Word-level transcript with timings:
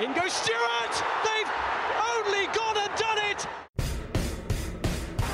In 0.00 0.14
goes 0.14 0.32
Stewart! 0.32 0.94
They've 1.28 1.52
only 2.16 2.48
gone 2.56 2.72
and 2.80 2.88
done 2.96 3.18
it! 3.28 3.46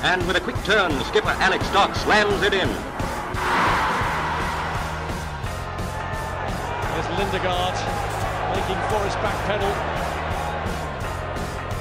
And 0.03 0.19
with 0.27 0.35
a 0.35 0.41
quick 0.41 0.57
turn, 0.65 0.91
skipper 1.05 1.31
Alex 1.39 1.63
Dock 1.71 1.95
slams 1.95 2.43
it 2.43 2.51
in. 2.51 2.67
There's 6.91 7.07
Lindegaard 7.15 7.79
making 8.59 8.75
Forrest 8.91 9.15
backpedal. 9.23 9.71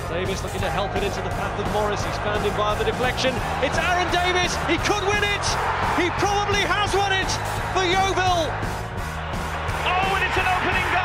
Davis 0.09 0.45
looking 0.45 0.61
to 0.61 0.71
help 0.71 0.95
it 0.95 1.03
into 1.03 1.21
the 1.23 1.35
path 1.35 1.59
of 1.59 1.67
Morris. 1.73 2.05
He's 2.05 2.19
found 2.19 2.47
him 2.47 2.55
via 2.55 2.79
the 2.79 2.85
deflection. 2.85 3.35
It's 3.67 3.77
Aaron 3.83 4.07
Davis. 4.15 4.55
He 4.71 4.79
could 4.87 5.03
win 5.11 5.27
it. 5.27 5.47
He 5.99 6.07
probably 6.23 6.63
has 6.63 6.95
won 6.95 7.11
it 7.11 7.31
for 7.75 7.83
Yeovil. 7.83 8.47
Oh, 9.91 10.15
and 10.15 10.23
it's 10.23 10.39
an 10.39 10.47
opening 10.47 10.87
goal. 10.95 10.96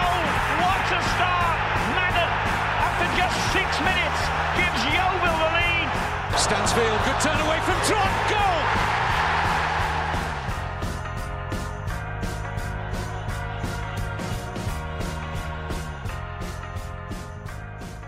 Stansfield, 6.42 7.00
good 7.06 7.22
turn 7.22 7.40
away 7.40 7.60
from 7.60 7.76
Trot. 7.86 8.30
Goal. 8.32 8.52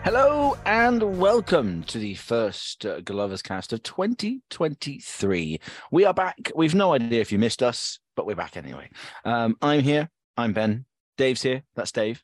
Hello 0.03 0.57
and 0.65 1.19
welcome 1.19 1.83
to 1.83 1.99
the 1.99 2.15
first 2.15 2.87
uh, 2.87 3.01
Glover's 3.01 3.43
cast 3.43 3.71
of 3.71 3.83
2023. 3.83 5.59
We 5.91 6.05
are 6.05 6.13
back. 6.15 6.51
We've 6.55 6.73
no 6.73 6.93
idea 6.95 7.21
if 7.21 7.31
you 7.31 7.37
missed 7.37 7.61
us, 7.61 7.99
but 8.15 8.25
we're 8.25 8.35
back 8.35 8.57
anyway. 8.57 8.89
Um, 9.25 9.57
I'm 9.61 9.81
here. 9.81 10.09
I'm 10.37 10.53
Ben. 10.53 10.85
Dave's 11.17 11.43
here. 11.43 11.61
That's 11.75 11.91
Dave. 11.91 12.23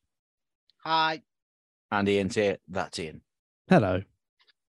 Hi. 0.83 1.21
And 1.91 2.09
Ian's 2.09 2.33
here. 2.33 2.57
That's 2.67 2.97
Ian. 2.97 3.21
Hello. 3.69 4.01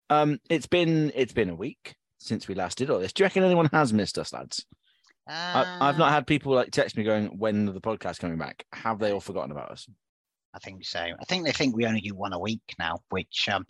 Um, 0.09 0.39
it's 0.49 0.67
been 0.67 1.11
it's 1.15 1.33
been 1.33 1.49
a 1.49 1.55
week 1.55 1.95
since 2.19 2.47
we 2.47 2.55
last 2.55 2.77
did 2.77 2.89
all 2.89 2.99
this. 2.99 3.13
Do 3.13 3.23
you 3.23 3.25
reckon 3.25 3.43
anyone 3.43 3.69
has 3.73 3.93
missed 3.93 4.17
us, 4.17 4.33
lads? 4.33 4.65
Uh, 5.29 5.33
I, 5.79 5.89
I've 5.89 5.97
not 5.97 6.11
had 6.11 6.25
people 6.25 6.53
like 6.53 6.71
text 6.71 6.95
me 6.95 7.03
going, 7.03 7.37
"When 7.37 7.65
the 7.65 7.81
podcast 7.81 8.19
coming 8.19 8.37
back?" 8.37 8.65
Have 8.73 8.99
they 8.99 9.11
all 9.11 9.19
forgotten 9.19 9.51
about 9.51 9.71
us? 9.71 9.87
I 10.53 10.59
think 10.59 10.85
so. 10.85 10.99
I 10.99 11.25
think 11.25 11.45
they 11.45 11.51
think 11.51 11.75
we 11.75 11.85
only 11.85 12.01
do 12.01 12.15
one 12.15 12.33
a 12.33 12.39
week 12.39 12.61
now, 12.79 12.99
which 13.09 13.47
um, 13.51 13.65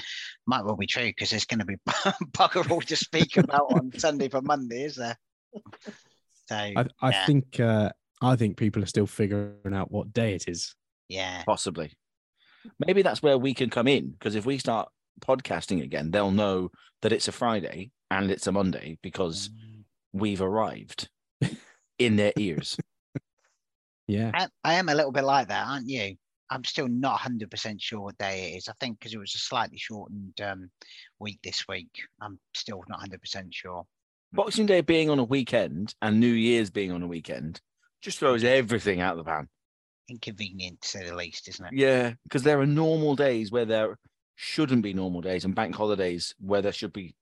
might 0.45 0.63
well 0.63 0.77
be 0.77 0.87
true 0.87 1.07
because 1.07 1.31
there's 1.31 1.45
going 1.45 1.59
to 1.59 1.65
be 1.65 1.75
bugger 2.31 2.69
all 2.69 2.81
to 2.81 2.95
speak 2.95 3.37
about 3.37 3.73
on 3.73 3.91
Sunday 3.97 4.29
for 4.29 4.41
Monday, 4.41 4.83
is 4.83 4.95
there? 4.95 5.17
So 6.45 6.55
I, 6.55 6.85
I 7.01 7.09
yeah. 7.09 7.25
think 7.25 7.59
uh, 7.59 7.89
I 8.21 8.35
think 8.35 8.57
people 8.57 8.83
are 8.83 8.87
still 8.87 9.07
figuring 9.07 9.73
out 9.73 9.91
what 9.91 10.13
day 10.13 10.33
it 10.33 10.47
is. 10.47 10.75
yeah, 11.09 11.43
Possibly. 11.43 11.91
Maybe 12.85 13.01
that's 13.01 13.23
where 13.23 13.37
we 13.37 13.53
can 13.53 13.69
come 13.69 13.87
in 13.87 14.11
because 14.11 14.35
if 14.35 14.45
we 14.45 14.57
start 14.57 14.89
podcasting 15.21 15.83
again, 15.83 16.11
they'll 16.11 16.31
know 16.31 16.71
that 17.01 17.11
it's 17.11 17.27
a 17.27 17.31
Friday 17.31 17.91
and 18.11 18.31
it's 18.31 18.47
a 18.47 18.51
Monday 18.51 18.97
because 19.01 19.49
we've 20.13 20.41
arrived 20.41 21.09
in 21.99 22.15
their 22.15 22.33
ears. 22.37 22.77
Yeah. 24.09 24.31
I, 24.33 24.47
I 24.63 24.73
am 24.75 24.87
a 24.87 24.95
little 24.95 25.11
bit 25.11 25.25
like 25.25 25.49
that, 25.49 25.67
aren't 25.67 25.89
you? 25.89 26.15
I'm 26.49 26.63
still 26.63 26.87
not 26.87 27.19
100% 27.19 27.81
sure 27.81 27.99
what 27.99 28.17
day 28.17 28.53
it 28.53 28.57
is. 28.57 28.69
I 28.69 28.73
think 28.79 28.99
because 28.99 29.13
it 29.13 29.17
was 29.17 29.35
a 29.35 29.37
slightly 29.37 29.77
shortened 29.77 30.39
um, 30.41 30.71
week 31.19 31.39
this 31.43 31.67
week, 31.67 31.89
I'm 32.21 32.39
still 32.53 32.83
not 32.87 33.01
100% 33.01 33.47
sure. 33.51 33.83
Boxing 34.33 34.65
Day 34.65 34.81
being 34.81 35.09
on 35.09 35.19
a 35.19 35.23
weekend 35.23 35.93
and 36.01 36.19
New 36.19 36.31
Year's 36.31 36.69
being 36.69 36.91
on 36.91 37.03
a 37.03 37.07
weekend 37.07 37.59
just 38.01 38.19
throws 38.19 38.43
everything 38.43 39.01
out 39.01 39.17
of 39.17 39.25
the 39.25 39.29
pan. 39.29 39.47
Inconvenient 40.09 40.81
to 40.81 40.87
say 40.87 41.05
the 41.05 41.15
least, 41.15 41.49
isn't 41.49 41.65
it? 41.65 41.73
Yeah, 41.73 42.13
because 42.23 42.43
there 42.43 42.59
are 42.59 42.65
normal 42.65 43.15
days 43.15 43.51
where 43.51 43.65
there 43.65 43.97
shouldn't 44.37 44.83
be 44.83 44.93
normal 44.93 45.19
days 45.19 45.43
and 45.45 45.53
bank 45.55 45.75
holidays 45.75 46.33
where 46.39 46.61
there 46.61 46.71
should 46.71 46.93
be 46.93 47.15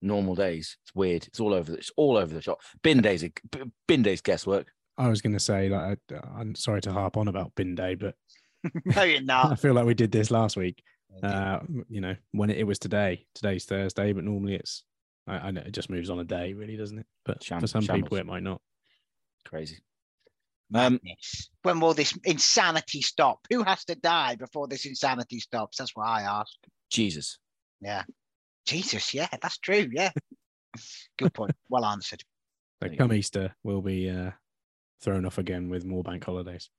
normal 0.00 0.34
days. 0.34 0.78
It's 0.82 0.94
weird. 0.94 1.26
It's 1.28 1.38
all 1.38 1.52
over. 1.54 1.74
It's 1.74 1.92
all 1.96 2.16
over 2.16 2.34
the 2.34 2.42
shop. 2.42 2.60
Bin 2.82 3.00
days. 3.02 3.22
b- 3.22 3.60
Bin 3.86 4.02
days. 4.02 4.20
Guesswork. 4.22 4.72
I 4.98 5.08
was 5.08 5.20
going 5.20 5.34
to 5.34 5.40
say, 5.40 5.68
like, 5.68 5.98
I, 6.12 6.16
I'm 6.40 6.54
sorry 6.54 6.80
to 6.82 6.92
harp 6.92 7.16
on 7.16 7.28
about 7.28 7.54
bin 7.54 7.74
day, 7.74 7.94
but 7.94 8.14
no, 8.84 9.02
you're 9.02 9.22
not. 9.22 9.46
I 9.52 9.54
feel 9.54 9.74
like 9.74 9.84
we 9.86 9.94
did 9.94 10.10
this 10.10 10.30
last 10.30 10.56
week. 10.56 10.82
Uh, 11.22 11.60
you 11.90 12.00
know, 12.00 12.16
when 12.30 12.48
it, 12.48 12.56
it 12.56 12.64
was 12.64 12.78
today, 12.78 13.26
today's 13.34 13.66
Thursday, 13.66 14.14
but 14.14 14.24
normally 14.24 14.54
it's, 14.54 14.82
I, 15.26 15.34
I 15.34 15.50
know 15.50 15.60
it 15.60 15.72
just 15.72 15.90
moves 15.90 16.08
on 16.08 16.18
a 16.20 16.24
day, 16.24 16.54
really, 16.54 16.76
doesn't 16.76 16.98
it? 16.98 17.06
But 17.26 17.44
Sham- 17.44 17.60
for 17.60 17.66
some 17.66 17.82
shambles. 17.82 18.02
people, 18.04 18.16
it 18.16 18.24
might 18.26 18.42
not. 18.42 18.62
Crazy. 19.44 19.78
Um, 20.74 21.00
when 21.62 21.80
will 21.80 21.94
this 21.94 22.16
insanity 22.24 23.02
stop? 23.02 23.40
Who 23.50 23.62
has 23.62 23.84
to 23.86 23.94
die 23.94 24.36
before 24.36 24.68
this 24.68 24.86
insanity 24.86 25.40
stops? 25.40 25.78
That's 25.78 25.94
what 25.94 26.08
I 26.08 26.22
ask. 26.22 26.52
Jesus. 26.90 27.38
Yeah. 27.80 28.04
Jesus, 28.66 29.12
yeah, 29.12 29.28
that's 29.40 29.58
true. 29.58 29.88
Yeah. 29.92 30.10
Good 31.18 31.34
point. 31.34 31.52
Well 31.68 31.84
answered. 31.84 32.20
So 32.20 32.26
There 32.80 32.92
you 32.92 32.98
come. 32.98 33.12
Easter, 33.12 33.54
we'll 33.62 33.82
be 33.82 34.08
uh, 34.08 34.30
thrown 35.00 35.26
off 35.26 35.38
again 35.38 35.68
with 35.68 35.84
more 35.84 36.02
bank 36.02 36.24
holidays. 36.24 36.70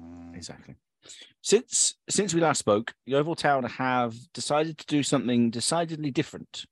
Mm. 0.00 0.34
Exactly. 0.36 0.76
Since 1.42 1.96
since 2.08 2.32
we 2.32 2.40
last 2.40 2.60
spoke, 2.60 2.94
the 3.06 3.12
Yeovil 3.12 3.34
Town 3.34 3.64
have 3.64 4.14
decided 4.32 4.78
to 4.78 4.86
do 4.86 5.02
something 5.02 5.50
decidedly 5.50 6.12
different. 6.12 6.64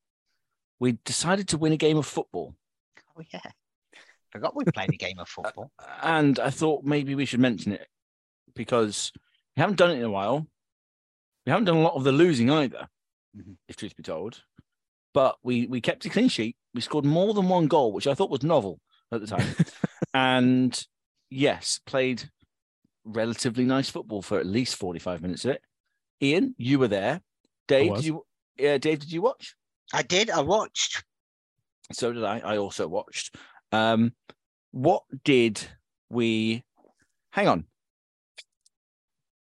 We 0.79 0.99
decided 1.05 1.49
to 1.49 1.59
win 1.59 1.73
a 1.73 1.77
game 1.77 1.97
of 1.97 2.07
football, 2.07 2.55
Oh 3.19 3.23
yeah. 3.33 3.51
Forgot 4.33 4.55
we 4.57 4.65
played 4.65 4.91
a 4.93 4.97
game 4.97 5.19
of 5.19 5.29
football. 5.37 5.71
and 6.03 6.39
I 6.39 6.51
thought 6.51 6.85
maybe 6.85 7.15
we 7.15 7.25
should 7.27 7.41
mention 7.41 7.73
it 7.73 7.87
because 8.55 9.13
we 9.57 9.61
haven't 9.61 9.77
done 9.79 9.91
it 9.91 9.99
in 9.99 10.05
a 10.05 10.11
while. 10.11 10.47
We 11.47 11.51
haven't 11.51 11.65
done 11.65 11.77
a 11.79 11.83
lot 11.83 11.95
of 11.95 12.05
the 12.05 12.13
losing 12.13 12.51
either, 12.51 12.89
Mhm. 13.37 13.57
if 13.69 13.77
truth 13.77 13.97
be 13.97 14.03
told. 14.03 14.43
But 15.15 15.37
we 15.43 15.67
we 15.67 15.81
kept 15.81 16.05
a 16.07 16.11
clean 16.11 16.29
sheet. 16.29 16.57
We 16.75 16.81
scored 16.81 17.05
more 17.05 17.35
than 17.35 17.49
one 17.49 17.67
goal, 17.67 17.93
which 17.93 18.07
I 18.07 18.15
thought 18.15 18.31
was 18.31 18.43
novel 18.45 18.81
at 19.11 19.21
the 19.21 19.27
time. 19.27 19.55
and 20.15 20.87
yes, 21.31 21.81
played 21.85 22.31
relatively 23.05 23.65
nice 23.65 23.89
football 23.91 24.23
for 24.23 24.39
at 24.39 24.47
least 24.47 24.77
45 24.77 25.23
minutes 25.23 25.45
of 25.45 25.53
it. 25.53 25.63
Ian, 26.23 26.55
you 26.59 26.79
were 26.79 26.87
there. 26.89 27.23
Dave, 27.67 27.95
did 27.97 28.05
you 28.05 28.25
yeah, 28.57 28.79
Dave, 28.79 29.01
did 29.01 29.11
you 29.11 29.23
watch? 29.23 29.57
I 29.93 30.03
did. 30.03 30.31
I 30.31 30.43
watched. 30.43 31.03
So 31.93 32.13
did 32.13 32.23
I. 32.23 32.39
I 32.41 32.57
also 32.59 32.87
watched. 32.87 33.35
Um, 33.73 34.13
what 34.73 35.03
did 35.25 35.61
we 36.09 36.65
hang 37.33 37.49
on? 37.49 37.65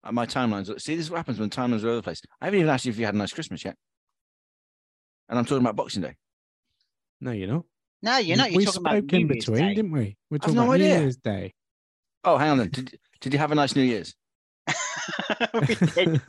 uh, 0.07 0.11
my 0.11 0.25
timelines. 0.25 0.67
See, 0.81 0.95
this 0.95 1.05
is 1.05 1.11
what 1.11 1.17
happens 1.17 1.39
when 1.39 1.49
timelines 1.49 1.83
are 1.83 1.87
all 1.87 1.93
over 1.93 1.95
the 1.97 2.03
place. 2.03 2.21
I 2.41 2.45
haven't 2.45 2.59
even 2.59 2.69
asked 2.69 2.85
you 2.85 2.91
if 2.91 2.99
you 2.99 3.05
had 3.05 3.15
a 3.15 3.17
nice 3.17 3.33
Christmas 3.33 3.63
yet. 3.65 3.75
And 5.29 5.37
I'm 5.37 5.45
talking 5.45 5.63
about 5.63 5.75
Boxing 5.75 6.01
Day. 6.01 6.15
No, 7.19 7.31
you're 7.31 7.49
not. 7.49 7.65
No, 8.01 8.17
you're 8.17 8.37
not. 8.37 8.51
You're 8.51 8.59
we 8.59 8.65
talking 8.65 8.81
spoke 8.81 8.87
about 8.87 9.11
New 9.11 9.19
in 9.19 9.27
Year's 9.27 9.45
between, 9.45 9.67
Day. 9.67 9.73
didn't 9.73 9.91
we? 9.91 10.17
We're 10.29 10.35
I've 10.35 10.41
talking 10.41 10.55
no 10.55 10.63
about 10.63 10.79
New. 10.79 10.85
Year's 10.85 11.17
Day. 11.17 11.53
Oh, 12.23 12.37
hang 12.37 12.51
on 12.51 12.57
then. 12.59 12.69
Did, 12.69 12.99
did 13.21 13.33
you 13.33 13.39
have 13.39 13.51
a 13.51 13.55
nice 13.55 13.75
New 13.75 13.83
Year's? 13.83 14.15
We 15.53 15.75
did. 15.75 16.21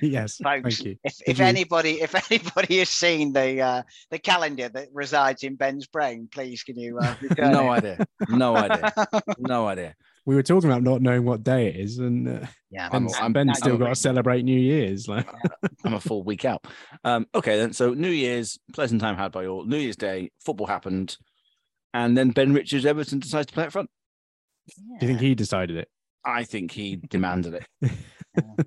yes, 0.02 0.36
Folks, 0.38 0.62
thank 0.78 0.84
you. 0.84 0.96
If, 1.04 1.16
Did 1.18 1.28
if 1.28 1.38
you- 1.38 1.44
anybody, 1.44 2.00
if 2.00 2.14
anybody 2.30 2.78
has 2.78 2.88
seen 2.88 3.32
the 3.32 3.60
uh, 3.60 3.82
the 4.10 4.18
calendar 4.18 4.68
that 4.68 4.88
resides 4.92 5.42
in 5.42 5.56
Ben's 5.56 5.86
brain, 5.86 6.28
please 6.30 6.62
can 6.62 6.78
you 6.78 6.98
uh, 6.98 7.14
No 7.38 7.72
it? 7.72 7.78
idea. 7.78 8.06
No 8.28 8.56
idea. 8.56 8.92
No 9.38 9.66
idea. 9.68 9.94
we 10.24 10.34
were 10.34 10.42
talking 10.42 10.70
about 10.70 10.82
not 10.82 11.02
knowing 11.02 11.24
what 11.24 11.42
day 11.42 11.68
it 11.68 11.76
is, 11.76 11.98
and 11.98 12.28
uh, 12.28 12.46
Yeah, 12.70 12.84
I'm- 12.84 12.92
Ben's, 12.92 13.14
I'm- 13.16 13.32
Ben's 13.32 13.48
I'm 13.50 13.54
still 13.56 13.78
got 13.78 13.88
to 13.88 13.94
celebrate 13.94 14.42
New 14.44 14.58
Year's. 14.58 15.08
Like, 15.08 15.28
I'm 15.84 15.94
a 15.94 16.00
full 16.00 16.22
week 16.22 16.44
out. 16.44 16.64
Um, 17.04 17.26
okay, 17.34 17.56
then. 17.58 17.72
So 17.72 17.92
New 17.94 18.10
Year's, 18.10 18.58
pleasant 18.72 19.00
time 19.00 19.16
had 19.16 19.32
by 19.32 19.46
all. 19.46 19.64
New 19.64 19.78
Year's 19.78 19.96
Day, 19.96 20.30
football 20.44 20.66
happened, 20.66 21.16
and 21.94 22.16
then 22.16 22.30
Ben 22.30 22.52
Richards 22.52 22.86
Everton 22.86 23.18
decides 23.18 23.46
to 23.46 23.52
play 23.52 23.64
up 23.64 23.72
front. 23.72 23.90
do 25.00 25.06
you 25.06 25.08
think 25.08 25.20
he 25.20 25.34
decided 25.34 25.76
it? 25.76 25.88
I 26.24 26.44
think 26.44 26.72
he 26.72 26.96
demanded 27.08 27.64
it. 27.82 27.92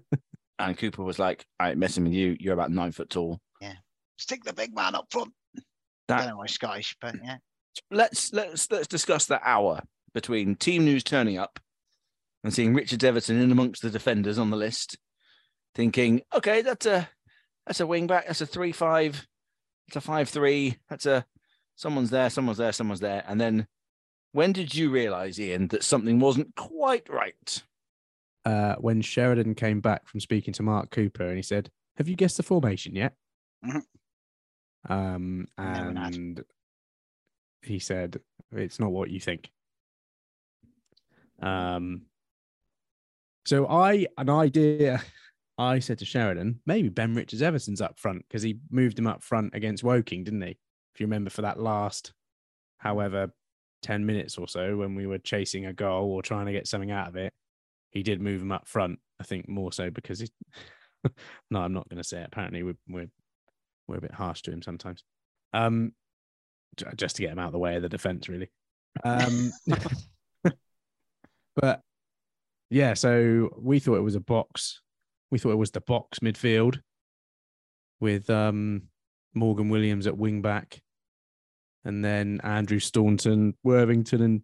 and 0.60 0.78
Cooper 0.78 1.04
was 1.04 1.20
like, 1.20 1.46
"I 1.60 1.70
ain't 1.70 1.78
messing 1.78 2.04
with 2.04 2.14
you. 2.14 2.36
You're 2.40 2.54
about 2.54 2.72
nine 2.72 2.92
foot 2.92 3.10
tall." 3.10 3.40
Yeah, 3.62 3.76
stick 4.18 4.44
the 4.44 4.54
big 4.54 4.76
man 4.76 4.96
up 4.96 5.08
front. 5.12 5.34
That- 6.08 6.20
don't 6.20 6.30
know 6.30 6.38
why 6.38 6.48
Scottish, 6.48 6.96
but 7.00 7.16
yeah. 7.24 7.38
Let's 7.92 8.32
let's 8.32 8.72
let's 8.72 8.88
discuss 8.88 9.26
that 9.26 9.42
hour 9.44 9.82
between 10.14 10.56
team 10.56 10.86
news 10.86 11.04
turning 11.04 11.38
up 11.38 11.60
and 12.44 12.54
seeing 12.54 12.74
Richards 12.74 13.04
Everton 13.04 13.42
in 13.42 13.52
amongst 13.52 13.82
the 13.82 13.90
defenders 13.90 14.38
on 14.40 14.50
the 14.50 14.56
list, 14.56 14.98
thinking, 15.74 16.22
"Okay, 16.34 16.62
that's 16.62 16.86
a 16.86 17.10
that's 17.68 17.82
a 17.82 17.88
wing 17.88 18.08
back. 18.08 18.28
That's 18.28 18.42
a 18.42 18.46
three 18.46 18.72
five. 18.72 19.28
It's 19.88 19.98
a 19.98 20.02
five 20.02 20.30
three. 20.30 20.78
That's 20.90 21.06
a 21.06 21.26
someone's 21.76 22.12
there. 22.12 22.30
Someone's 22.30 22.60
there. 22.60 22.72
Someone's 22.72 23.02
there." 23.02 23.24
And 23.28 23.42
then, 23.42 23.68
when 24.36 24.52
did 24.52 24.76
you 24.76 24.90
realise, 24.90 25.40
Ian, 25.40 25.70
that 25.70 25.82
something 25.84 26.20
wasn't 26.20 26.54
quite 26.56 27.08
right? 27.10 27.64
uh, 28.44 28.76
when 28.76 29.02
Sheridan 29.02 29.56
came 29.56 29.80
back 29.82 30.08
from 30.08 30.20
speaking 30.20 30.54
to 30.54 30.62
Mark 30.62 30.92
Cooper 30.92 31.26
and 31.26 31.38
he 31.38 31.42
said, 31.42 31.72
Have 31.98 32.08
you 32.08 32.16
guessed 32.16 32.38
the 32.38 32.44
formation 32.44 32.94
yet? 32.96 33.14
Mhm. 33.66 33.82
Um, 34.88 35.48
No 35.58 35.86
one 35.86 35.96
had. 35.96 36.14
and 36.16 36.44
he 37.64 37.80
said, 37.80 38.20
It's 38.52 38.80
not 38.80 38.92
what 38.92 39.10
you 39.10 39.20
think. 39.20 39.50
Um, 41.42 42.04
so 43.46 43.68
I, 43.68 44.06
an 44.18 44.30
idea, 44.30 45.02
I 45.58 45.80
said 45.80 45.98
to 46.00 46.06
Sheridan, 46.06 46.60
maybe 46.66 46.90
Ben 46.90 47.16
Richards 47.16 47.42
Everton's 47.42 47.82
up 47.82 47.98
front 47.98 48.26
because 48.28 48.44
he 48.44 48.60
moved 48.70 49.00
him 49.00 49.08
up 49.08 49.24
front 49.24 49.56
against 49.56 49.84
Woking, 49.84 50.24
didn't 50.24 50.42
he? 50.42 50.58
If 50.94 51.00
you 51.00 51.06
remember 51.08 51.30
for 51.30 51.42
that 51.44 51.60
last, 51.60 52.14
however, 52.78 53.32
10 53.86 54.04
minutes 54.04 54.40
or 54.40 54.48
so 54.48 54.76
when 54.78 54.96
we 54.96 55.06
were 55.06 55.20
chasing 55.20 55.68
a 55.68 55.74
goal 55.74 56.12
or 56.12 56.24
trying 56.24 56.48
to 56.48 56.52
get 56.52 56.68
something 56.68 56.90
out 56.90 57.08
of 57.08 57.16
it, 57.16 57.32
he 57.92 58.02
did 58.02 58.20
move 58.20 58.42
him 58.42 58.52
up 58.52 58.68
front. 58.68 58.98
I 59.20 59.24
think 59.24 59.48
more 59.48 59.72
so 59.72 59.92
because 59.92 60.20
he. 60.20 60.30
no, 61.52 61.60
I'm 61.62 61.74
not 61.74 61.88
going 61.88 62.02
to 62.02 62.04
say 62.04 62.22
it. 62.22 62.28
Apparently, 62.28 62.64
we're 62.64 62.78
we're 62.90 63.10
we're 63.88 63.98
a 63.98 64.02
bit 64.02 64.14
harsh 64.14 64.42
to 64.42 64.52
him 64.52 64.64
sometimes. 64.64 65.04
Um, 65.54 65.94
just 66.98 67.16
to 67.18 67.22
get 67.22 67.32
him 67.32 67.38
out 67.38 67.48
of 67.48 67.52
the 67.54 67.60
way 67.60 67.76
of 67.76 67.84
the 67.84 67.90
defense, 67.90 68.28
really. 68.28 68.50
Um, 69.04 69.52
but 71.56 71.82
yeah, 72.72 72.96
so 72.96 73.52
we 73.56 73.78
thought 73.80 73.98
it 73.98 74.02
was 74.02 74.16
a 74.16 74.20
box. 74.20 74.82
We 75.30 75.38
thought 75.38 75.52
it 75.52 75.58
was 75.58 75.72
the 75.72 75.82
box 75.82 76.20
midfield 76.20 76.80
with 78.00 78.32
um 78.32 78.90
Morgan 79.36 79.70
Williams 79.70 80.08
at 80.08 80.18
wing 80.18 80.42
back, 80.42 80.82
and 81.86 82.04
then 82.04 82.42
Andrew 82.44 82.80
Staunton, 82.80 83.56
Worthington, 83.64 84.22
and 84.22 84.42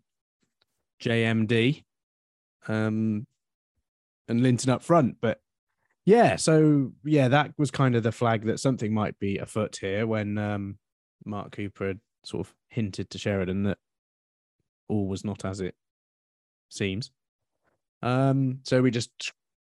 JMD, 1.01 1.83
um, 2.67 3.25
and 4.27 4.41
Linton 4.41 4.69
up 4.69 4.83
front. 4.83 5.17
But 5.19 5.41
yeah, 6.05 6.35
so 6.35 6.91
yeah, 7.03 7.27
that 7.27 7.53
was 7.57 7.71
kind 7.71 7.95
of 7.95 8.03
the 8.03 8.11
flag 8.11 8.45
that 8.45 8.59
something 8.59 8.93
might 8.93 9.17
be 9.19 9.37
afoot 9.39 9.77
here 9.81 10.07
when 10.07 10.37
um, 10.37 10.77
Mark 11.25 11.51
Cooper 11.51 11.87
had 11.87 11.99
sort 12.23 12.47
of 12.47 12.53
hinted 12.69 13.09
to 13.09 13.17
Sheridan 13.17 13.63
that 13.63 13.79
all 14.87 15.07
was 15.07 15.25
not 15.25 15.43
as 15.43 15.59
it 15.59 15.75
seems. 16.69 17.11
Um, 18.03 18.59
so 18.63 18.81
we 18.81 18.91
just 18.91 19.11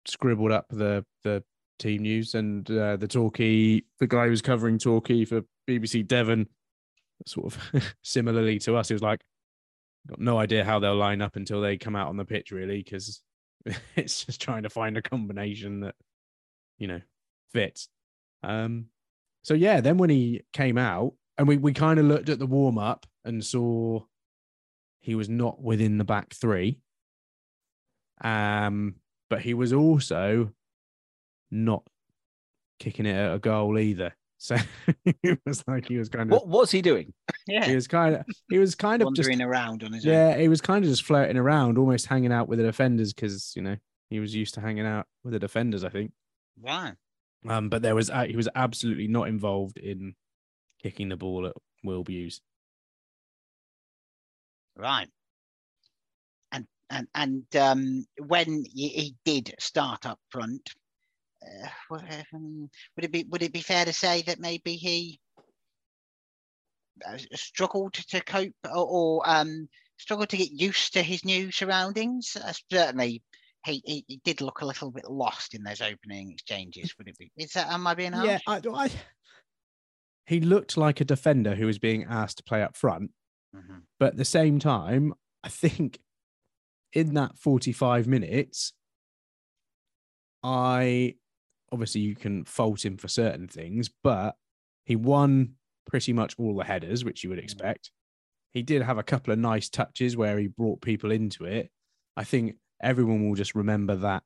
scribbled 0.06 0.52
up 0.52 0.67
the 0.70 1.05
the 1.25 1.43
team 1.78 2.02
news 2.02 2.34
and 2.34 2.70
uh, 2.70 2.96
the 2.96 3.08
Torquay, 3.08 3.82
the 3.99 4.06
guy 4.06 4.25
who 4.25 4.31
was 4.31 4.43
covering 4.43 4.78
Torquay 4.78 5.26
for 5.26 5.43
BBC 5.69 6.06
Devon, 6.06 6.49
sort 7.26 7.54
of 7.54 7.94
similarly 8.02 8.58
to 8.60 8.76
us, 8.76 8.88
he 8.88 8.94
was 8.94 9.02
like, 9.02 9.20
got 10.06 10.20
no 10.20 10.38
idea 10.38 10.64
how 10.64 10.78
they'll 10.78 10.96
line 10.96 11.20
up 11.20 11.36
until 11.36 11.60
they 11.60 11.76
come 11.76 11.96
out 11.96 12.08
on 12.08 12.16
the 12.16 12.24
pitch, 12.24 12.50
really, 12.50 12.82
because 12.82 13.22
it's 13.96 14.24
just 14.24 14.40
trying 14.40 14.62
to 14.62 14.70
find 14.70 14.96
a 14.96 15.02
combination 15.02 15.80
that 15.80 15.94
you 16.78 16.88
know 16.88 17.00
fits. 17.52 17.88
Um, 18.42 18.86
so 19.42 19.54
yeah, 19.54 19.80
then 19.80 19.96
when 19.96 20.10
he 20.10 20.42
came 20.52 20.78
out, 20.78 21.14
and 21.38 21.48
we 21.48 21.56
we 21.56 21.72
kind 21.72 21.98
of 21.98 22.06
looked 22.06 22.28
at 22.28 22.38
the 22.38 22.46
warm 22.46 22.78
up 22.78 23.06
and 23.24 23.44
saw 23.44 24.00
he 25.00 25.14
was 25.14 25.28
not 25.28 25.62
within 25.62 25.98
the 25.98 26.04
back 26.04 26.34
three. 26.34 26.80
Um, 28.22 28.96
but 29.28 29.40
he 29.40 29.54
was 29.54 29.72
also 29.72 30.52
not 31.50 31.84
kicking 32.78 33.06
it 33.06 33.14
at 33.14 33.34
a 33.34 33.38
goal 33.38 33.78
either. 33.78 34.14
So 34.38 34.56
it 35.05 35.41
was 35.47 35.65
like 35.67 35.88
he 35.88 35.97
was 35.99 36.09
kind 36.09 36.31
of 36.31 36.37
What 36.38 36.49
was 36.49 36.71
he 36.71 36.83
doing? 36.83 37.12
Yeah. 37.47 37.65
he 37.65 37.75
was 37.75 37.87
kind 37.88 38.17
of 38.17 38.25
he 38.50 38.59
was 38.59 38.75
kind 38.75 39.03
of 39.03 39.15
just 39.15 39.29
Wandering 39.29 39.43
around 39.43 39.83
on 39.83 39.93
his 39.93 40.06
own. 40.06 40.12
yeah, 40.12 40.37
he 40.37 40.49
was 40.49 40.61
kind 40.61 40.85
of 40.85 40.91
just 40.91 41.05
floating 41.05 41.37
around, 41.37 41.79
almost 41.79 42.06
hanging 42.06 42.33
out 42.33 42.49
with 42.49 42.59
the 42.59 42.65
defenders 42.65 43.12
because 43.12 43.53
you 43.56 43.62
know 43.62 43.77
he 44.11 44.21
was 44.21 44.35
used 44.35 44.55
to 44.55 44.61
hanging 44.61 44.87
out 44.87 45.06
with 45.25 45.33
the 45.33 45.38
defenders. 45.38 45.85
I 45.85 45.88
think. 45.88 46.12
Right. 46.61 46.94
Um, 47.49 47.69
but 47.69 47.83
there 47.83 47.94
was 47.94 48.11
uh, 48.11 48.25
he 48.25 48.37
was 48.37 48.49
absolutely 48.55 49.09
not 49.09 49.29
involved 49.29 49.79
in 49.79 50.15
kicking 50.83 51.09
the 51.09 51.17
ball 51.17 51.47
at 51.47 51.53
Will 51.85 52.03
Buse. 52.05 52.41
Right. 54.77 55.09
And 56.53 56.67
and 56.91 57.06
and 57.15 57.44
um, 57.56 58.06
when 58.27 58.65
he, 58.75 58.88
he 58.88 59.15
did 59.25 59.55
start 59.59 60.06
up 60.06 60.19
front, 60.31 60.71
what, 60.71 60.86
would 61.90 63.05
it 63.05 63.12
be 63.12 63.25
would 63.25 63.43
it 63.43 63.52
be 63.52 63.61
fair 63.61 63.85
to 63.85 63.93
say 63.93 64.23
that 64.23 64.40
maybe 64.40 64.76
he 64.76 65.21
uh, 67.07 67.19
struggled 67.35 67.95
to 67.95 68.21
cope 68.23 68.55
or, 68.64 68.87
or 68.87 69.23
um, 69.28 69.69
struggled 69.99 70.28
to 70.31 70.37
get 70.37 70.50
used 70.50 70.93
to 70.95 71.02
his 71.02 71.25
new 71.25 71.50
surroundings? 71.50 72.37
Uh, 72.37 72.52
certainly, 72.71 73.23
he, 73.64 73.83
he 73.85 74.05
he 74.09 74.21
did 74.25 74.40
look 74.40 74.61
a 74.61 74.66
little 74.66 74.90
bit 74.90 75.11
lost 75.11 75.55
in 75.55 75.62
those 75.62 75.81
opening 75.81 76.33
exchanges. 76.33 76.95
Would 76.99 77.09
it 77.09 77.19
be? 77.19 77.31
Is 77.37 77.52
that 77.52 77.71
am 77.71 77.87
I 77.87 77.95
being 77.95 78.12
harsh? 78.12 78.26
Yeah, 78.26 78.38
I, 78.47 78.62
I, 78.73 78.90
he 80.26 80.40
looked 80.40 80.76
like 80.76 81.00
a 81.00 81.05
defender 81.05 81.55
who 81.55 81.66
was 81.66 81.78
being 81.78 82.05
asked 82.05 82.38
to 82.38 82.45
play 82.45 82.62
up 82.62 82.76
front, 82.76 83.11
Mhm. 83.55 83.83
but 83.99 84.12
at 84.12 84.16
the 84.16 84.25
same 84.25 84.59
time, 84.59 85.14
I 85.43 85.49
think 85.49 86.00
in 86.93 87.14
that 87.14 87.38
forty-five 87.38 88.07
minutes, 88.07 88.73
I 90.43 91.16
obviously 91.73 92.00
you 92.02 92.14
can 92.14 92.44
fault 92.44 92.85
him 92.85 92.96
for 92.96 93.08
certain 93.08 93.49
things, 93.49 93.90
but 94.02 94.37
he 94.85 94.96
won 94.96 95.54
pretty 95.87 96.12
much 96.12 96.35
all 96.38 96.56
the 96.56 96.64
headers, 96.64 97.04
which 97.04 97.23
you 97.25 97.30
would 97.30 97.38
expect. 97.38 97.90
He 98.52 98.62
did 98.62 98.82
have 98.82 98.99
a 98.99 99.02
couple 99.02 99.32
of 99.32 99.38
nice 99.38 99.68
touches 99.68 100.16
where 100.16 100.38
he 100.38 100.46
brought 100.46 100.80
people 100.80 101.11
into 101.11 101.44
it. 101.44 101.70
I 102.16 102.25
think 102.25 102.56
everyone 102.82 103.28
will 103.28 103.37
just 103.37 103.54
remember 103.54 103.96
that 103.96 104.23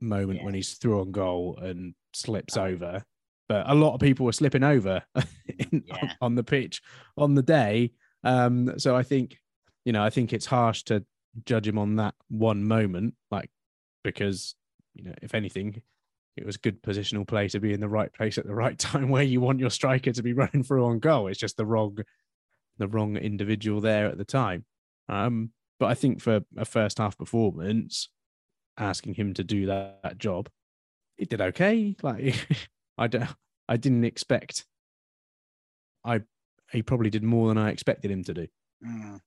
moment 0.00 0.42
when 0.44 0.54
he's 0.54 0.74
through 0.74 1.00
on 1.00 1.12
goal 1.12 1.58
and 1.60 1.94
slips 2.14 2.56
over. 2.56 3.04
But 3.48 3.68
a 3.68 3.74
lot 3.74 3.94
of 3.94 4.00
people 4.00 4.26
were 4.26 4.32
slipping 4.32 4.64
over 4.64 5.02
in, 5.46 5.84
on, 5.90 5.98
Yeah. 6.02 6.12
on 6.20 6.34
the 6.34 6.44
pitch 6.44 6.80
on 7.16 7.34
the 7.34 7.42
day. 7.42 7.92
Um, 8.24 8.78
so 8.78 8.96
I 8.96 9.02
think, 9.02 9.38
you 9.84 9.92
know, 9.92 10.02
I 10.02 10.10
think 10.10 10.32
it's 10.32 10.46
harsh 10.46 10.82
to 10.84 11.04
judge 11.44 11.66
him 11.68 11.78
on 11.78 11.96
that 11.96 12.14
one 12.28 12.64
moment, 12.64 13.14
like 13.30 13.50
because, 14.04 14.54
you 14.94 15.04
know, 15.04 15.14
if 15.22 15.34
anything, 15.34 15.82
it 16.36 16.46
was 16.46 16.56
good 16.56 16.82
positional 16.82 17.26
play 17.26 17.48
to 17.48 17.60
be 17.60 17.72
in 17.72 17.80
the 17.80 17.88
right 17.88 18.12
place 18.12 18.38
at 18.38 18.46
the 18.46 18.54
right 18.54 18.78
time 18.78 19.08
where 19.08 19.22
you 19.22 19.40
want 19.40 19.60
your 19.60 19.70
striker 19.70 20.12
to 20.12 20.22
be 20.22 20.32
running 20.32 20.62
through 20.62 20.84
on 20.86 20.98
goal. 20.98 21.28
It's 21.28 21.38
just 21.38 21.56
the 21.56 21.66
wrong, 21.66 21.98
the 22.78 22.88
wrong 22.88 23.16
individual 23.16 23.80
there 23.80 24.06
at 24.06 24.18
the 24.18 24.24
time. 24.24 24.64
Um, 25.08 25.50
but 25.78 25.86
I 25.86 25.94
think 25.94 26.20
for 26.20 26.40
a 26.56 26.64
first 26.64 26.98
half 26.98 27.18
performance, 27.18 28.08
asking 28.78 29.14
him 29.14 29.34
to 29.34 29.44
do 29.44 29.66
that, 29.66 30.00
that 30.02 30.18
job, 30.18 30.48
he 31.16 31.24
did 31.26 31.40
okay. 31.40 31.94
Like 32.02 32.34
I 32.98 33.06
don't, 33.08 33.28
I 33.68 33.76
didn't 33.76 34.04
expect. 34.04 34.64
I 36.04 36.22
he 36.70 36.82
probably 36.82 37.10
did 37.10 37.22
more 37.22 37.48
than 37.48 37.58
I 37.58 37.70
expected 37.70 38.10
him 38.10 38.24
to 38.24 38.34
do. 38.34 38.46
Mm. 38.84 39.20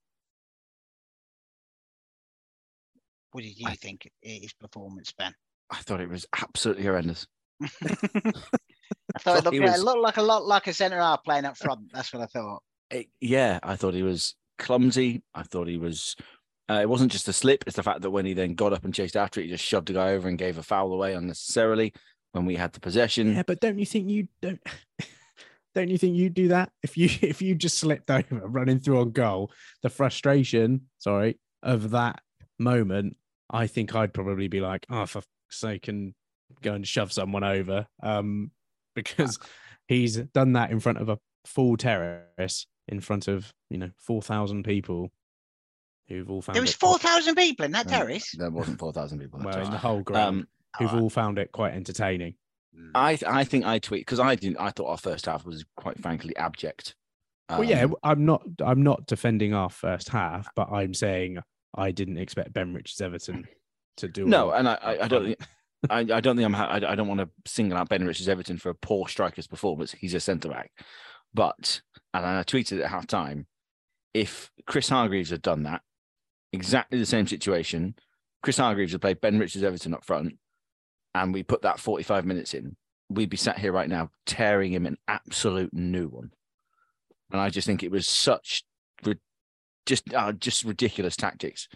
What 3.30 3.44
did 3.44 3.58
you 3.58 3.68
think 3.76 4.10
i- 4.24 4.28
his 4.42 4.52
performance, 4.54 5.12
Ben? 5.12 5.34
I 5.70 5.76
thought 5.78 6.00
it 6.00 6.08
was 6.08 6.26
absolutely 6.40 6.84
horrendous. 6.84 7.26
I 7.62 9.18
thought 9.18 9.20
Thought 9.20 9.38
it 9.38 9.44
looked, 9.44 9.54
he 9.54 9.60
like- 9.60 9.70
was- 9.70 9.80
it 9.80 9.84
looked 9.84 10.00
like 10.02 10.16
a 10.16 10.22
lot 10.22 10.44
like 10.46 10.66
a 10.66 10.72
centre 10.72 10.98
half 10.98 11.24
playing 11.24 11.44
up 11.44 11.56
front. 11.56 11.92
That's 11.92 12.12
what 12.12 12.22
I 12.22 12.26
thought. 12.26 12.62
It- 12.90 13.08
yeah, 13.20 13.58
I 13.62 13.76
thought 13.76 13.94
he 13.94 14.02
was 14.02 14.34
clumsy. 14.58 15.22
I 15.34 15.42
thought 15.42 15.68
he 15.68 15.78
was. 15.78 16.16
Uh, 16.68 16.80
it 16.82 16.88
wasn't 16.88 17.12
just 17.12 17.28
a 17.28 17.32
slip; 17.32 17.64
it's 17.66 17.76
the 17.76 17.82
fact 17.82 18.02
that 18.02 18.10
when 18.10 18.26
he 18.26 18.34
then 18.34 18.54
got 18.54 18.72
up 18.72 18.84
and 18.84 18.92
chased 18.94 19.16
after 19.16 19.40
it, 19.40 19.44
he 19.44 19.50
just 19.50 19.64
shoved 19.64 19.88
a 19.90 19.92
guy 19.92 20.10
over 20.10 20.28
and 20.28 20.36
gave 20.38 20.58
a 20.58 20.62
foul 20.62 20.92
away 20.92 21.14
unnecessarily 21.14 21.92
when 22.32 22.44
we 22.44 22.56
had 22.56 22.72
the 22.72 22.80
possession. 22.80 23.34
Yeah, 23.34 23.44
but 23.46 23.60
don't 23.60 23.78
you 23.78 23.86
think 23.86 24.10
you 24.10 24.28
don't? 24.42 24.60
Don't 25.74 25.90
you 25.90 25.98
think 25.98 26.16
you'd 26.16 26.32
do 26.32 26.48
that 26.48 26.72
if 26.82 26.96
you 26.96 27.10
if 27.20 27.42
you 27.42 27.54
just 27.54 27.76
slipped 27.76 28.10
over 28.10 28.24
running 28.48 28.80
through 28.80 28.98
on 28.98 29.10
goal? 29.10 29.52
The 29.82 29.90
frustration, 29.90 30.88
sorry, 30.96 31.38
of 31.62 31.90
that 31.90 32.20
moment, 32.58 33.18
I 33.50 33.66
think 33.66 33.94
I'd 33.94 34.14
probably 34.14 34.48
be 34.48 34.62
like, 34.62 34.86
oh, 34.88 35.04
for 35.04 35.20
fuck's 35.46 35.58
sake, 35.60 35.82
can 35.82 36.14
go 36.62 36.74
and 36.74 36.86
shove 36.86 37.12
someone 37.12 37.44
over, 37.44 37.86
um, 38.02 38.50
because 38.94 39.38
he's 39.88 40.16
done 40.16 40.52
that 40.54 40.70
in 40.70 40.80
front 40.80 40.98
of 40.98 41.08
a 41.08 41.18
full 41.44 41.76
terrace, 41.76 42.66
in 42.88 43.00
front 43.00 43.28
of 43.28 43.52
you 43.70 43.78
know 43.78 43.90
four 43.98 44.22
thousand 44.22 44.64
people, 44.64 45.10
who've 46.08 46.30
all 46.30 46.42
found 46.42 46.54
There 46.56 46.62
was 46.62 46.74
four 46.74 46.98
thousand 46.98 47.34
people 47.36 47.64
in 47.64 47.72
that 47.72 47.86
Um, 47.86 47.92
terrace. 47.92 48.32
There 48.36 48.50
wasn't 48.50 48.78
four 48.78 48.92
thousand 48.92 49.20
people. 49.20 49.40
that 49.40 49.46
well 49.46 49.64
in 49.64 49.70
the 49.70 49.78
whole 49.78 50.02
ground, 50.02 50.40
Um, 50.40 50.48
who've 50.78 50.94
all 51.02 51.10
found 51.10 51.38
it 51.38 51.52
quite 51.52 51.74
entertaining. 51.74 52.34
I 52.94 53.18
I 53.26 53.44
think 53.44 53.64
I 53.64 53.78
tweet 53.78 54.02
because 54.02 54.20
I 54.20 54.34
didn't. 54.34 54.58
I 54.58 54.70
thought 54.70 54.90
our 54.90 54.98
first 54.98 55.24
half 55.26 55.46
was 55.46 55.64
quite 55.76 55.98
frankly 55.98 56.36
abject. 56.36 56.94
Well, 57.48 57.64
yeah, 57.64 57.84
Um, 57.84 57.94
I'm 58.02 58.24
not. 58.26 58.42
I'm 58.60 58.82
not 58.82 59.06
defending 59.06 59.54
our 59.54 59.70
first 59.70 60.10
half, 60.10 60.48
but 60.54 60.70
I'm 60.70 60.92
saying 60.92 61.38
I 61.74 61.90
didn't 61.92 62.18
expect 62.18 62.52
Ben 62.52 62.74
Richards 62.74 63.00
Everton 63.00 63.46
to 63.96 64.08
do. 64.08 64.26
No, 64.26 64.50
and 64.50 64.68
I, 64.68 64.74
I, 64.74 65.04
I 65.04 65.08
don't 65.08 65.36
I, 65.90 65.98
I 66.00 66.20
don't 66.20 66.36
think 66.36 66.46
I'm 66.46 66.52
ha- 66.52 66.68
I, 66.68 66.92
I 66.92 66.94
don't 66.94 67.08
want 67.08 67.20
to 67.20 67.28
single 67.46 67.78
out 67.78 67.88
Ben 67.88 68.06
Richards 68.06 68.28
Everton 68.28 68.58
for 68.58 68.70
a 68.70 68.74
poor 68.74 69.08
striker's 69.08 69.46
performance. 69.46 69.92
He's 69.92 70.14
a 70.14 70.20
centre 70.20 70.48
back, 70.48 70.72
but 71.34 71.80
and 72.14 72.24
I 72.24 72.42
tweeted 72.42 72.82
at 72.82 72.90
half 72.90 73.06
time, 73.06 73.46
if 74.14 74.50
Chris 74.66 74.88
Hargreaves 74.88 75.30
had 75.30 75.42
done 75.42 75.64
that, 75.64 75.82
exactly 76.52 76.98
the 76.98 77.06
same 77.06 77.26
situation, 77.26 77.94
Chris 78.42 78.58
Hargreaves 78.58 78.92
had 78.92 79.00
played 79.00 79.20
Ben 79.20 79.38
Richards 79.38 79.64
Everton 79.64 79.94
up 79.94 80.04
front, 80.04 80.38
and 81.14 81.32
we 81.32 81.42
put 81.42 81.62
that 81.62 81.80
45 81.80 82.24
minutes 82.24 82.54
in, 82.54 82.76
we'd 83.10 83.30
be 83.30 83.36
sat 83.36 83.58
here 83.58 83.72
right 83.72 83.88
now 83.88 84.10
tearing 84.24 84.72
him 84.72 84.86
an 84.86 84.96
absolute 85.08 85.72
new 85.72 86.08
one. 86.08 86.30
And 87.30 87.40
I 87.40 87.50
just 87.50 87.66
think 87.66 87.82
it 87.82 87.90
was 87.90 88.08
such 88.08 88.64
just 89.86 90.12
uh, 90.12 90.32
just 90.32 90.64
ridiculous 90.64 91.16
tactics, 91.16 91.68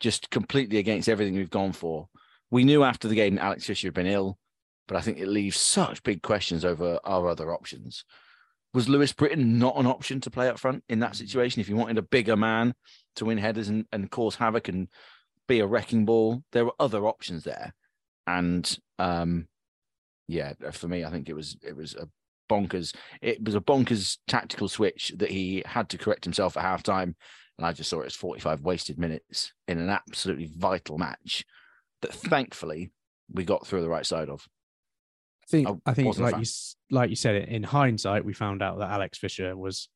just 0.00 0.30
completely 0.30 0.78
against 0.78 1.08
everything 1.08 1.34
we've 1.34 1.50
gone 1.50 1.72
for. 1.72 2.08
We 2.50 2.64
knew 2.64 2.84
after 2.84 3.08
the 3.08 3.14
game 3.14 3.38
Alex 3.38 3.66
Fisher 3.66 3.88
had 3.88 3.94
been 3.94 4.06
ill, 4.06 4.38
but 4.86 4.96
I 4.96 5.00
think 5.00 5.18
it 5.18 5.28
leaves 5.28 5.56
such 5.56 6.02
big 6.02 6.22
questions 6.22 6.64
over 6.64 7.00
our 7.04 7.28
other 7.28 7.52
options. 7.52 8.04
Was 8.74 8.88
Lewis 8.88 9.12
Britton 9.12 9.58
not 9.58 9.76
an 9.76 9.86
option 9.86 10.20
to 10.20 10.30
play 10.30 10.48
up 10.48 10.58
front 10.58 10.84
in 10.88 11.00
that 11.00 11.16
situation? 11.16 11.60
If 11.60 11.68
you 11.68 11.76
wanted 11.76 11.98
a 11.98 12.02
bigger 12.02 12.36
man 12.36 12.74
to 13.16 13.24
win 13.24 13.38
headers 13.38 13.68
and, 13.68 13.86
and 13.90 14.10
cause 14.10 14.36
havoc 14.36 14.68
and 14.68 14.88
be 15.48 15.60
a 15.60 15.66
wrecking 15.66 16.04
ball, 16.04 16.42
there 16.52 16.64
were 16.64 16.74
other 16.78 17.06
options 17.06 17.44
there. 17.44 17.74
And 18.26 18.78
um, 18.98 19.48
yeah, 20.28 20.52
for 20.72 20.88
me, 20.88 21.04
I 21.04 21.10
think 21.10 21.28
it 21.28 21.34
was 21.34 21.56
it 21.62 21.76
was 21.76 21.94
a 21.94 22.08
bonkers. 22.48 22.94
It 23.22 23.42
was 23.42 23.54
a 23.54 23.60
bonkers 23.60 24.18
tactical 24.26 24.68
switch 24.68 25.12
that 25.16 25.30
he 25.30 25.62
had 25.64 25.88
to 25.90 25.98
correct 25.98 26.24
himself 26.24 26.56
at 26.56 26.64
halftime, 26.64 27.14
and 27.58 27.66
I 27.66 27.72
just 27.72 27.88
saw 27.90 28.00
it 28.00 28.06
as 28.06 28.14
forty-five 28.14 28.60
wasted 28.62 28.98
minutes 28.98 29.52
in 29.68 29.78
an 29.78 29.88
absolutely 29.90 30.50
vital 30.56 30.98
match 30.98 31.44
that 32.02 32.12
thankfully 32.12 32.92
we 33.32 33.44
got 33.44 33.66
through 33.66 33.82
the 33.82 33.88
right 33.88 34.06
side 34.06 34.28
of. 34.28 34.46
I 35.44 35.46
think. 35.48 35.68
I 35.68 35.90
I 35.90 35.94
think, 35.94 36.18
like 36.18 36.34
you, 36.36 36.40
s- 36.42 36.76
like 36.90 37.10
you 37.10 37.16
said, 37.16 37.48
in 37.48 37.62
hindsight, 37.62 38.24
we 38.24 38.32
found 38.32 38.62
out 38.62 38.78
that 38.78 38.90
Alex 38.90 39.18
Fisher 39.18 39.56
was 39.56 39.88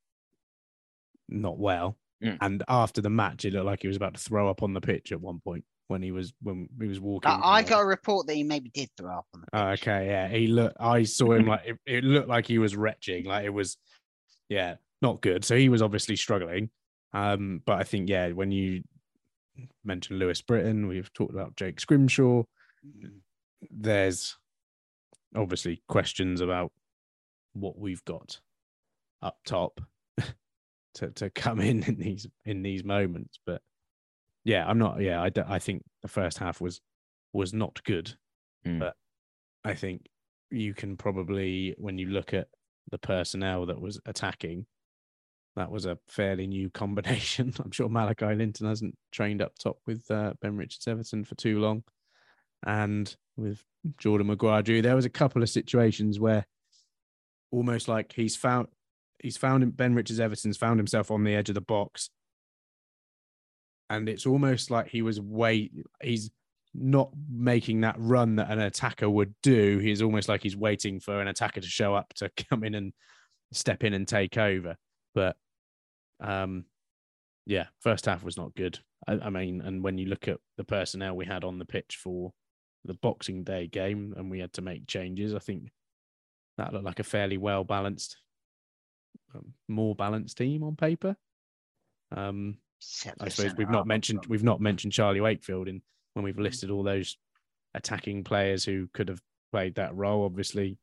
not 1.29 1.59
well, 1.59 1.97
Mm. 2.23 2.37
and 2.43 2.63
after 2.69 3.01
the 3.01 3.09
match, 3.11 3.45
it 3.47 3.53
looked 3.55 3.65
like 3.67 3.81
he 3.83 3.89
was 3.89 3.97
about 3.97 4.13
to 4.15 4.21
throw 4.21 4.51
up 4.51 4.63
on 4.63 4.75
the 4.75 4.81
pitch 4.81 5.11
at 5.11 5.21
one 5.21 5.41
point 5.41 5.65
when 5.89 6.03
he 6.03 6.13
was 6.13 6.33
when 6.43 6.69
he 6.81 6.87
was 6.87 7.01
walking. 7.01 7.31
I, 7.31 7.41
I 7.59 7.63
got 7.63 7.81
a 7.81 7.85
report 7.87 8.27
that 8.27 8.35
he 8.35 8.43
maybe 8.43 8.69
did 8.71 8.91
throw 8.97 9.11
up 9.19 9.27
on 9.35 9.41
the 9.41 9.47
Oh, 9.59 9.69
okay, 9.71 10.07
yeah. 10.07 10.29
He 10.29 10.47
looked. 10.47 10.77
I 10.79 11.05
saw 11.05 11.33
him 11.33 11.47
like 11.47 11.63
it, 11.67 11.79
it 11.87 12.05
looked 12.05 12.29
like 12.29 12.47
he 12.47 12.59
was 12.59 12.77
retching. 12.77 13.25
Like 13.25 13.45
it 13.47 13.51
was, 13.55 13.79
yeah, 14.51 14.75
not 15.01 15.23
good. 15.23 15.45
So 15.47 15.57
he 15.57 15.69
was 15.71 15.81
obviously 15.83 16.15
struggling. 16.17 16.69
Um, 17.13 17.63
but 17.67 17.79
I 17.79 17.83
think 17.85 18.09
yeah, 18.09 18.29
when 18.31 18.51
you 18.53 18.83
mentioned 19.85 20.19
Lewis 20.19 20.41
Britton, 20.43 20.87
we've 20.87 21.13
talked 21.13 21.33
about 21.35 21.57
Jake 21.57 21.81
Scrimshaw. 21.81 22.45
There's 23.71 24.37
obviously 25.35 25.83
questions 25.89 26.41
about 26.41 26.73
what 27.53 27.79
we've 27.79 28.05
got 28.05 28.41
up 29.23 29.37
top 29.45 29.81
to 30.95 31.11
to 31.11 31.31
come 31.31 31.61
in 31.61 31.83
in 31.83 31.97
these 31.97 32.27
in 32.45 32.63
these 32.63 32.85
moments. 32.85 33.39
But 33.45 33.61
yeah, 34.45 34.67
I'm 34.67 34.79
not. 34.79 35.01
Yeah, 35.01 35.21
I, 35.23 35.31
I 35.47 35.59
think 35.59 35.83
the 36.03 36.09
first 36.09 36.39
half 36.39 36.61
was 36.61 36.81
was 37.33 37.53
not 37.53 37.83
good, 37.85 38.15
Mm. 38.67 38.79
but 38.79 38.95
I 39.65 39.73
think 39.75 40.07
you 40.51 40.75
can 40.75 40.97
probably 40.97 41.75
when 41.79 41.97
you 41.99 42.09
look 42.09 42.35
at 42.35 42.49
the 42.91 42.99
personnel 42.99 43.67
that 43.67 43.81
was 43.81 44.01
attacking, 44.07 44.67
that 45.57 45.71
was 45.71 45.87
a 45.87 45.99
fairly 46.09 46.47
new 46.47 46.71
combination. 46.71 47.53
I'm 47.65 47.71
sure 47.71 47.89
Malachi 47.89 48.35
Linton 48.35 48.67
hasn't 48.67 48.97
trained 49.13 49.43
up 49.43 49.59
top 49.59 49.79
with 49.87 50.11
uh, 50.11 50.35
Ben 50.41 50.57
Richards 50.57 50.87
Everton 50.87 51.25
for 51.25 51.35
too 51.35 51.59
long, 51.59 51.83
and 52.65 53.15
with 53.37 53.63
Jordan 53.99 54.29
Maguire. 54.29 54.63
There 54.63 54.97
was 54.97 55.05
a 55.05 55.11
couple 55.11 55.43
of 55.43 55.51
situations 55.51 56.21
where 56.21 56.47
almost 57.51 57.89
like 57.89 58.13
he's 58.13 58.37
found 58.37 58.69
he's 59.19 59.37
found 59.37 59.77
Ben 59.77 59.95
Richards 59.95 60.21
Everton's 60.21 60.57
found 60.57 60.79
himself 60.79 61.11
on 61.11 61.25
the 61.25 61.35
edge 61.35 61.49
of 61.49 61.55
the 61.55 61.61
box, 61.61 62.11
and 63.89 64.09
it's 64.09 64.27
almost 64.27 64.71
like 64.71 64.89
he 64.89 65.03
was 65.03 65.21
wait 65.21 65.73
he's 66.03 66.31
not 66.73 67.11
making 67.29 67.81
that 67.81 67.97
run 67.99 68.37
that 68.37 68.51
an 68.51 68.61
attacker 68.61 69.11
would 69.11 69.35
do. 69.43 69.79
He's 69.79 70.03
almost 70.03 70.29
like 70.29 70.43
he's 70.43 70.57
waiting 70.57 71.01
for 71.01 71.21
an 71.21 71.29
attacker 71.29 71.61
to 71.61 71.67
show 71.67 71.95
up 71.95 72.15
to 72.15 72.31
come 72.51 72.65
in 72.65 72.75
and 72.75 72.93
step 73.53 73.83
in 73.83 73.95
and 73.95 74.07
take 74.07 74.39
over. 74.39 74.77
But 75.15 75.37
um, 76.21 76.65
yeah, 77.47 77.67
first 77.81 78.07
half 78.07 78.23
was 78.23 78.37
not 78.37 78.55
good. 78.55 78.79
I, 79.07 79.13
I 79.15 79.31
mean, 79.31 79.61
and 79.61 79.83
when 79.83 79.99
you 79.99 80.07
look 80.07 80.29
at 80.29 80.39
the 80.57 80.65
personnel 80.65 81.17
we 81.17 81.27
had 81.27 81.45
on 81.45 81.59
the 81.59 81.65
pitch 81.65 81.99
for 82.03 82.33
the 82.85 82.95
Boxing 82.95 83.45
Day 83.45 83.67
game, 83.67 84.15
and 84.17 84.31
we 84.31 84.39
had 84.39 84.53
to 84.55 84.63
make 84.63 84.87
changes, 84.87 85.35
I 85.35 85.39
think 85.39 85.71
that 86.59 86.73
looked 86.73 86.85
like 86.85 87.01
a 87.01 87.05
fairly 87.05 87.39
well 87.39 87.65
balanced, 87.65 88.17
um, 89.35 89.55
more 89.69 89.95
balanced 89.95 90.39
team 90.39 90.63
on 90.63 90.77
paper. 90.77 91.17
Um, 92.15 92.59
I 93.21 93.29
suppose 93.29 93.55
we've 93.57 93.71
not 93.71 93.87
mentioned 93.87 94.25
we've 94.29 94.43
not 94.43 94.61
mentioned 94.61 94.93
Charlie 94.93 95.21
Wakefield 95.21 95.69
in 95.69 95.83
when 96.15 96.25
we've 96.25 96.39
listed 96.39 96.71
all 96.71 96.83
those 96.83 97.17
attacking 97.75 98.25
players 98.25 98.65
who 98.65 98.89
could 98.93 99.09
have 99.09 99.21
played 99.53 99.75
that 99.77 99.95
role. 99.95 100.25
Obviously, 100.25 100.79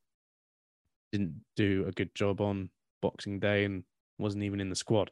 didn't 1.11 1.41
do 1.55 1.85
a 1.87 1.91
good 1.91 2.13
job 2.13 2.39
on 2.41 2.69
Boxing 3.01 3.39
Day 3.39 3.65
and 3.65 3.83
wasn't 4.17 4.43
even 4.43 4.59
in 4.59 4.69
the 4.69 4.75
squad. 4.75 5.11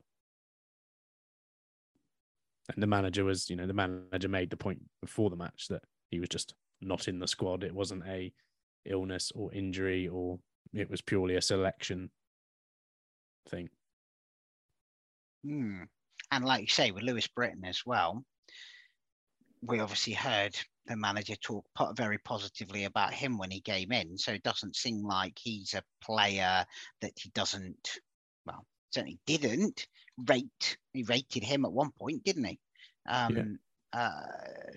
And 2.73 2.81
the 2.81 2.87
manager 2.87 3.23
was, 3.23 3.49
you 3.49 3.55
know, 3.55 3.67
the 3.67 3.73
manager 3.73 4.27
made 4.27 4.49
the 4.49 4.57
point 4.57 4.81
before 5.01 5.29
the 5.29 5.35
match 5.35 5.67
that 5.69 5.83
he 6.09 6.19
was 6.19 6.29
just 6.29 6.55
not 6.81 7.07
in 7.07 7.19
the 7.19 7.27
squad. 7.27 7.63
It 7.63 7.75
wasn't 7.75 8.03
a 8.07 8.33
illness 8.85 9.31
or 9.35 9.53
injury, 9.53 10.07
or 10.07 10.39
it 10.73 10.89
was 10.89 11.01
purely 11.01 11.35
a 11.35 11.41
selection 11.41 12.09
thing. 13.49 13.69
Hmm. 15.43 15.83
And 16.31 16.45
like 16.45 16.61
you 16.61 16.67
say, 16.67 16.91
with 16.91 17.03
Lewis 17.03 17.27
Britton 17.27 17.65
as 17.65 17.83
well, 17.85 18.23
we 19.61 19.79
obviously 19.79 20.13
heard 20.13 20.55
the 20.87 20.95
manager 20.95 21.35
talk 21.35 21.65
very 21.95 22.17
positively 22.19 22.83
about 22.83 23.13
him 23.13 23.37
when 23.37 23.51
he 23.51 23.61
came 23.61 23.91
in. 23.91 24.17
So 24.17 24.33
it 24.33 24.43
doesn't 24.43 24.75
seem 24.75 25.03
like 25.03 25.37
he's 25.39 25.73
a 25.73 25.83
player 26.03 26.65
that 27.01 27.13
he 27.15 27.29
doesn't, 27.29 27.99
well, 28.45 28.65
certainly 28.95 29.19
didn't 29.27 29.87
rate. 30.27 30.77
He 30.93 31.03
rated 31.03 31.43
him 31.43 31.65
at 31.65 31.71
one 31.71 31.91
point, 31.99 32.23
didn't 32.23 32.45
he? 32.45 32.59
Um, 33.07 33.59
uh, 33.93 34.09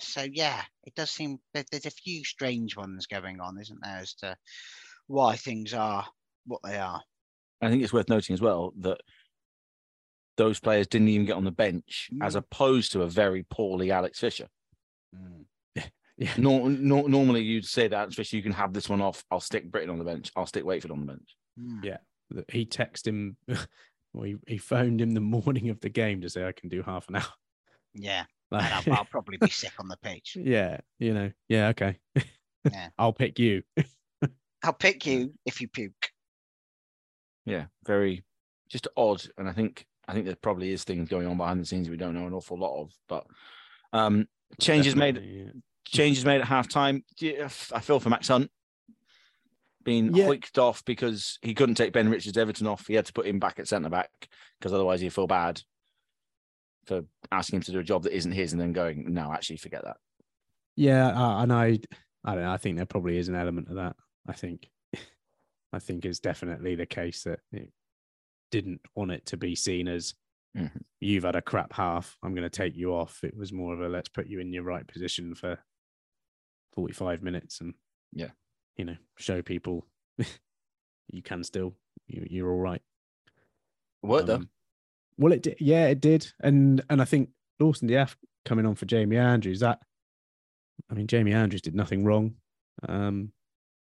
so 0.00 0.26
yeah, 0.30 0.62
it 0.84 0.94
does 0.94 1.10
seem 1.10 1.38
that 1.54 1.66
there's 1.70 1.86
a 1.86 1.90
few 1.90 2.24
strange 2.24 2.76
ones 2.76 3.06
going 3.06 3.40
on, 3.40 3.58
isn't 3.58 3.80
there, 3.82 3.98
as 3.98 4.14
to 4.14 4.36
why 5.06 5.36
things 5.36 5.72
are 5.72 6.06
what 6.46 6.60
they 6.62 6.76
are. 6.76 7.02
I 7.60 7.68
think 7.68 7.82
it's 7.82 7.92
worth 7.92 8.08
noting 8.08 8.34
as 8.34 8.40
well 8.40 8.72
that 8.80 9.00
those 10.36 10.60
players 10.60 10.86
didn't 10.86 11.08
even 11.08 11.26
get 11.26 11.36
on 11.36 11.44
the 11.44 11.50
bench, 11.50 12.10
as 12.22 12.34
opposed 12.36 12.92
to 12.92 13.02
a 13.02 13.08
very 13.08 13.44
poorly 13.50 13.90
Alex 13.90 14.18
Fisher. 14.20 14.48
Yeah. 16.20 16.32
Nor, 16.36 16.68
nor, 16.68 17.08
normally 17.08 17.42
you'd 17.42 17.64
say 17.64 17.86
that 17.86 17.94
Alex 17.94 18.16
Fisher, 18.16 18.34
you 18.34 18.42
can 18.42 18.50
have 18.50 18.72
this 18.72 18.88
one 18.88 19.00
off. 19.00 19.22
I'll 19.30 19.38
stick 19.38 19.70
Britton 19.70 19.90
on 19.90 19.98
the 19.98 20.04
bench. 20.04 20.32
I'll 20.34 20.46
stick 20.46 20.64
Wakefield 20.64 20.90
on 20.90 21.06
the 21.06 21.12
bench. 21.12 21.36
Yeah, 21.80 21.98
he 22.48 22.66
texted 22.66 23.06
him. 23.06 23.36
Well, 24.18 24.24
he, 24.26 24.36
he 24.48 24.58
phoned 24.58 25.00
him 25.00 25.12
the 25.12 25.20
morning 25.20 25.70
of 25.70 25.78
the 25.78 25.88
game 25.88 26.22
to 26.22 26.28
say 26.28 26.44
I 26.44 26.50
can 26.50 26.68
do 26.68 26.82
half 26.82 27.08
an 27.08 27.16
hour. 27.16 27.32
Yeah. 27.94 28.24
Like- 28.50 28.64
and 28.64 28.74
I'll, 28.94 28.98
I'll 29.00 29.04
probably 29.04 29.36
be 29.36 29.50
sick 29.50 29.74
on 29.78 29.88
the 29.88 29.98
pitch. 29.98 30.34
Yeah, 30.40 30.78
you 30.98 31.12
know, 31.12 31.30
yeah, 31.50 31.68
okay. 31.68 31.98
Yeah. 32.72 32.88
I'll 32.98 33.12
pick 33.12 33.38
you. 33.38 33.62
I'll 34.64 34.72
pick 34.72 35.04
you 35.04 35.34
if 35.44 35.60
you 35.60 35.68
puke. 35.68 36.08
Yeah, 37.44 37.66
very 37.84 38.24
just 38.70 38.88
odd. 38.96 39.22
And 39.36 39.50
I 39.50 39.52
think 39.52 39.84
I 40.08 40.14
think 40.14 40.24
there 40.24 40.34
probably 40.34 40.72
is 40.72 40.82
things 40.82 41.10
going 41.10 41.26
on 41.26 41.36
behind 41.36 41.60
the 41.60 41.66
scenes 41.66 41.90
we 41.90 41.98
don't 41.98 42.14
know 42.14 42.26
an 42.26 42.32
awful 42.32 42.58
lot 42.58 42.80
of. 42.80 42.90
But 43.06 43.26
um 43.92 44.26
changes 44.60 44.96
made 44.96 45.22
yeah. 45.22 45.52
changes 45.86 46.24
made 46.24 46.40
at 46.40 46.46
halftime. 46.46 47.02
I 47.22 47.80
feel 47.80 48.00
for 48.00 48.08
Max 48.08 48.28
Hunt 48.28 48.50
being 49.88 50.14
Yeah. 50.14 50.26
hoiked 50.26 50.58
off 50.58 50.84
because 50.84 51.38
he 51.40 51.54
couldn't 51.54 51.76
take 51.76 51.92
Ben 51.94 52.10
Richards 52.10 52.36
Everton 52.36 52.66
off. 52.66 52.86
He 52.86 52.94
had 52.94 53.06
to 53.06 53.12
put 53.12 53.26
him 53.26 53.38
back 53.38 53.58
at 53.58 53.66
centre 53.68 53.88
back 53.88 54.10
because 54.58 54.72
otherwise 54.74 55.00
he'd 55.00 55.14
feel 55.14 55.26
bad 55.26 55.62
for 56.84 57.02
asking 57.32 57.58
him 57.58 57.62
to 57.62 57.72
do 57.72 57.78
a 57.78 57.84
job 57.84 58.02
that 58.02 58.14
isn't 58.16 58.32
his 58.32 58.52
and 58.52 58.60
then 58.60 58.72
going, 58.72 59.12
no, 59.14 59.32
actually 59.32 59.56
forget 59.56 59.84
that. 59.84 59.96
Yeah, 60.76 61.08
uh, 61.08 61.42
and 61.42 61.52
I, 61.52 61.78
I 62.24 62.34
don't 62.34 62.44
know. 62.44 62.52
I 62.52 62.56
think 62.58 62.76
there 62.76 62.86
probably 62.86 63.16
is 63.16 63.28
an 63.28 63.34
element 63.34 63.68
of 63.68 63.76
that. 63.76 63.96
I 64.26 64.32
think, 64.34 64.68
I 65.72 65.78
think 65.78 66.04
it's 66.04 66.20
definitely 66.20 66.74
the 66.74 66.86
case 66.86 67.22
that 67.24 67.40
it 67.52 67.72
didn't 68.50 68.80
want 68.94 69.10
it 69.12 69.24
to 69.26 69.36
be 69.36 69.54
seen 69.54 69.88
as 69.88 70.14
Mhm. 70.56 70.82
you've 71.00 71.24
had 71.24 71.36
a 71.36 71.42
crap 71.42 71.72
half. 71.72 72.16
I'm 72.22 72.34
going 72.34 72.42
to 72.48 72.50
take 72.50 72.74
you 72.76 72.94
off. 72.94 73.22
It 73.22 73.36
was 73.36 73.52
more 73.52 73.74
of 73.74 73.80
a 73.80 73.88
let's 73.88 74.08
put 74.08 74.26
you 74.28 74.40
in 74.40 74.52
your 74.52 74.62
right 74.64 74.86
position 74.86 75.34
for 75.34 75.58
45 76.74 77.22
minutes 77.22 77.60
and 77.60 77.74
Yeah. 78.12 78.30
You 78.78 78.86
know, 78.86 78.96
show 79.16 79.42
people 79.42 79.84
you 81.12 81.22
can 81.22 81.44
still 81.44 81.74
you, 82.06 82.26
you're 82.30 82.50
all 82.50 82.60
right. 82.60 82.82
What 84.00 84.26
though? 84.26 84.36
Um, 84.36 84.48
Well, 85.18 85.32
it 85.32 85.42
did. 85.42 85.56
Yeah, 85.60 85.88
it 85.88 86.00
did. 86.00 86.26
And 86.40 86.82
and 86.88 87.02
I 87.02 87.04
think 87.04 87.30
Lawson 87.60 87.88
D'Ath 87.88 88.16
coming 88.44 88.66
on 88.66 88.74
for 88.74 88.86
Jamie 88.86 89.16
Andrews. 89.16 89.60
That, 89.60 89.80
I 90.90 90.94
mean, 90.94 91.06
Jamie 91.06 91.32
Andrews 91.32 91.62
did 91.62 91.74
nothing 91.74 92.04
wrong. 92.04 92.34
Um, 92.88 93.32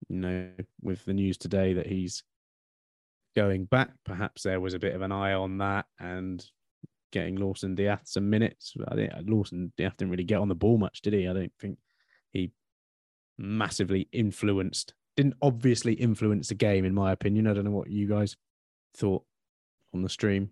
you 0.08 0.18
know, 0.18 0.50
with 0.82 1.04
the 1.06 1.14
news 1.14 1.38
today 1.38 1.74
that 1.74 1.88
he's 1.88 2.24
going 3.36 3.66
back, 3.66 3.90
perhaps 4.06 4.44
there 4.44 4.60
was 4.60 4.74
a 4.74 4.80
bit 4.80 4.96
of 4.96 5.02
an 5.02 5.12
eye 5.12 5.34
on 5.34 5.58
that 5.58 5.86
and 6.00 6.44
getting 7.12 7.36
Lawson 7.36 7.76
D'Ath 7.76 8.04
some 8.06 8.30
minutes. 8.30 8.74
I 8.88 8.96
think 8.96 9.12
Lawson 9.26 9.74
D'Ath 9.78 9.98
didn't 9.98 10.12
really 10.12 10.24
get 10.24 10.40
on 10.40 10.48
the 10.48 10.56
ball 10.56 10.78
much, 10.78 11.02
did 11.02 11.14
he? 11.14 11.28
I 11.28 11.34
don't 11.34 11.54
think 11.60 11.78
he 12.32 12.52
massively 13.38 14.08
influenced. 14.12 14.94
Didn't 15.18 15.36
obviously 15.42 15.94
influence 15.94 16.50
the 16.50 16.56
game, 16.56 16.86
in 16.86 16.94
my 16.94 17.12
opinion. 17.12 17.48
I 17.48 17.54
don't 17.54 17.66
know 17.66 17.72
what 17.72 17.90
you 17.90 18.08
guys 18.08 18.36
thought 18.98 19.24
on 19.94 20.02
the 20.02 20.10
stream. 20.10 20.52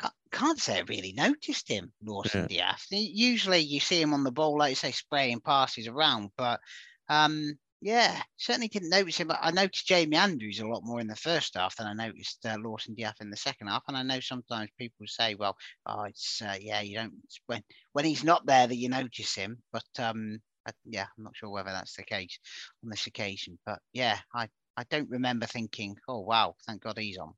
Can't, 0.00 0.14
can't 0.32 0.58
say 0.58 0.78
I 0.78 0.82
really 0.82 1.12
noticed 1.12 1.68
him, 1.68 1.92
Lawson 2.02 2.46
D'Ath. 2.46 2.86
Usually 2.90 3.60
you 3.60 3.80
see 3.80 4.00
him 4.00 4.14
on 4.14 4.24
the 4.24 4.32
ball, 4.32 4.58
like 4.58 4.70
you 4.70 4.76
say, 4.76 4.92
spraying 4.92 5.40
passes 5.40 5.86
around, 5.86 6.30
but 6.36 6.60
um, 7.08 7.58
yeah, 7.82 8.20
certainly 8.36 8.68
didn't 8.68 8.90
notice 8.90 9.18
him. 9.18 9.28
But 9.28 9.38
I 9.42 9.50
noticed 9.50 9.86
Jamie 9.86 10.16
Andrews 10.16 10.60
a 10.60 10.66
lot 10.66 10.82
more 10.82 11.00
in 11.00 11.06
the 11.06 11.16
first 11.16 11.54
half 11.54 11.76
than 11.76 11.86
I 11.86 11.92
noticed 11.92 12.44
uh, 12.46 12.56
Lawson 12.58 12.94
D'Ath 12.94 13.20
in 13.20 13.30
the 13.30 13.36
second 13.36 13.68
half. 13.68 13.84
And 13.86 13.96
I 13.96 14.02
know 14.02 14.20
sometimes 14.20 14.70
people 14.78 15.06
say, 15.06 15.34
well, 15.34 15.56
oh, 15.86 16.04
it's 16.04 16.40
uh, 16.42 16.56
yeah, 16.58 16.80
you 16.80 16.96
don't 16.96 17.14
when 17.46 17.62
when 17.92 18.04
he's 18.04 18.24
not 18.24 18.46
there 18.46 18.66
that 18.66 18.76
you 18.76 18.88
notice 18.88 19.34
him. 19.34 19.58
But 19.72 19.84
um, 19.98 20.40
I, 20.66 20.72
yeah, 20.84 21.06
I'm 21.16 21.24
not 21.24 21.36
sure 21.36 21.50
whether 21.50 21.70
that's 21.70 21.96
the 21.96 22.02
case 22.02 22.38
on 22.82 22.90
this 22.90 23.06
occasion. 23.06 23.58
But 23.64 23.78
yeah, 23.92 24.18
I 24.34 24.48
I 24.76 24.84
don't 24.90 25.08
remember 25.08 25.46
thinking, 25.46 25.96
oh 26.08 26.20
wow, 26.20 26.54
thank 26.66 26.82
God 26.82 26.98
he's 26.98 27.18
on. 27.18 27.32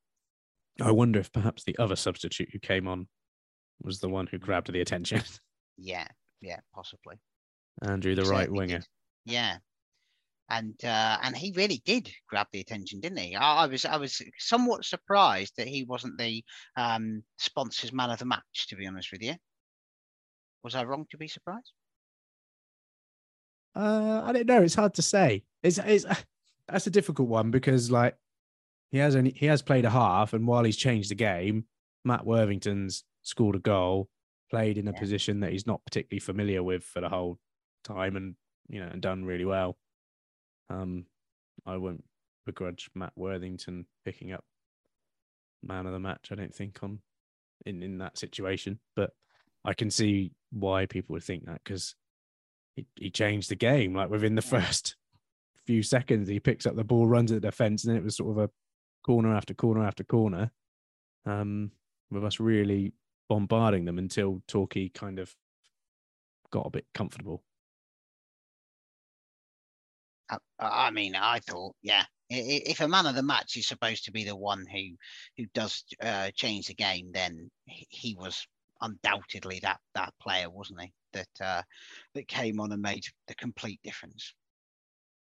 I 0.81 0.91
wonder 0.93 1.19
if 1.19 1.33
perhaps 1.33 1.65
the 1.65 1.77
other 1.79 1.97
substitute 1.97 2.49
who 2.53 2.59
came 2.59 2.87
on 2.87 3.09
was 3.83 4.01
the 4.01 4.09
one 4.09 4.27
who 4.27 4.39
grabbed 4.39 4.73
the 4.73 4.81
attention. 4.81 5.23
Yeah, 5.81 6.09
yeah, 6.41 6.59
possibly. 6.75 7.21
Andrew, 7.83 8.17
the 8.17 8.25
right 8.25 8.51
winger. 8.51 8.79
did. 8.79 8.87
Yeah. 9.25 9.59
And 10.51 10.75
uh, 10.85 11.19
and 11.23 11.37
he 11.37 11.53
really 11.57 11.81
did 11.85 12.11
grab 12.29 12.49
the 12.51 12.59
attention, 12.59 12.99
didn't 12.99 13.19
he? 13.19 13.37
I, 13.37 13.63
I 13.63 13.67
was 13.67 13.85
I 13.85 13.97
was 13.97 14.21
somewhat 14.39 14.85
surprised 14.85 15.53
that 15.57 15.69
he 15.69 15.85
wasn't 15.85 16.19
the 16.19 16.43
um, 16.77 17.23
sponsors 17.37 17.93
man 17.93 18.11
of 18.11 18.19
the 18.19 18.25
match. 18.25 18.67
To 18.69 18.75
be 18.77 18.89
honest 18.89 19.13
with 19.13 19.23
you, 19.23 19.35
was 20.65 20.75
I 20.75 20.83
wrong 20.83 21.07
to 21.11 21.17
be 21.17 21.29
surprised? 21.29 21.71
Uh, 23.75 24.23
I 24.25 24.33
don't 24.33 24.47
know. 24.47 24.63
It's 24.63 24.75
hard 24.75 24.95
to 24.95 25.03
say. 25.03 25.45
It's, 25.63 25.79
it's 25.79 26.05
that's 26.69 26.87
a 26.87 26.91
difficult 26.91 27.29
one 27.29 27.51
because 27.51 27.91
like 27.91 28.17
he 28.91 28.99
has 28.99 29.15
only 29.17 29.31
he 29.31 29.47
has 29.47 29.63
played 29.63 29.85
a 29.85 29.91
half, 29.91 30.33
and 30.33 30.47
while 30.47 30.65
he's 30.65 30.77
changed 30.77 31.11
the 31.11 31.15
game, 31.15 31.65
Matt 32.05 32.25
Worthington's 32.27 33.05
scored 33.23 33.57
a 33.57 33.61
goal, 33.61 34.09
played 34.51 34.79
in 34.79 34.89
a 34.89 34.93
Yeah. 34.93 34.99
position 34.99 35.41
that 35.41 35.53
he's 35.53 35.67
not 35.67 35.85
particularly 35.85 36.21
familiar 36.21 36.63
with 36.63 36.85
for 36.85 37.01
the 37.01 37.09
whole 37.09 37.39
time, 37.85 38.17
and 38.17 38.35
you 38.69 38.81
know, 38.81 38.89
and 38.89 39.01
done 39.03 39.25
really 39.25 39.45
well. 39.45 39.79
Um, 40.71 41.07
I 41.67 41.77
won't 41.77 42.05
begrudge 42.47 42.89
Matt 42.95 43.13
Worthington 43.17 43.87
picking 44.05 44.33
up 44.33 44.45
man 45.63 45.87
of 45.87 45.93
the 45.93 45.99
match. 45.99 46.29
I 46.31 46.35
don't 46.35 46.55
think 46.55 46.83
on 46.83 47.01
in 47.67 47.83
in 47.83 47.99
that 47.99 48.17
situation, 48.19 48.79
but 48.97 49.11
I 49.65 49.75
can 49.75 49.91
see 49.91 50.33
why 50.51 50.87
people 50.87 51.13
would 51.15 51.25
think 51.25 51.45
that 51.47 51.61
because 51.65 51.95
he, 52.79 52.87
he 52.97 53.11
changed 53.11 53.51
the 53.51 53.57
game. 53.57 53.95
Like 53.95 54.11
within 54.11 54.35
the 54.35 54.43
first 54.43 54.97
few 55.67 55.83
seconds, 55.83 56.29
he 56.29 56.41
picks 56.41 56.67
up 56.67 56.77
the 56.77 56.85
ball, 56.85 57.07
runs 57.07 57.33
at 57.33 57.43
the 57.43 57.49
defense, 57.49 57.85
and 57.85 57.91
then 57.91 58.01
it 58.01 58.05
was 58.05 58.17
sort 58.17 58.31
of 58.31 58.39
a 58.45 58.51
corner 59.05 59.35
after 59.35 59.55
corner 59.55 59.85
after 59.85 60.05
corner. 60.05 60.51
Um, 61.27 61.73
with 62.11 62.25
us 62.25 62.41
really 62.41 62.93
bombarding 63.29 63.85
them 63.85 63.99
until 63.99 64.43
Torquay 64.49 64.89
kind 64.89 65.19
of 65.19 65.35
got 66.51 66.67
a 66.67 66.71
bit 66.71 66.87
comfortable. 66.95 67.43
I, 70.59 70.91
mean, 70.91 71.15
I 71.15 71.41
thought, 71.41 71.75
yeah, 71.83 72.05
if 72.31 72.81
a 72.81 72.89
man 72.89 73.07
of 73.07 73.15
the 73.15 73.23
match 73.23 73.57
is 73.57 73.67
supposed 73.67 74.05
to 74.05 74.13
be 74.13 74.25
the 74.25 74.37
one 74.37 74.65
who 74.67 74.97
who 75.37 75.47
does 75.55 75.85
uh, 76.03 76.31
change 76.35 76.67
the 76.67 76.75
game, 76.75 77.11
then 77.13 77.51
he 77.67 77.87
he 77.91 78.15
was 78.15 78.47
undoubtedly 78.81 79.61
that 79.63 79.79
that 79.95 80.15
player, 80.21 80.51
wasn't 80.51 80.81
he? 80.83 80.93
That 81.13 81.29
uh, 81.41 81.63
that 82.15 82.29
came 82.29 82.61
on 82.61 82.73
and 82.73 82.83
made 82.83 83.05
the 83.27 83.35
complete 83.35 83.81
difference. 83.83 84.35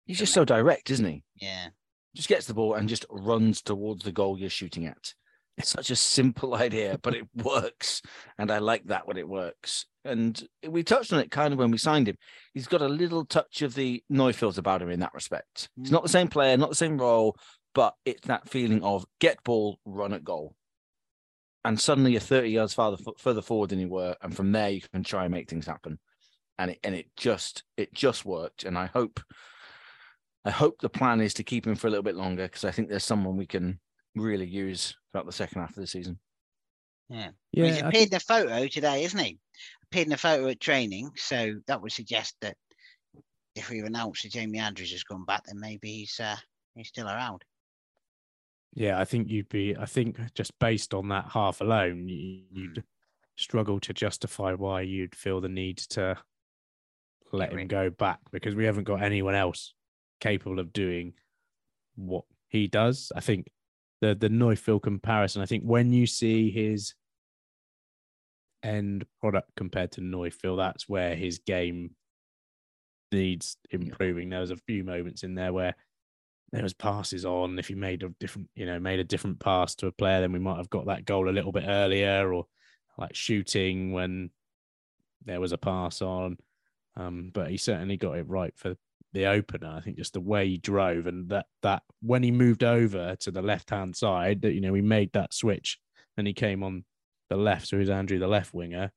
He's 0.06 0.18
just 0.18 0.34
so 0.34 0.44
direct, 0.44 0.90
isn't 0.90 1.04
he? 1.04 1.22
Yeah, 1.36 1.68
Just 2.14 2.28
gets 2.28 2.46
the 2.46 2.54
ball 2.54 2.74
and 2.74 2.88
just 2.88 3.04
runs 3.10 3.60
towards 3.60 4.04
the 4.04 4.12
goal 4.12 4.38
you're 4.38 4.48
shooting 4.48 4.86
at. 4.86 5.12
It's 5.58 5.70
such 5.70 5.90
a 5.90 5.96
simple 5.96 6.54
idea, 6.56 6.98
but 7.02 7.14
it 7.14 7.26
works. 7.34 8.00
And 8.38 8.50
I 8.50 8.58
like 8.58 8.84
that 8.84 9.06
when 9.06 9.18
it 9.18 9.28
works. 9.28 9.84
And 10.04 10.42
we 10.66 10.82
touched 10.82 11.12
on 11.12 11.18
it 11.20 11.30
kind 11.30 11.52
of 11.52 11.58
when 11.58 11.70
we 11.70 11.76
signed 11.76 12.08
him. 12.08 12.16
He's 12.54 12.68
got 12.68 12.80
a 12.80 12.88
little 12.88 13.26
touch 13.26 13.60
of 13.60 13.74
the 13.74 14.02
Neufville 14.10 14.56
about 14.56 14.80
him 14.80 14.88
in 14.90 15.00
that 15.00 15.12
respect. 15.12 15.68
He's 15.76 15.92
not 15.92 16.02
the 16.02 16.08
same 16.08 16.28
player, 16.28 16.56
not 16.56 16.70
the 16.70 16.74
same 16.74 16.96
role, 16.96 17.36
but 17.74 17.92
it's 18.06 18.26
that 18.28 18.48
feeling 18.48 18.82
of 18.82 19.04
get 19.20 19.44
ball, 19.44 19.78
run 19.84 20.14
at 20.14 20.24
goal. 20.24 20.54
And 21.64 21.78
suddenly 21.78 22.12
you're 22.12 22.20
30 22.20 22.48
yards 22.50 22.74
farther 22.74 22.96
further 23.18 23.42
forward 23.42 23.70
than 23.70 23.80
you 23.80 23.88
were. 23.88 24.16
And 24.22 24.34
from 24.34 24.52
there 24.52 24.70
you 24.70 24.80
can 24.80 25.02
try 25.02 25.24
and 25.24 25.32
make 25.32 25.50
things 25.50 25.66
happen. 25.66 25.98
And 26.58 26.72
it 26.72 26.78
and 26.84 26.94
it 26.94 27.06
just 27.16 27.64
it 27.76 27.92
just 27.92 28.24
worked. 28.24 28.64
And 28.64 28.78
I 28.78 28.86
hope 28.86 29.20
I 30.44 30.50
hope 30.50 30.80
the 30.80 30.88
plan 30.88 31.20
is 31.20 31.34
to 31.34 31.44
keep 31.44 31.66
him 31.66 31.74
for 31.74 31.88
a 31.88 31.90
little 31.90 32.02
bit 32.02 32.14
longer 32.14 32.44
because 32.44 32.64
I 32.64 32.70
think 32.70 32.88
there's 32.88 33.04
someone 33.04 33.36
we 33.36 33.46
can 33.46 33.80
really 34.14 34.46
use 34.46 34.96
throughout 35.12 35.26
the 35.26 35.32
second 35.32 35.60
half 35.60 35.70
of 35.70 35.76
the 35.76 35.86
season. 35.86 36.18
yeah. 37.08 37.30
Yeah, 37.52 37.66
he's 37.66 37.78
appeared 37.78 37.94
think- 37.94 38.12
in 38.12 38.16
a 38.16 38.20
photo 38.20 38.66
today, 38.66 39.04
isn't 39.04 39.18
he? 39.18 39.38
Appeared 39.84 40.06
in 40.06 40.12
a 40.12 40.18
photo 40.18 40.48
at 40.48 40.60
training, 40.60 41.10
so 41.16 41.54
that 41.66 41.80
would 41.82 41.92
suggest 41.92 42.36
that 42.40 42.56
if 43.54 43.70
we've 43.70 43.84
announced 43.84 44.22
that 44.22 44.32
Jamie 44.32 44.58
Andrews 44.58 44.92
has 44.92 45.02
gone 45.02 45.24
back, 45.24 45.42
then 45.46 45.58
maybe 45.58 45.90
he's 45.90 46.20
uh, 46.20 46.36
he's 46.74 46.88
still 46.88 47.08
around. 47.08 47.42
Yeah, 48.74 48.98
I 49.00 49.04
think 49.04 49.28
you'd 49.28 49.48
be. 49.48 49.76
I 49.76 49.86
think 49.86 50.18
just 50.34 50.58
based 50.58 50.94
on 50.94 51.08
that 51.08 51.26
half 51.32 51.60
alone, 51.60 52.08
you, 52.08 52.42
you'd 52.50 52.74
mm. 52.76 52.82
struggle 53.36 53.80
to 53.80 53.94
justify 53.94 54.52
why 54.52 54.82
you'd 54.82 55.14
feel 55.14 55.40
the 55.40 55.48
need 55.48 55.78
to 55.78 56.16
let 57.32 57.52
him 57.52 57.66
go 57.66 57.90
back 57.90 58.20
because 58.32 58.54
we 58.54 58.64
haven't 58.64 58.84
got 58.84 59.02
anyone 59.02 59.34
else 59.34 59.74
capable 60.20 60.58
of 60.58 60.72
doing 60.72 61.14
what 61.96 62.24
he 62.48 62.66
does. 62.66 63.12
I 63.14 63.20
think 63.20 63.48
the 64.00 64.14
the 64.14 64.28
Neufville 64.28 64.82
comparison. 64.82 65.42
I 65.42 65.46
think 65.46 65.64
when 65.64 65.92
you 65.92 66.06
see 66.06 66.50
his 66.50 66.94
end 68.62 69.06
product 69.20 69.50
compared 69.56 69.92
to 69.92 70.00
Neufville, 70.00 70.56
that's 70.56 70.88
where 70.88 71.14
his 71.14 71.38
game 71.38 71.90
needs 73.12 73.56
improving. 73.70 74.30
There 74.30 74.40
was 74.40 74.50
a 74.50 74.56
few 74.56 74.84
moments 74.84 75.22
in 75.22 75.34
there 75.34 75.52
where 75.52 75.74
there 76.52 76.62
was 76.62 76.74
passes 76.74 77.24
on. 77.24 77.58
If 77.58 77.68
he 77.68 77.74
made 77.74 78.02
a 78.02 78.08
different, 78.20 78.48
you 78.54 78.66
know, 78.66 78.78
made 78.80 79.00
a 79.00 79.04
different 79.04 79.40
pass 79.40 79.74
to 79.76 79.86
a 79.86 79.92
player, 79.92 80.20
then 80.20 80.32
we 80.32 80.38
might 80.38 80.56
have 80.56 80.70
got 80.70 80.86
that 80.86 81.04
goal 81.04 81.28
a 81.28 81.32
little 81.32 81.52
bit 81.52 81.64
earlier, 81.66 82.32
or 82.32 82.46
like 82.96 83.14
shooting 83.14 83.92
when 83.92 84.30
there 85.24 85.40
was 85.40 85.52
a 85.52 85.58
pass 85.58 86.02
on. 86.02 86.38
Um, 86.96 87.30
but 87.32 87.50
he 87.50 87.56
certainly 87.56 87.96
got 87.96 88.18
it 88.18 88.28
right 88.28 88.52
for 88.56 88.76
the 89.12 89.26
opener. 89.26 89.74
I 89.76 89.80
think 89.80 89.96
just 89.96 90.14
the 90.14 90.20
way 90.20 90.48
he 90.48 90.58
drove 90.58 91.06
and 91.06 91.28
that 91.30 91.46
that 91.62 91.82
when 92.02 92.22
he 92.22 92.30
moved 92.30 92.64
over 92.64 93.16
to 93.20 93.30
the 93.30 93.42
left 93.42 93.70
hand 93.70 93.96
side, 93.96 94.42
that 94.42 94.54
you 94.54 94.60
know, 94.60 94.72
we 94.72 94.82
made 94.82 95.12
that 95.12 95.34
switch 95.34 95.78
and 96.16 96.26
he 96.26 96.32
came 96.32 96.62
on 96.62 96.84
the 97.30 97.36
left, 97.36 97.68
so 97.68 97.76
was 97.76 97.90
Andrew, 97.90 98.18
the 98.18 98.26
left 98.26 98.54
winger. 98.54 98.90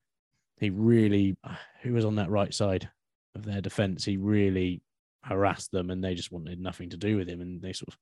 He 0.59 0.69
really 0.69 1.35
who 1.81 1.93
was 1.93 2.05
on 2.05 2.15
that 2.15 2.29
right 2.29 2.53
side 2.53 2.89
of 3.35 3.43
their 3.43 3.61
defence, 3.61 4.05
he 4.05 4.17
really 4.17 4.81
harassed 5.23 5.71
them, 5.71 5.89
and 5.89 6.03
they 6.03 6.15
just 6.15 6.31
wanted 6.31 6.59
nothing 6.59 6.89
to 6.91 6.97
do 6.97 7.17
with 7.17 7.27
him, 7.29 7.41
and 7.41 7.61
they 7.61 7.73
sort 7.73 7.89
of 7.89 7.97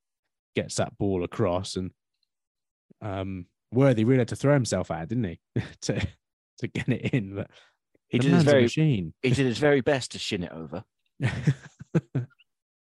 gets 0.56 0.76
that 0.76 0.98
ball 0.98 1.24
across, 1.24 1.76
and 1.76 1.92
um, 3.02 3.46
Worthy 3.72 4.04
really 4.04 4.20
had 4.20 4.30
to 4.30 4.36
throw 4.36 4.54
himself 4.54 4.92
at, 4.92 5.04
it, 5.04 5.10
didn't 5.10 5.24
he, 5.26 5.40
to 5.82 6.08
to 6.60 6.68
get 6.68 6.90
it 6.90 7.14
in? 7.14 7.36
But 7.36 7.50
He 8.10 8.20
did 8.20 8.32
his 8.32 8.44
a 8.44 8.46
very 8.46 8.64
machine. 8.64 9.14
he 9.22 9.30
did 9.30 9.46
his 9.46 9.60
very 9.60 9.82
best 9.82 10.12
to 10.12 10.20
shin 10.20 10.44
it 10.44 10.52
over. 10.52 10.84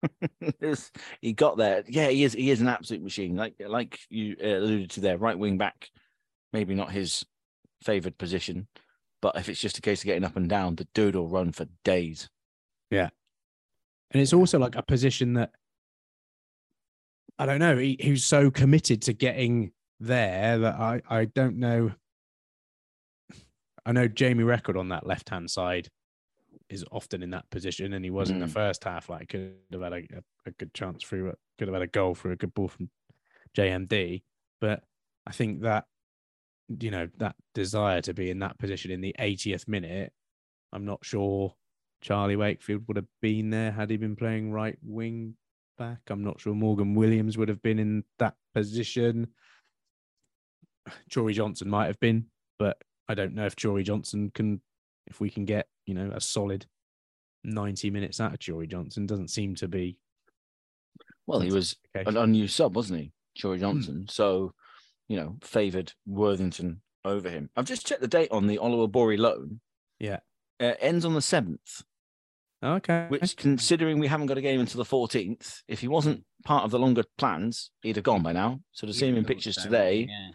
He 1.20 1.32
got 1.32 1.56
there. 1.56 1.82
Yeah, 1.88 2.08
he 2.08 2.24
is. 2.24 2.34
He 2.34 2.50
is 2.50 2.60
an 2.60 2.68
absolute 2.68 3.02
machine. 3.02 3.36
Like 3.36 3.54
like 3.66 3.98
you 4.10 4.36
uh, 4.42 4.58
alluded 4.58 4.90
to 4.90 5.00
there, 5.00 5.16
right 5.16 5.38
wing 5.38 5.56
back, 5.56 5.88
maybe 6.52 6.74
not 6.74 6.92
his 6.92 7.24
favoured 7.82 8.18
position, 8.18 8.68
but 9.22 9.36
if 9.36 9.48
it's 9.48 9.60
just 9.60 9.78
a 9.78 9.80
case 9.80 10.02
of 10.02 10.06
getting 10.06 10.24
up 10.24 10.36
and 10.36 10.48
down, 10.48 10.76
the 10.76 10.86
dude 10.94 11.16
will 11.16 11.28
run 11.28 11.52
for 11.52 11.66
days. 11.84 12.28
Yeah. 12.90 13.08
And 14.14 14.22
it's 14.22 14.32
also 14.32 14.60
like 14.60 14.76
a 14.76 14.82
position 14.82 15.34
that 15.34 15.50
I 17.36 17.46
don't 17.46 17.58
know, 17.58 17.76
he, 17.76 17.96
he 17.98 18.12
was 18.12 18.24
so 18.24 18.48
committed 18.48 19.02
to 19.02 19.12
getting 19.12 19.72
there 19.98 20.56
that 20.58 20.76
I, 20.76 21.02
I 21.10 21.24
don't 21.24 21.56
know. 21.58 21.90
I 23.84 23.90
know 23.90 24.06
Jamie 24.06 24.44
Reckord 24.44 24.78
on 24.78 24.90
that 24.90 25.04
left 25.04 25.28
hand 25.30 25.50
side 25.50 25.88
is 26.68 26.84
often 26.92 27.24
in 27.24 27.30
that 27.30 27.50
position, 27.50 27.92
and 27.92 28.04
he 28.04 28.10
was 28.12 28.30
in 28.30 28.38
the 28.38 28.46
Mm. 28.46 28.50
first 28.52 28.84
half. 28.84 29.08
Like 29.08 29.30
could 29.30 29.54
have 29.72 29.82
had 29.82 29.92
a, 29.92 29.96
a, 29.96 30.22
a 30.46 30.50
good 30.52 30.72
chance 30.74 31.02
through 31.02 31.32
could 31.58 31.66
have 31.66 31.74
had 31.74 31.82
a 31.82 31.88
goal 31.88 32.14
through 32.14 32.32
a 32.32 32.36
good 32.36 32.54
ball 32.54 32.68
from 32.68 32.88
JMD. 33.56 34.22
But 34.60 34.84
I 35.26 35.32
think 35.32 35.62
that 35.62 35.86
you 36.80 36.92
know 36.92 37.08
that 37.18 37.34
desire 37.52 38.00
to 38.02 38.14
be 38.14 38.30
in 38.30 38.38
that 38.38 38.58
position 38.58 38.92
in 38.92 39.00
the 39.00 39.14
80th 39.18 39.66
minute, 39.66 40.12
I'm 40.72 40.84
not 40.84 41.04
sure 41.04 41.54
Charlie 42.04 42.36
Wakefield 42.36 42.86
would 42.86 42.98
have 42.98 43.08
been 43.22 43.48
there 43.48 43.72
had 43.72 43.88
he 43.88 43.96
been 43.96 44.14
playing 44.14 44.52
right 44.52 44.76
wing 44.82 45.34
back. 45.78 46.00
I'm 46.10 46.22
not 46.22 46.38
sure 46.38 46.54
Morgan 46.54 46.94
Williams 46.94 47.38
would 47.38 47.48
have 47.48 47.62
been 47.62 47.78
in 47.78 48.04
that 48.18 48.34
position. 48.54 49.28
Jory 51.08 51.32
Johnson 51.32 51.70
might 51.70 51.86
have 51.86 51.98
been, 52.00 52.26
but 52.58 52.76
I 53.08 53.14
don't 53.14 53.34
know 53.34 53.46
if 53.46 53.56
Jory 53.56 53.84
Johnson 53.84 54.30
can, 54.34 54.60
if 55.06 55.18
we 55.18 55.30
can 55.30 55.46
get, 55.46 55.66
you 55.86 55.94
know, 55.94 56.10
a 56.14 56.20
solid 56.20 56.66
90 57.42 57.88
minutes 57.90 58.20
out 58.20 58.34
of 58.34 58.38
Jory 58.38 58.66
Johnson. 58.66 59.06
Doesn't 59.06 59.28
seem 59.28 59.54
to 59.56 59.66
be. 59.68 59.96
Well, 61.26 61.40
he 61.40 61.50
was 61.52 61.74
an 61.94 62.18
unused 62.18 62.54
sub, 62.54 62.76
wasn't 62.76 63.00
he, 63.00 63.06
Hmm. 63.06 63.10
Jory 63.40 63.58
Johnson? 63.60 64.06
So, 64.10 64.52
you 65.08 65.16
know, 65.16 65.38
favoured 65.40 65.90
Worthington 66.06 66.82
over 67.02 67.30
him. 67.30 67.48
I've 67.56 67.64
just 67.64 67.86
checked 67.86 68.02
the 68.02 68.08
date 68.08 68.30
on 68.30 68.46
the 68.46 68.58
Oliver 68.58 68.88
Bory 68.88 69.16
loan. 69.16 69.60
Yeah. 69.98 70.18
Uh, 70.60 70.74
ends 70.80 71.06
on 71.06 71.14
the 71.14 71.22
seventh. 71.22 71.82
Okay. 72.64 73.06
Which, 73.08 73.36
considering 73.36 73.98
we 73.98 74.06
haven't 74.06 74.26
got 74.26 74.38
a 74.38 74.42
game 74.42 74.58
until 74.60 74.82
the 74.82 74.88
14th, 74.88 75.62
if 75.68 75.80
he 75.80 75.88
wasn't 75.88 76.24
part 76.44 76.64
of 76.64 76.70
the 76.70 76.78
longer 76.78 77.04
plans, 77.18 77.70
he'd 77.82 77.96
have 77.96 78.04
gone 78.04 78.22
by 78.22 78.32
now. 78.32 78.60
So 78.72 78.86
to 78.86 78.92
see 78.94 79.06
him 79.08 79.16
in 79.16 79.24
pictures 79.24 79.56
today 79.56 80.06
Yeah. 80.08 80.30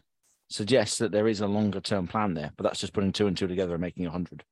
suggests 0.49 0.97
that 0.99 1.11
there 1.11 1.27
is 1.27 1.41
a 1.41 1.47
longer 1.47 1.79
term 1.81 2.07
plan 2.07 2.35
there, 2.35 2.51
but 2.55 2.63
that's 2.63 2.79
just 2.79 2.93
putting 2.93 3.11
two 3.11 3.27
and 3.27 3.35
two 3.35 3.47
together 3.47 3.73
and 3.73 3.81
making 3.81 4.05
a 4.05 4.09
100. 4.09 4.43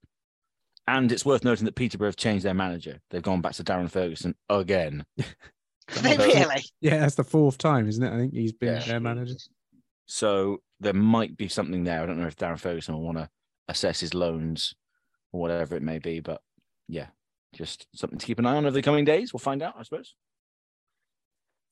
And 0.88 1.12
it's 1.12 1.26
worth 1.26 1.44
noting 1.44 1.66
that 1.66 1.76
Peterborough 1.76 2.08
have 2.08 2.16
changed 2.16 2.46
their 2.46 2.54
manager. 2.54 3.00
They've 3.12 3.22
gone 3.22 3.42
back 3.42 3.54
to 3.54 3.64
Darren 3.64 3.92
Ferguson 3.92 4.36
again. 4.50 5.06
They 5.18 5.26
really? 6.18 6.64
Yeah, 6.82 6.98
that's 7.00 7.16
the 7.16 7.24
fourth 7.26 7.58
time, 7.58 7.88
isn't 7.90 8.02
it? 8.04 8.12
I 8.14 8.18
think 8.18 8.34
he's 8.34 8.54
been 8.54 8.76
Yeah. 8.76 8.86
their 8.86 9.00
manager. 9.00 9.36
So 10.06 10.62
there 10.80 10.94
might 10.94 11.36
be 11.36 11.50
something 11.50 11.84
there. 11.84 12.02
I 12.02 12.06
don't 12.06 12.20
know 12.20 12.28
if 12.28 12.38
Darren 12.38 12.60
Ferguson 12.60 12.96
will 12.96 13.04
want 13.04 13.18
to 13.18 13.30
assess 13.68 14.00
his 14.00 14.14
loans 14.14 14.74
or 15.34 15.42
whatever 15.42 15.76
it 15.76 15.82
may 15.84 16.00
be, 16.00 16.22
but 16.22 16.42
yeah, 16.88 17.08
just 17.58 17.88
something 17.94 18.20
to 18.20 18.26
keep 18.26 18.40
an 18.40 18.46
eye 18.46 18.56
on 18.56 18.66
over 18.66 18.72
the 18.72 18.82
coming 18.82 19.06
days. 19.06 19.34
We'll 19.34 19.40
find 19.40 19.64
out, 19.64 19.76
I 19.78 19.84
suppose. 19.84 20.16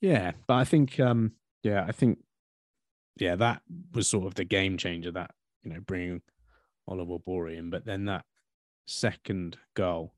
Yeah, 0.02 0.32
but 0.48 0.56
I 0.56 0.64
think, 0.64 1.00
um, 1.00 1.34
yeah, 1.64 1.86
I 1.88 1.92
think, 1.92 2.20
yeah, 3.18 3.36
that 3.36 3.62
was 3.94 4.08
sort 4.08 4.26
of 4.26 4.36
the 4.36 4.44
game 4.44 4.78
changer. 4.78 5.12
That 5.12 5.32
you 5.64 5.72
know, 5.74 5.80
bringing 5.80 6.22
Oliver 6.88 7.20
Bory 7.20 7.58
in, 7.58 7.70
but 7.70 7.86
then 7.86 8.06
that 8.06 8.26
second 8.88 9.58
goal, 9.76 10.14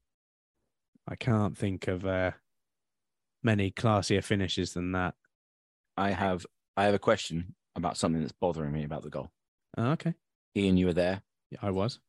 I 1.08 1.15
can't 1.15 1.58
think 1.58 1.88
of 1.88 2.06
uh, 2.06 2.32
many 3.43 3.71
classier 3.71 4.23
finishes 4.23 4.73
than 4.73 4.93
that. 4.93 5.13
I 5.95 6.12
have 6.12 6.45
I 6.75 6.86
have 6.86 6.93
a 6.95 6.99
question 6.99 7.56
about 7.75 7.97
something 7.97 8.21
that's 8.21 8.34
bothering 8.34 8.71
me 8.73 8.84
about 8.84 9.03
the 9.03 9.10
goal. 9.10 9.30
Oh, 9.77 9.91
okay, 9.91 10.15
Ian, 10.56 10.77
you 10.77 10.88
were 10.88 10.93
there. 10.93 11.21
yeah, 11.51 11.60
I 11.62 11.71
was. 11.71 11.99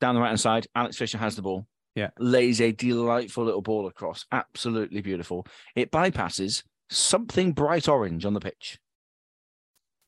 Down 0.00 0.14
the 0.14 0.20
right 0.20 0.28
hand 0.28 0.40
side, 0.40 0.66
Alex 0.74 0.96
Fisher 0.96 1.18
has 1.18 1.36
the 1.36 1.42
ball. 1.42 1.66
Yeah. 1.94 2.10
Lays 2.18 2.60
a 2.60 2.72
delightful 2.72 3.44
little 3.44 3.62
ball 3.62 3.86
across. 3.86 4.26
Absolutely 4.32 5.00
beautiful. 5.00 5.46
It 5.76 5.90
bypasses 5.92 6.64
something 6.90 7.52
bright 7.52 7.88
orange 7.88 8.24
on 8.24 8.34
the 8.34 8.40
pitch. 8.40 8.78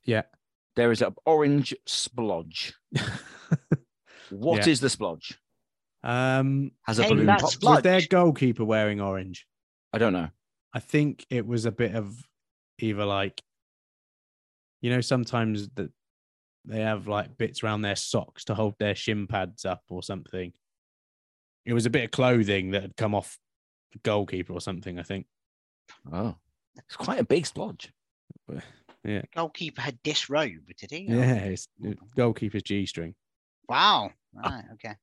Yeah. 0.04 0.22
There 0.74 0.90
is 0.90 1.00
an 1.02 1.14
orange 1.24 1.74
splodge. 1.86 2.72
What 4.30 4.66
is 4.66 4.80
Yeah. 4.82 4.88
the 4.88 4.96
splodge? 4.96 5.36
Um, 6.02 6.72
Has 6.84 6.98
a 6.98 7.04
Hey, 7.04 7.10
balloon 7.10 7.26
popped? 7.28 7.60
splodge. 7.60 7.74
was 7.76 7.82
their 7.82 8.00
goalkeeper 8.10 8.64
wearing 8.64 9.00
orange? 9.00 9.46
I 9.92 9.98
don't 9.98 10.12
know. 10.12 10.28
I 10.72 10.80
think 10.80 11.24
it 11.30 11.46
was 11.46 11.64
a 11.64 11.70
bit 11.70 11.94
of 11.94 12.12
either 12.80 13.04
like, 13.04 13.40
you 14.80 14.90
know, 14.90 15.00
sometimes 15.00 15.68
that 15.76 15.90
they 16.64 16.80
have 16.80 17.06
like 17.06 17.38
bits 17.38 17.62
around 17.62 17.82
their 17.82 17.94
socks 17.96 18.44
to 18.46 18.54
hold 18.56 18.74
their 18.80 18.96
shin 18.96 19.28
pads 19.28 19.64
up 19.64 19.84
or 19.88 20.02
something. 20.02 20.52
It 21.66 21.74
was 21.74 21.84
a 21.84 21.90
bit 21.90 22.04
of 22.04 22.10
clothing 22.12 22.70
that 22.70 22.82
had 22.82 22.96
come 22.96 23.14
off 23.14 23.38
the 23.92 23.98
goalkeeper 23.98 24.52
or 24.52 24.60
something. 24.60 24.98
I 24.98 25.02
think. 25.02 25.26
Oh, 26.12 26.36
it's 26.76 26.96
quite 26.96 27.20
a 27.20 27.24
big 27.24 27.44
splodge. 27.44 27.88
Yeah, 29.04 29.22
Goalkeeper 29.34 29.82
had 29.82 30.02
disrobed, 30.02 30.74
did 30.78 30.90
he? 30.90 31.06
yeah. 31.08 31.34
It's 31.34 31.68
goalkeeper's 32.16 32.62
g 32.62 32.86
string. 32.86 33.14
Wow. 33.68 34.10
Right. 34.34 34.64
Okay. 34.74 34.94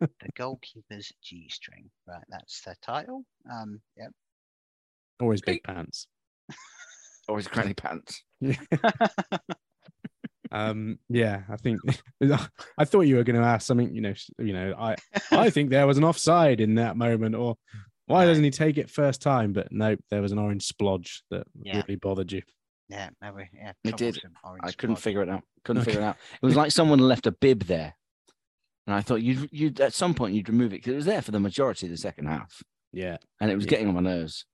the 0.00 0.08
goalkeeper's 0.34 1.12
G 1.22 1.48
string. 1.48 1.88
Right. 2.08 2.24
That's 2.28 2.60
the 2.62 2.74
title. 2.82 3.24
Um. 3.48 3.80
Yep. 3.96 4.10
Or 5.20 5.30
his 5.30 5.42
big 5.42 5.62
pants. 5.62 6.08
Or 7.28 7.36
his 7.36 7.46
granny 7.46 7.74
pants. 7.74 8.24
Um, 10.52 10.98
yeah, 11.08 11.42
I 11.48 11.56
think 11.56 11.80
I 12.78 12.84
thought 12.84 13.02
you 13.02 13.16
were 13.16 13.24
going 13.24 13.40
to 13.40 13.46
ask 13.46 13.66
something. 13.66 13.92
You 13.94 14.02
know, 14.02 14.14
you 14.38 14.52
know, 14.52 14.74
I 14.78 14.96
I 15.30 15.50
think 15.50 15.70
there 15.70 15.86
was 15.86 15.96
an 15.98 16.04
offside 16.04 16.60
in 16.60 16.74
that 16.76 16.96
moment, 16.96 17.34
or 17.34 17.56
why 18.06 18.26
doesn't 18.26 18.44
he 18.44 18.50
take 18.50 18.76
it 18.78 18.90
first 18.90 19.22
time? 19.22 19.52
But 19.52 19.72
nope, 19.72 20.00
there 20.10 20.20
was 20.22 20.30
an 20.32 20.38
orange 20.38 20.68
splodge 20.68 21.20
that 21.30 21.46
Yeah. 21.62 21.78
really 21.82 21.96
bothered 21.96 22.30
you. 22.32 22.42
Yeah. 22.88 23.08
Maybe. 23.22 23.48
Yeah. 23.54 23.72
It 23.84 23.96
did. 23.96 24.18
I 24.44 24.70
couldn't 24.72 24.96
spot. 24.96 25.02
figure 25.02 25.22
it 25.22 25.28
out. 25.30 25.42
Couldn't 25.64 25.82
Okay. 25.82 25.92
figure 25.92 26.02
it 26.02 26.08
out. 26.08 26.16
It 26.42 26.44
was 26.44 26.56
like 26.56 26.70
someone 26.72 26.98
left 26.98 27.26
a 27.26 27.32
bib 27.32 27.60
there. 27.64 27.94
And 28.86 28.94
I 28.94 29.00
thought 29.00 29.22
you'd, 29.22 29.48
you'd 29.52 29.80
at 29.80 29.94
some 29.94 30.12
point 30.12 30.34
you'd 30.34 30.48
remove 30.50 30.72
it 30.74 30.78
because 30.78 30.92
it 30.92 30.96
was 30.96 31.04
there 31.06 31.22
for 31.22 31.30
the 31.30 31.40
majority 31.40 31.86
of 31.86 31.90
the 31.92 31.96
second 31.96 32.26
half. 32.26 32.62
Yeah. 32.92 33.16
And 33.40 33.50
it 33.50 33.54
was 33.54 33.64
Yeah. 33.64 33.70
getting 33.70 33.88
on 33.88 33.94
my 33.94 34.00
nerves. 34.00 34.44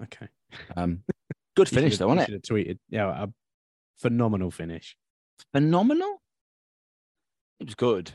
Okay. 0.00 0.28
Um, 0.76 1.02
good 1.56 1.68
finish 1.68 1.98
though, 1.98 2.06
wasn't 2.08 2.28
it? 2.28 2.42
tweeted. 2.44 2.78
Yeah, 2.90 3.24
a 3.24 3.28
phenomenal 3.98 4.50
finish 4.52 4.96
Phenomenal. 5.52 6.22
It 7.60 7.66
was 7.66 7.74
good. 7.74 8.12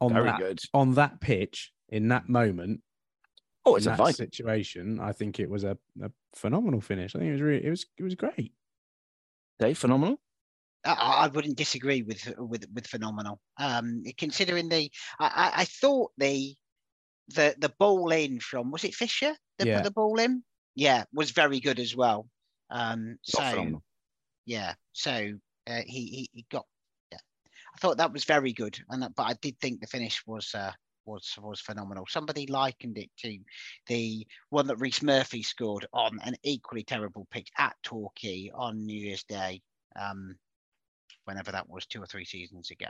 on 0.00 0.12
Very 0.12 0.24
that 0.26 0.38
good. 0.38 0.58
on 0.72 0.94
that 0.94 1.20
pitch 1.20 1.72
in 1.88 2.08
that 2.08 2.28
moment. 2.28 2.80
Oh, 3.64 3.76
it's 3.76 3.86
in 3.86 3.92
a 3.92 3.96
that 3.96 4.02
vibe. 4.02 4.14
situation. 4.16 5.00
I 5.00 5.12
think 5.12 5.40
it 5.40 5.48
was 5.48 5.64
a, 5.64 5.78
a 6.02 6.10
phenomenal 6.34 6.80
finish. 6.80 7.14
I 7.14 7.18
think 7.18 7.30
it 7.30 7.32
was 7.32 7.40
really, 7.40 7.64
it 7.64 7.70
was 7.70 7.86
it 7.98 8.02
was 8.02 8.14
great. 8.14 8.52
Dave, 9.58 9.78
phenomenal. 9.78 10.18
I, 10.84 10.92
I 10.92 11.28
wouldn't 11.28 11.56
disagree 11.56 12.02
with 12.02 12.32
with 12.38 12.66
with 12.74 12.86
phenomenal. 12.86 13.40
Um, 13.58 14.02
considering 14.18 14.68
the, 14.68 14.90
I, 15.18 15.26
I, 15.26 15.60
I 15.62 15.64
thought 15.64 16.12
the, 16.18 16.54
the 17.28 17.54
the 17.58 17.72
ball 17.78 18.10
in 18.12 18.38
from 18.40 18.70
was 18.70 18.84
it 18.84 18.94
Fisher 18.94 19.34
that 19.58 19.66
Yeah. 19.66 19.76
put 19.78 19.84
the 19.84 19.90
ball 19.92 20.18
in? 20.20 20.44
Yeah, 20.74 21.04
was 21.12 21.30
very 21.30 21.60
good 21.60 21.78
as 21.80 21.96
well. 21.96 22.28
Um, 22.70 23.16
so 23.22 23.42
phenomenal. 23.42 23.82
yeah, 24.44 24.74
so 24.92 25.32
uh, 25.66 25.80
he, 25.86 26.06
he 26.06 26.30
he 26.32 26.46
got. 26.50 26.66
Yeah, 27.12 27.18
I 27.74 27.78
thought 27.78 27.98
that 27.98 28.12
was 28.12 28.24
very 28.24 28.52
good, 28.52 28.78
and 28.90 29.02
that- 29.02 29.14
but 29.14 29.24
I 29.24 29.34
did 29.34 29.58
think 29.60 29.80
the 29.80 29.86
finish 29.86 30.22
was 30.26 30.54
uh, 30.54 30.72
was 31.06 31.34
was 31.40 31.60
phenomenal. 31.60 32.06
Somebody 32.08 32.46
likened 32.46 32.98
it 32.98 33.10
to 33.18 33.38
the 33.86 34.26
one 34.50 34.66
that 34.66 34.76
Rhys 34.76 35.02
Murphy 35.02 35.42
scored 35.42 35.86
on 35.92 36.18
an 36.24 36.34
equally 36.42 36.82
terrible 36.84 37.26
pitch 37.30 37.48
at 37.58 37.76
Torquay 37.82 38.50
on 38.54 38.84
New 38.84 38.98
Year's 38.98 39.24
Day. 39.24 39.62
Um, 39.96 40.36
whenever 41.24 41.50
that 41.52 41.68
was, 41.68 41.86
two 41.86 42.02
or 42.02 42.06
three 42.06 42.24
seasons 42.24 42.70
ago, 42.70 42.86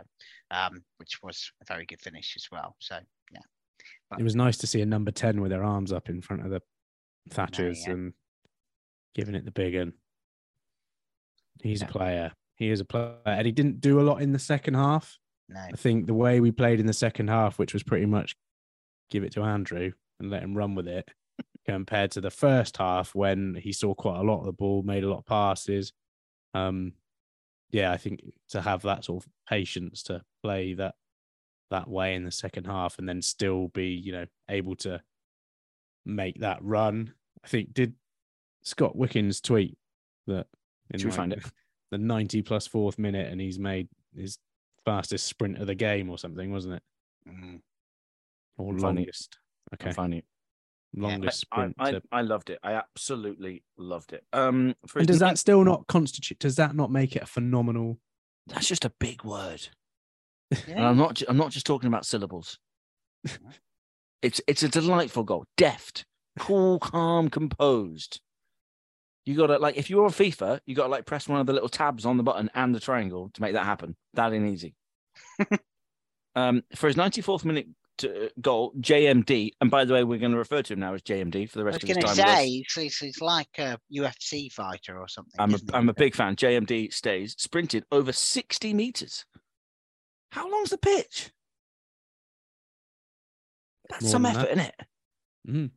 um, 0.50 0.82
which 0.96 1.22
was 1.22 1.52
a 1.62 1.64
very 1.66 1.86
good 1.86 2.00
finish 2.00 2.34
as 2.36 2.48
well. 2.50 2.74
So 2.80 2.98
yeah, 3.30 4.18
It 4.18 4.24
was 4.24 4.34
nice 4.34 4.56
to 4.58 4.66
see 4.66 4.80
a 4.80 4.86
number 4.86 5.10
ten 5.10 5.40
with 5.40 5.50
their 5.50 5.62
arms 5.64 5.92
up 5.92 6.08
in 6.08 6.20
front 6.20 6.44
of 6.44 6.50
the 6.50 6.60
Thatchers 7.30 7.86
yeah. 7.86 7.92
and 7.92 8.12
giving 9.14 9.34
it 9.34 9.44
the 9.44 9.50
big 9.52 9.76
one. 9.76 9.92
He's 11.62 11.82
a 11.82 11.86
player. 11.86 12.32
He 12.56 12.70
is 12.70 12.80
a 12.80 12.84
player, 12.84 13.16
and 13.24 13.46
he 13.46 13.52
didn't 13.52 13.80
do 13.80 14.00
a 14.00 14.02
lot 14.02 14.22
in 14.22 14.32
the 14.32 14.38
second 14.38 14.74
half. 14.74 15.18
no, 15.48 15.60
I 15.60 15.76
think 15.76 16.06
the 16.06 16.14
way 16.14 16.40
we 16.40 16.52
played 16.52 16.80
in 16.80 16.86
the 16.86 16.92
second 16.92 17.28
half, 17.28 17.58
which 17.58 17.72
was 17.72 17.82
pretty 17.82 18.06
much 18.06 18.36
give 19.10 19.24
it 19.24 19.32
to 19.32 19.42
Andrew 19.42 19.92
and 20.20 20.30
let 20.30 20.42
him 20.42 20.56
run 20.56 20.74
with 20.74 20.88
it, 20.88 21.08
compared 21.66 22.12
to 22.12 22.20
the 22.20 22.30
first 22.30 22.76
half 22.76 23.14
when 23.14 23.54
he 23.54 23.72
saw 23.72 23.94
quite 23.94 24.18
a 24.18 24.22
lot 24.22 24.40
of 24.40 24.46
the 24.46 24.52
ball, 24.52 24.82
made 24.82 25.04
a 25.04 25.08
lot 25.08 25.18
of 25.18 25.26
passes. 25.26 25.92
Um, 26.54 26.92
yeah, 27.70 27.90
I 27.90 27.96
think 27.96 28.20
to 28.50 28.60
have 28.60 28.82
that 28.82 29.04
sort 29.04 29.24
of 29.24 29.30
patience 29.48 30.04
to 30.04 30.22
play 30.42 30.74
that 30.74 30.94
that 31.70 31.88
way 31.88 32.14
in 32.14 32.24
the 32.24 32.30
second 32.30 32.66
half 32.66 32.98
and 32.98 33.08
then 33.08 33.20
still 33.20 33.68
be, 33.68 33.88
you 33.88 34.12
know, 34.12 34.26
able 34.48 34.76
to 34.76 35.00
make 36.04 36.40
that 36.40 36.58
run. 36.62 37.14
I 37.44 37.48
think 37.48 37.74
did 37.74 37.94
Scott 38.62 38.96
Wickens 38.96 39.40
tweet 39.40 39.76
that 40.28 40.46
in 40.90 41.00
Should 41.00 41.10
we 41.10 41.16
find 41.16 41.32
it? 41.32 41.44
The 41.94 41.98
90 41.98 42.42
plus 42.42 42.66
fourth 42.66 42.98
minute 42.98 43.30
and 43.30 43.40
he's 43.40 43.58
made 43.58 43.88
his 44.16 44.38
fastest 44.84 45.26
sprint 45.26 45.58
of 45.58 45.66
the 45.68 45.74
game 45.74 46.10
or 46.10 46.18
something, 46.18 46.50
wasn't 46.52 46.74
it? 46.74 46.82
Mm. 47.28 47.60
Or 48.58 48.72
I'm 48.72 48.78
finding 48.78 49.04
it. 49.04 49.06
longest. 49.06 49.38
Okay. 49.74 49.88
I'm 49.90 49.94
finding 49.94 50.18
it. 50.20 50.24
Longest 50.96 51.44
I, 51.52 51.56
sprint. 51.56 51.74
I, 51.78 51.90
to- 51.92 52.02
I 52.12 52.20
loved 52.22 52.50
it. 52.50 52.58
I 52.62 52.72
absolutely 52.72 53.62
loved 53.78 54.12
it. 54.12 54.24
Um, 54.32 54.74
for 54.86 54.98
and 54.98 55.08
his 55.08 55.16
does 55.16 55.20
that 55.20 55.38
still 55.38 55.64
not 55.64 55.86
constitute 55.86 56.38
does 56.38 56.56
that 56.56 56.74
not 56.76 56.90
make 56.90 57.16
it 57.16 57.22
a 57.22 57.26
phenomenal 57.26 57.98
That's 58.48 58.68
just 58.68 58.84
a 58.84 58.92
big 59.00 59.24
word. 59.24 59.68
And 60.50 60.62
Yeah. 60.68 60.88
I'm 60.90 60.96
not. 60.98 61.22
I'm 61.28 61.36
not 61.38 61.50
just 61.50 61.66
talking 61.66 61.88
about 61.88 62.06
syllables. 62.06 62.58
it's 64.22 64.40
it's 64.46 64.62
a 64.62 64.68
delightful 64.68 65.24
goal. 65.24 65.46
Deft, 65.56 66.04
cool, 66.38 66.78
calm, 66.78 67.28
composed. 67.30 68.20
You 69.26 69.34
got 69.36 69.46
to 69.46 69.58
like 69.58 69.76
if 69.76 69.88
you're 69.88 70.04
on 70.04 70.10
FIFA, 70.10 70.60
you 70.66 70.74
got 70.74 70.84
to 70.84 70.90
like 70.90 71.06
press 71.06 71.28
one 71.28 71.40
of 71.40 71.46
the 71.46 71.52
little 71.52 71.68
tabs 71.68 72.04
on 72.04 72.16
the 72.16 72.22
button 72.22 72.50
and 72.54 72.74
the 72.74 72.80
triangle 72.80 73.30
to 73.32 73.40
make 73.40 73.54
that 73.54 73.64
happen. 73.64 73.96
That 74.14 74.32
ain't 74.32 74.46
easy. 74.50 74.74
um, 76.36 76.62
for 76.74 76.88
his 76.88 76.96
94th 76.96 77.44
minute 77.44 77.68
to, 77.98 78.30
goal, 78.40 78.72
JMD, 78.80 79.52
and 79.60 79.70
by 79.70 79.84
the 79.84 79.94
way, 79.94 80.04
we're 80.04 80.18
going 80.18 80.32
to 80.32 80.38
refer 80.38 80.62
to 80.62 80.72
him 80.72 80.80
now 80.80 80.94
as 80.94 81.02
JMD 81.02 81.48
for 81.48 81.58
the 81.58 81.64
rest 81.64 81.82
of 81.82 81.88
his 81.88 81.96
going 81.96 82.06
time. 82.06 82.16
to 82.16 82.22
going 82.22 82.34
to 82.34 82.36
say 82.36 82.48
he's, 82.48 82.72
he's, 82.72 82.98
he's 82.98 83.20
like 83.20 83.48
a 83.58 83.78
UFC 83.92 84.52
fighter 84.52 84.98
or 84.98 85.08
something. 85.08 85.34
I'm 85.38 85.52
a, 85.52 85.54
isn't 85.54 85.70
he? 85.70 85.76
I'm 85.76 85.88
a 85.88 85.94
big 85.94 86.14
fan. 86.14 86.36
JMD 86.36 86.92
stays, 86.92 87.34
sprinted 87.38 87.84
over 87.92 88.12
60 88.12 88.74
meters. 88.74 89.24
How 90.32 90.50
long's 90.50 90.70
the 90.70 90.78
pitch? 90.78 91.30
That's 93.88 94.02
More 94.02 94.10
some 94.10 94.26
effort, 94.26 94.38
that. 94.40 94.50
isn't 94.50 94.60
it? 94.60 94.74
Mhm. 95.48 95.70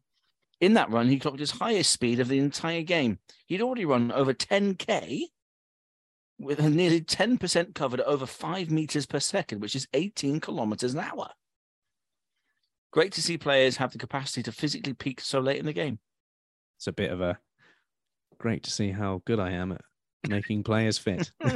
In 0.60 0.74
that 0.74 0.90
run, 0.90 1.08
he 1.08 1.20
clocked 1.20 1.40
his 1.40 1.52
highest 1.52 1.92
speed 1.92 2.20
of 2.20 2.28
the 2.28 2.40
entire 2.40 2.82
game. 2.82 3.20
He'd 3.46 3.62
already 3.62 3.86
run 3.86 4.12
over 4.12 4.34
10K 4.34 5.24
with 6.40 6.60
a 6.60 6.70
nearly 6.70 7.02
10% 7.02 7.76
covered 7.76 8.02
over 8.02 8.26
five 8.26 8.72
meters 8.72 9.06
per 9.06 9.20
second, 9.20 9.62
which 9.62 9.76
is 9.76 9.88
18 9.94 10.40
kilometers 10.40 10.94
an 10.94 11.00
hour. 11.02 11.30
Great 12.92 13.12
to 13.14 13.22
see 13.22 13.38
players 13.38 13.78
have 13.78 13.92
the 13.92 13.98
capacity 14.00 14.42
to 14.44 14.52
physically 14.52 14.94
peak 14.94 15.22
so 15.22 15.40
late 15.40 15.60
in 15.60 15.66
the 15.66 15.74
game. 15.74 16.00
it's 16.78 16.88
a 16.88 16.92
bit 16.92 17.12
of 17.12 17.22
a 17.22 17.38
great 18.40 18.64
to 18.64 18.72
see 18.72 18.92
how 18.92 19.22
good 19.26 19.40
I 19.40 19.52
am 19.52 19.72
at 19.74 19.82
making 20.28 20.64
players 20.64 20.98
fit. 20.98 21.32
Do 21.44 21.54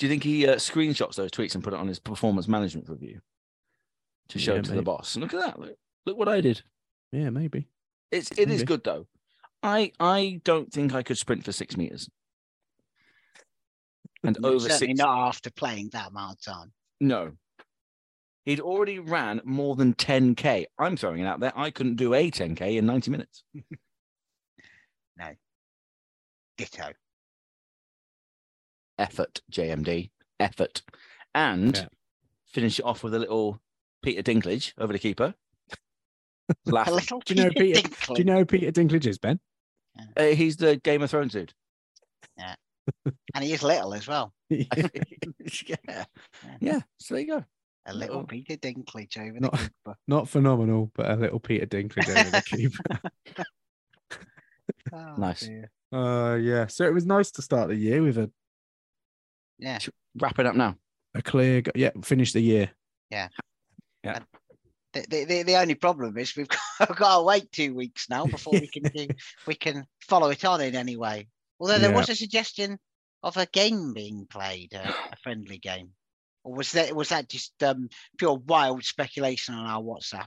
you 0.00 0.08
think 0.08 0.24
he 0.24 0.46
uh, 0.46 0.56
screenshots 0.56 1.14
those 1.14 1.30
tweets 1.30 1.54
and 1.54 1.62
put 1.64 1.72
it 1.72 1.78
on 1.78 1.88
his 1.88 1.98
performance 1.98 2.48
management 2.48 2.88
review 2.88 3.20
to 4.28 4.38
show 4.38 4.56
Yeah, 4.56 4.62
to 4.62 4.68
the 4.68 4.74
maybe. 4.76 4.84
boss? 4.84 5.16
Look 5.16 5.32
at 5.34 5.40
that! 5.40 5.58
Look, 5.58 5.76
look 6.06 6.16
what 6.18 6.28
I 6.28 6.40
did. 6.40 6.62
Yeah, 7.12 7.30
maybe. 7.30 7.68
It's 8.10 8.30
it 8.32 8.50
is 8.50 8.58
Maybe. 8.60 8.64
good 8.64 8.84
though. 8.84 9.06
I 9.62 9.92
I 10.00 10.40
don't 10.44 10.72
think 10.72 10.94
I 10.94 11.02
could 11.02 11.18
sprint 11.18 11.44
for 11.44 11.52
six 11.52 11.76
meters. 11.76 12.08
And 14.24 14.36
No, 14.40 14.50
over 14.50 14.60
certainly 14.68 14.88
six, 14.94 14.98
not 14.98 15.28
after 15.28 15.50
playing 15.50 15.90
that 15.92 16.08
amount 16.10 16.38
of 16.38 16.40
time. 16.54 16.72
no. 17.00 17.32
He'd 18.46 18.58
already 18.60 18.98
ran 18.98 19.42
more 19.44 19.76
than 19.76 19.92
10k. 19.94 20.64
I'm 20.78 20.96
throwing 20.96 21.20
it 21.20 21.26
out 21.26 21.40
there. 21.40 21.52
I 21.54 21.70
couldn't 21.70 21.96
do 21.96 22.14
a 22.14 22.30
10k 22.30 22.76
in 22.78 22.86
90 22.86 23.10
minutes. 23.10 23.44
No. 25.18 25.28
Ditto. 26.56 26.92
Effort, 28.98 29.42
JMD. 29.52 30.10
Effort. 30.40 30.82
And 31.34 31.76
Yeah. 31.76 31.88
finish 32.46 32.78
it 32.78 32.84
off 32.84 33.02
with 33.04 33.14
a 33.14 33.18
little 33.18 33.60
Peter 34.02 34.22
Dinklage 34.22 34.72
over 34.78 34.92
the 34.94 34.98
keeper. 34.98 35.34
A 36.66 36.90
little 36.92 37.20
Do 37.20 37.34
you 37.34 37.42
know 37.44 37.50
Peter? 37.50 37.80
Dinklage. 37.80 38.14
Do 38.14 38.20
you 38.20 38.24
know 38.24 38.38
who 38.38 38.44
Peter 38.46 38.72
Dinklage 38.72 39.06
is, 39.06 39.18
Ben? 39.18 39.38
Uh, 40.16 40.24
he's 40.26 40.56
the 40.56 40.76
Game 40.76 41.02
of 41.02 41.10
Thrones 41.10 41.32
dude. 41.32 41.52
Yeah, 42.36 42.54
and 43.34 43.44
he 43.44 43.52
is 43.52 43.62
little 43.62 43.92
as 43.94 44.06
well. 44.08 44.32
yeah. 44.48 44.66
Yeah. 46.60 46.80
So 46.98 47.14
there 47.14 47.20
you 47.22 47.26
go. 47.26 47.44
A 47.86 47.94
little 47.94 48.16
Little- 48.18 48.26
Peter 48.26 48.56
Dinklage 48.56 49.18
over 49.18 49.40
Not- 49.40 49.52
the 49.52 49.58
keeper. 49.58 49.96
Not 50.06 50.28
phenomenal, 50.28 50.90
but 50.94 51.10
a 51.10 51.16
little 51.16 51.40
Peter 51.40 51.66
Dinklage 51.66 52.08
over 52.08 52.30
the 52.30 52.42
keeper. 53.36 53.44
Oh, 54.92 55.14
Nice. 55.18 55.40
dear. 55.40 55.70
Uh, 55.92 56.36
yeah. 56.36 56.66
So 56.66 56.84
it 56.84 56.94
was 56.94 57.04
nice 57.06 57.30
to 57.32 57.42
start 57.42 57.68
the 57.68 57.76
year 57.76 58.02
with 58.02 58.18
a, 58.18 58.30
Yeah. 59.58 59.78
Wrap 60.20 60.38
it 60.38 60.46
up 60.46 60.54
now. 60.56 60.76
a 61.14 61.22
clear, 61.22 61.62
go- 61.62 61.72
yeah, 61.74 61.90
finish 62.02 62.32
the 62.32 62.40
year. 62.40 62.70
The, 63.10 63.28
the, 64.92 65.24
the, 65.24 65.42
the 65.44 65.56
only 65.56 65.74
problem 65.74 66.16
is 66.18 66.36
we've 66.36 66.48
got, 66.78 66.96
got 66.96 67.16
to 67.18 67.22
wait 67.22 67.50
two 67.52 67.74
weeks 67.74 68.08
now 68.10 68.26
before 68.26 68.58
we 68.58 68.66
can 68.66 68.88
do 68.94 69.08
we 69.46 69.54
can 69.54 69.86
follow 70.08 70.30
it 70.30 70.44
on 70.44 70.60
in 70.60 70.74
any 70.74 70.96
way. 70.96 71.28
Although 71.58 71.78
there 71.78 71.90
Yeah. 71.90 71.96
was 71.96 72.08
a 72.08 72.14
suggestion 72.16 72.78
of 73.22 73.36
a 73.36 73.46
game 73.46 73.92
being 73.92 74.26
played, 74.28 74.72
a, 74.72 74.88
a 75.12 75.16
friendly 75.22 75.58
game, 75.58 75.90
or 76.42 76.54
was 76.54 76.72
that 76.72 76.94
was 76.96 77.10
that 77.10 77.28
just 77.28 77.52
um, 77.62 77.88
pure 78.18 78.34
wild 78.34 78.84
speculation 78.84 79.54
on 79.54 79.66
our 79.66 79.82
WhatsApp? 79.82 80.26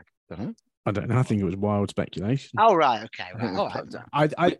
I 0.00 0.04
Dunno. 0.34 0.54
I 0.86 0.90
don't 0.90 1.08
know. 1.08 1.18
I 1.18 1.22
think 1.22 1.40
it 1.40 1.44
was 1.44 1.56
wild 1.56 1.90
speculation. 1.90 2.58
Oh 2.58 2.74
right, 2.74 3.04
okay, 3.04 3.28
right, 3.34 3.56
all 3.56 3.68
right. 3.68 3.94
I, 4.12 4.28
I, 4.48 4.56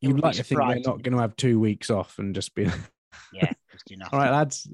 you'd 0.00 0.20
like 0.20 0.36
to 0.36 0.42
think 0.42 0.60
they're 0.60 0.80
not 0.80 1.02
going 1.02 1.12
to 1.12 1.20
have 1.20 1.36
two 1.36 1.60
weeks 1.60 1.88
off 1.90 2.18
and 2.18 2.34
just 2.34 2.54
be, 2.54 2.64
Yeah, 3.32 3.52
just 3.70 3.86
do 3.86 3.96
nothing. 3.96 4.18
all 4.18 4.24
right, 4.24 4.32
lads. 4.32 4.68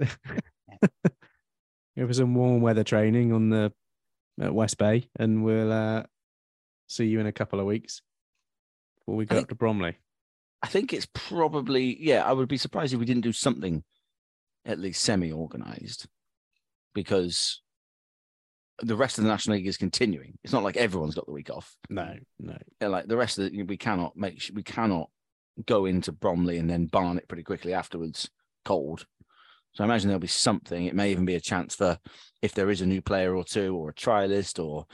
Give 1.98 2.10
us 2.10 2.18
some 2.18 2.34
warm 2.34 2.60
weather 2.60 2.84
training 2.84 3.32
on 3.32 3.50
the 3.50 3.72
at 4.40 4.54
West 4.54 4.78
Bay, 4.78 5.08
and 5.16 5.42
we'll 5.42 5.72
uh, 5.72 6.04
see 6.86 7.06
you 7.06 7.18
in 7.18 7.26
a 7.26 7.32
couple 7.32 7.58
of 7.58 7.66
weeks 7.66 8.02
before 9.00 9.16
we 9.16 9.26
go 9.26 9.34
think- 9.34 9.46
up 9.46 9.48
to 9.48 9.54
Bromley. 9.56 9.96
I 10.62 10.68
think 10.68 10.92
it's 10.92 11.08
probably 11.12 11.96
yeah. 12.00 12.24
I 12.24 12.32
would 12.32 12.48
be 12.48 12.56
surprised 12.56 12.92
if 12.92 13.00
we 13.00 13.06
didn't 13.06 13.22
do 13.22 13.32
something 13.32 13.82
at 14.64 14.78
least 14.78 15.02
semi-organized, 15.02 16.06
because 16.94 17.62
the 18.80 18.96
rest 18.96 19.18
of 19.18 19.24
the 19.24 19.30
National 19.30 19.56
League 19.56 19.66
is 19.66 19.76
continuing. 19.76 20.38
It's 20.44 20.52
not 20.52 20.62
like 20.62 20.76
everyone's 20.76 21.16
got 21.16 21.26
the 21.26 21.32
week 21.32 21.50
off. 21.50 21.76
No, 21.90 22.14
no. 22.38 22.58
Yeah, 22.80 22.88
like 22.88 23.06
the 23.06 23.16
rest 23.16 23.38
of 23.38 23.50
the, 23.50 23.62
we 23.64 23.76
cannot 23.76 24.16
make 24.16 24.50
we 24.54 24.62
cannot 24.62 25.10
go 25.66 25.84
into 25.84 26.12
Bromley 26.12 26.58
and 26.58 26.70
then 26.70 26.86
barn 26.86 27.18
it 27.18 27.26
pretty 27.26 27.42
quickly 27.42 27.74
afterwards, 27.74 28.30
cold. 28.64 29.06
So 29.78 29.84
I 29.84 29.86
imagine 29.86 30.08
there'll 30.08 30.18
be 30.18 30.26
something. 30.26 30.86
It 30.86 30.96
may 30.96 31.12
even 31.12 31.24
be 31.24 31.36
a 31.36 31.40
chance 31.40 31.76
for 31.76 31.96
if 32.42 32.52
there 32.52 32.68
is 32.68 32.80
a 32.80 32.86
new 32.86 33.00
player 33.00 33.36
or 33.36 33.44
two, 33.44 33.76
or 33.76 33.90
a 33.90 33.94
trialist, 33.94 34.58
or 34.62 34.86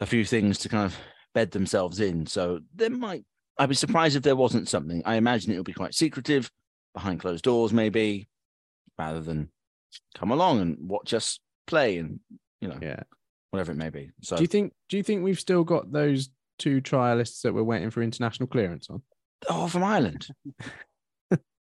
a 0.00 0.06
few 0.06 0.24
things 0.24 0.58
to 0.58 0.68
kind 0.68 0.86
of 0.86 0.96
bed 1.34 1.52
themselves 1.52 2.00
in. 2.00 2.26
So 2.26 2.58
there 2.74 2.90
might. 2.90 3.24
I'd 3.60 3.68
be 3.68 3.76
surprised 3.76 4.16
if 4.16 4.24
there 4.24 4.34
wasn't 4.34 4.68
something. 4.68 5.02
I 5.06 5.14
imagine 5.14 5.52
it'll 5.52 5.62
be 5.62 5.72
quite 5.72 5.94
secretive, 5.94 6.50
behind 6.94 7.20
closed 7.20 7.44
doors, 7.44 7.72
maybe, 7.72 8.26
rather 8.98 9.20
than 9.20 9.50
come 10.16 10.32
along 10.32 10.62
and 10.62 10.76
watch 10.80 11.14
us 11.14 11.38
play 11.68 11.98
and 11.98 12.18
you 12.60 12.66
know 12.66 12.78
Yeah. 12.82 13.04
whatever 13.52 13.70
it 13.70 13.76
may 13.76 13.90
be. 13.90 14.10
So 14.20 14.34
Do 14.36 14.42
you 14.42 14.48
think? 14.48 14.72
Do 14.88 14.96
you 14.96 15.04
think 15.04 15.22
we've 15.22 15.38
still 15.38 15.62
got 15.62 15.92
those 15.92 16.30
two 16.58 16.80
trialists 16.80 17.42
that 17.42 17.54
we're 17.54 17.62
waiting 17.62 17.90
for 17.90 18.02
international 18.02 18.48
clearance 18.48 18.90
on? 18.90 19.02
oh, 19.48 19.68
from 19.68 19.84
Ireland. 19.84 20.26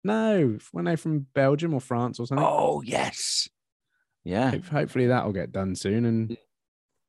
No, 0.04 0.58
when 0.72 0.86
they 0.86 0.96
from 0.96 1.28
Belgium 1.34 1.74
or 1.74 1.82
France 1.82 2.20
or 2.20 2.26
something. 2.28 2.46
Oh 2.48 2.82
yes, 2.82 3.48
yeah, 4.24 4.52
Hope- 4.52 4.66
Hopefully 4.66 5.08
that 5.08 5.26
will 5.26 5.34
get 5.34 5.52
done 5.52 5.76
soon, 5.76 6.06
and 6.06 6.38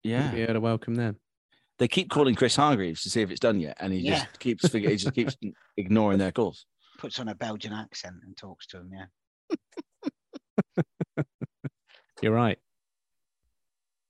yeah. 0.03 0.24
we'll 0.26 0.33
be 0.35 0.42
able 0.42 0.55
to 0.55 0.61
welcome 0.61 0.94
them. 0.96 1.16
They 1.79 1.88
keep 1.88 2.11
calling 2.11 2.35
Chris 2.35 2.57
Hargreaves 2.57 3.03
to 3.05 3.11
see 3.11 3.22
if 3.22 3.31
it's 3.31 3.40
done 3.40 3.61
yet, 3.61 3.76
and 3.81 3.92
he 3.92 4.00
Yeah. 4.00 4.16
just 4.24 4.38
keeps 4.40 4.68
figure, 4.68 4.90
he 4.90 4.96
just 4.96 5.14
keeps 5.14 5.37
ignoring 5.76 6.18
their 6.18 6.33
calls. 6.33 6.66
Puts 6.98 7.18
on 7.20 7.29
a 7.29 7.35
Belgian 7.35 7.72
accent 7.72 8.16
and 8.24 8.37
talks 8.37 8.66
to 8.68 8.79
him. 8.79 8.90
Yeah. 8.92 9.07
You're 12.22 12.35
right. 12.35 12.59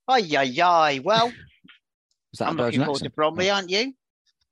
Ay 0.07 0.27
ay 0.35 0.53
ay. 0.61 0.99
Well, 1.03 1.27
Is 2.33 2.39
that 2.39 2.49
I'm 2.49 2.59
a 2.59 2.63
looking 2.63 2.79
Belgian 2.79 2.83
forward 2.83 2.99
to 2.99 3.05
accent? 3.05 3.15
Bromley, 3.15 3.49
aren't 3.49 3.69
you? 3.69 3.93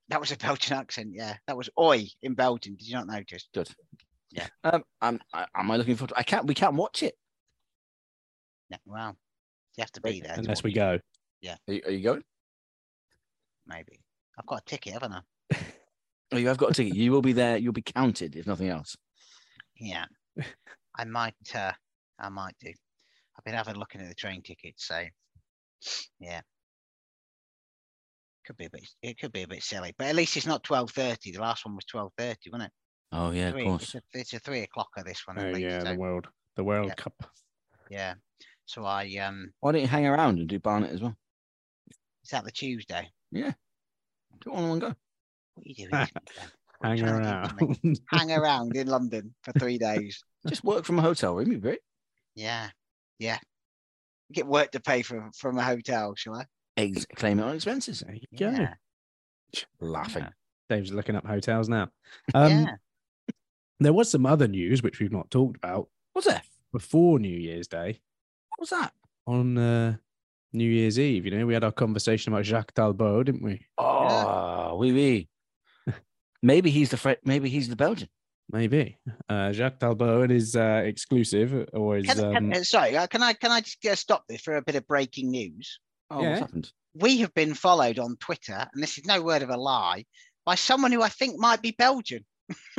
That 0.08 0.20
was 0.20 0.32
a 0.32 0.36
Belgian 0.36 0.76
accent. 0.78 1.10
Yeah, 1.12 1.36
that 1.46 1.56
was 1.56 1.68
oi 1.78 2.06
in 2.22 2.34
Belgium. 2.34 2.76
Did 2.76 2.88
you 2.88 2.94
not 2.94 3.06
notice? 3.06 3.48
Good. 3.52 3.68
Yeah. 4.32 4.46
Um, 4.64 4.84
I'm, 5.00 5.20
I, 5.32 5.46
am 5.54 5.70
I 5.70 5.76
looking 5.76 5.96
forward? 5.96 6.10
To, 6.10 6.18
I 6.18 6.22
can't. 6.22 6.46
We 6.46 6.54
can't 6.54 6.74
watch 6.74 7.02
it. 7.02 7.14
Yeah. 8.68 8.78
Well, 8.86 9.16
you 9.76 9.82
have 9.82 9.92
to 9.92 10.00
be 10.00 10.20
there. 10.20 10.34
Unless 10.36 10.58
watch 10.58 10.64
we 10.64 10.70
it, 10.70 10.74
go. 10.74 10.98
Are 11.48 11.72
you, 11.72 11.82
are 11.84 11.90
you 11.90 12.02
going? 12.02 12.22
Maybe. 13.66 14.00
I've 14.38 14.46
got 14.46 14.60
a 14.60 14.64
ticket, 14.64 14.92
haven't 14.92 15.12
I? 15.12 15.20
Oh, 16.32 16.36
you 16.36 16.48
have 16.48 16.58
got 16.58 16.70
a 16.70 16.74
ticket. 16.74 16.94
You 16.94 17.10
will 17.10 17.22
be 17.22 17.32
there. 17.32 17.56
You'll 17.56 17.72
be 17.72 17.82
counted, 17.82 18.36
if 18.36 18.46
nothing 18.46 18.68
else. 18.68 18.96
Yeah. 19.78 20.04
I 20.96 21.04
might. 21.04 21.34
Uh, 21.52 21.72
I 22.18 22.28
might 22.28 22.54
do. 22.60 22.68
I've 22.68 23.44
been 23.44 23.54
having 23.54 23.76
a 23.76 23.78
looking 23.78 24.00
at 24.00 24.08
the 24.08 24.14
train 24.14 24.42
tickets, 24.42 24.86
so 24.86 25.02
yeah. 26.20 26.40
Could 28.46 28.56
be 28.56 28.66
a 28.66 28.70
bit 28.70 28.88
it 29.02 29.18
could 29.18 29.32
be 29.32 29.42
a 29.42 29.48
bit 29.48 29.62
silly. 29.62 29.94
But 29.96 30.08
at 30.08 30.14
least 30.14 30.36
it's 30.36 30.46
not 30.46 30.62
twelve 30.62 30.90
thirty. 30.90 31.32
The 31.32 31.40
last 31.40 31.64
one 31.64 31.74
was 31.74 31.84
twelve 31.84 32.12
thirty, 32.16 32.50
wasn't 32.50 32.68
it? 32.68 32.72
Oh 33.12 33.30
yeah, 33.32 33.50
three, 33.50 33.62
of 33.62 33.66
course. 33.68 33.82
It's 33.82 33.94
a, 33.94 34.00
it's 34.12 34.32
a 34.34 34.38
three 34.38 34.66
o'clocker 34.66 35.04
this 35.04 35.26
one 35.26 35.38
at 35.38 35.46
Oh 35.46 35.50
least. 35.50 35.60
yeah, 35.60 35.80
so, 35.80 35.92
the 35.92 35.98
world, 35.98 36.28
the 36.56 36.64
World 36.64 36.88
yeah. 36.88 36.94
Cup. 36.94 37.30
yeah. 37.90 38.14
So 38.66 38.84
I 38.84 39.06
um 39.16 39.52
Why 39.60 39.72
don't 39.72 39.80
you 39.80 39.88
hang 39.88 40.06
around 40.06 40.38
and 40.38 40.48
do 40.48 40.58
Barnet 40.60 40.90
as 40.92 41.00
well? 41.00 41.16
is 42.22 42.30
that 42.30 42.44
the 42.44 42.52
Tuesday? 42.52 43.08
Yeah. 43.32 43.52
Do 44.42 44.50
it 44.50 44.54
all 44.54 44.62
in 44.62 44.68
one 44.68 44.78
go. 44.78 44.86
What 45.54 45.66
are 45.66 45.68
you 45.68 45.74
doing? 45.74 45.90
Hang 46.82 46.96
trying 46.96 46.96
do 46.96 47.06
around. 47.28 47.98
Hang 48.10 48.32
around 48.32 48.74
in 48.76 48.86
London 48.86 49.34
for 49.42 49.52
three 49.52 49.76
days. 49.88 50.22
Just 50.46 50.64
work 50.64 50.84
from 50.86 50.98
a 50.98 51.02
hotel 51.02 51.34
room, 51.34 51.50
you'd 51.50 51.56
be 51.60 51.68
great. 51.68 51.80
Yeah. 52.34 52.70
Yeah. 53.18 53.36
Get 54.32 54.46
work 54.46 54.70
to 54.70 54.80
pay 54.80 55.02
for 55.02 55.28
from 55.36 55.58
a 55.58 55.62
hotel, 55.62 56.14
shall 56.16 56.36
I? 56.36 56.44
Ex- 56.78 57.04
claim 57.16 57.38
it 57.38 57.42
on 57.42 57.54
expenses. 57.56 58.00
There 58.06 58.14
you 58.14 58.38
go. 58.38 58.50
Yeah. 58.50 58.74
Laughing. 59.80 60.26
Dave's 60.70 60.92
looking 60.92 61.16
up 61.16 61.26
hotels 61.26 61.68
now. 61.68 61.88
Um, 62.32 62.50
yeah. 62.50 62.74
There 63.80 63.92
was 63.92 64.10
some 64.10 64.26
other 64.26 64.46
news 64.46 64.82
which 64.82 65.00
we've 65.00 65.12
not 65.12 65.30
talked 65.30 65.56
about 65.56 65.88
What's 66.12 66.26
that? 66.28 66.44
before 66.72 67.18
New 67.18 67.36
Year's 67.36 67.66
Day. 67.66 68.00
What 68.50 68.60
was 68.60 68.70
that? 68.70 68.92
On 69.26 69.56
uh, 69.56 69.96
New 70.52 70.68
Year's 70.70 70.98
Eve, 70.98 71.24
you 71.24 71.30
know, 71.30 71.46
we 71.46 71.54
had 71.54 71.64
our 71.64 71.72
conversation 71.72 72.32
about 72.32 72.44
Jacques 72.44 72.74
Talbot, 72.74 73.26
didn't 73.26 73.42
we? 73.42 73.64
Oh, 73.78 74.76
oui, 74.78 74.92
oui. 74.92 75.94
maybe 76.42 76.70
he's 76.70 76.90
the 76.90 76.96
Fre- 76.96 77.12
maybe 77.24 77.48
he's 77.48 77.68
the 77.68 77.76
Belgian. 77.76 78.08
Maybe 78.52 78.98
uh, 79.28 79.52
Jacques 79.52 79.78
Talbot 79.78 80.22
and 80.24 80.30
his 80.32 80.56
uh, 80.56 80.82
exclusive 80.84 81.68
or 81.72 81.96
his. 81.96 82.06
Can, 82.06 82.16
can- 82.16 82.36
um, 82.36 82.52
uh, 82.52 82.64
sorry, 82.64 82.96
uh, 82.96 83.06
can 83.06 83.22
I 83.22 83.32
can 83.32 83.52
I 83.52 83.60
just 83.60 83.84
uh, 83.86 83.94
stop 83.94 84.24
this 84.28 84.40
for 84.42 84.56
a 84.56 84.62
bit 84.62 84.74
of 84.74 84.86
breaking 84.88 85.30
news? 85.30 85.78
Oh, 86.10 86.20
Yeah. 86.20 86.30
what's 86.30 86.40
happened? 86.40 86.72
We 86.94 87.18
have 87.18 87.32
been 87.34 87.54
followed 87.54 88.00
on 88.00 88.16
Twitter, 88.16 88.66
and 88.74 88.82
this 88.82 88.98
is 88.98 89.04
no 89.06 89.22
word 89.22 89.42
of 89.42 89.50
a 89.50 89.56
lie, 89.56 90.04
by 90.44 90.56
someone 90.56 90.90
who 90.90 91.00
I 91.02 91.08
think 91.08 91.38
might 91.38 91.62
be 91.62 91.70
Belgian. 91.70 92.24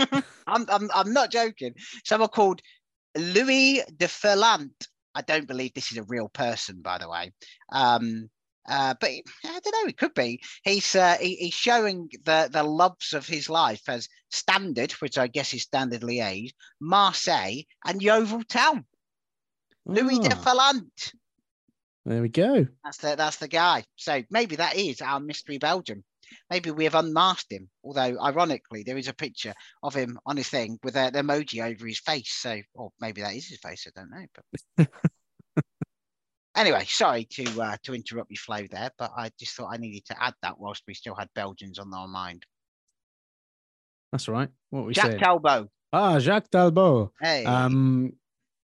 I'm, 0.47 0.65
I'm 0.69 0.89
I'm 0.93 1.13
not 1.13 1.31
joking. 1.31 1.73
Someone 2.03 2.29
called 2.29 2.61
Louis 3.15 3.81
de 3.95 4.07
Ferland. 4.07 4.71
I 5.13 5.21
don't 5.21 5.47
believe 5.47 5.73
this 5.73 5.91
is 5.91 5.97
a 5.97 6.03
real 6.03 6.29
person, 6.29 6.81
by 6.81 6.97
the 6.97 7.09
way. 7.09 7.33
Um, 7.71 8.29
uh, 8.69 8.93
but 8.99 9.09
I 9.09 9.59
don't 9.59 9.83
know. 9.83 9.89
It 9.89 9.97
could 9.97 10.13
be. 10.13 10.41
He's 10.63 10.95
uh, 10.95 11.17
he, 11.19 11.35
he's 11.35 11.53
showing 11.53 12.09
the 12.23 12.49
the 12.51 12.63
loves 12.63 13.13
of 13.13 13.27
his 13.27 13.49
life 13.49 13.81
as 13.87 14.07
Standard, 14.29 14.91
which 14.93 15.17
I 15.17 15.27
guess 15.27 15.53
is 15.53 15.63
Standard 15.63 16.01
Liège, 16.01 16.51
Marseille, 16.79 17.63
and 17.85 18.01
Yeovil 18.01 18.43
Town. 18.43 18.85
Louis 19.85 20.19
de 20.19 20.29
ah, 20.31 20.35
Ferland. 20.35 20.91
there 22.05 22.21
we 22.21 22.29
go. 22.29 22.67
That's 22.83 22.97
the 22.97 23.15
that's 23.15 23.37
the 23.37 23.47
guy. 23.47 23.83
So 23.95 24.23
maybe 24.29 24.55
that 24.57 24.75
is 24.75 25.01
our 25.01 25.19
mystery 25.19 25.57
Belgian. 25.57 26.03
Maybe 26.49 26.71
we 26.71 26.85
have 26.85 26.95
unmasked 26.95 27.51
him. 27.51 27.69
Although 27.83 28.17
ironically, 28.21 28.83
there 28.83 28.97
is 28.97 29.07
a 29.07 29.13
picture 29.13 29.53
of 29.83 29.93
him 29.93 30.19
on 30.25 30.37
his 30.37 30.49
thing 30.49 30.79
with 30.83 30.95
an 30.95 31.13
emoji 31.13 31.63
over 31.63 31.85
his 31.85 31.99
face. 31.99 32.31
So, 32.31 32.59
or 32.73 32.91
maybe 32.99 33.21
that 33.21 33.35
is 33.35 33.47
his 33.47 33.59
face. 33.59 33.87
I 33.87 33.99
don't 33.99 34.11
know. 34.11 34.25
But 34.77 34.87
anyway, 36.55 36.85
sorry 36.87 37.25
to 37.31 37.61
uh, 37.61 37.77
to 37.83 37.95
interrupt 37.95 38.31
your 38.31 38.37
flow 38.37 38.65
there, 38.69 38.91
but 38.97 39.11
I 39.15 39.31
just 39.39 39.55
thought 39.55 39.73
I 39.73 39.77
needed 39.77 40.05
to 40.07 40.23
add 40.23 40.33
that 40.41 40.59
whilst 40.59 40.83
we 40.87 40.93
still 40.93 41.15
had 41.15 41.29
Belgians 41.35 41.79
on 41.79 41.93
our 41.93 42.07
mind. 42.07 42.45
That's 44.11 44.27
right. 44.27 44.49
What 44.69 44.85
we 44.85 44.93
Jack 44.93 45.11
said. 45.11 45.19
Talbot. 45.19 45.69
ah, 45.93 46.19
Jacques 46.19 46.49
Talbot. 46.49 47.11
Hey. 47.21 47.45
Um, 47.45 48.13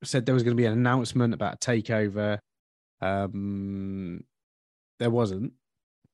said 0.04 0.26
there 0.26 0.36
was 0.36 0.44
going 0.44 0.56
to 0.56 0.62
be 0.62 0.66
an 0.66 0.74
announcement 0.74 1.34
about 1.34 1.56
a 1.56 1.58
takeover. 1.58 2.40
Um, 3.02 4.24
there 5.00 5.10
wasn't, 5.10 5.54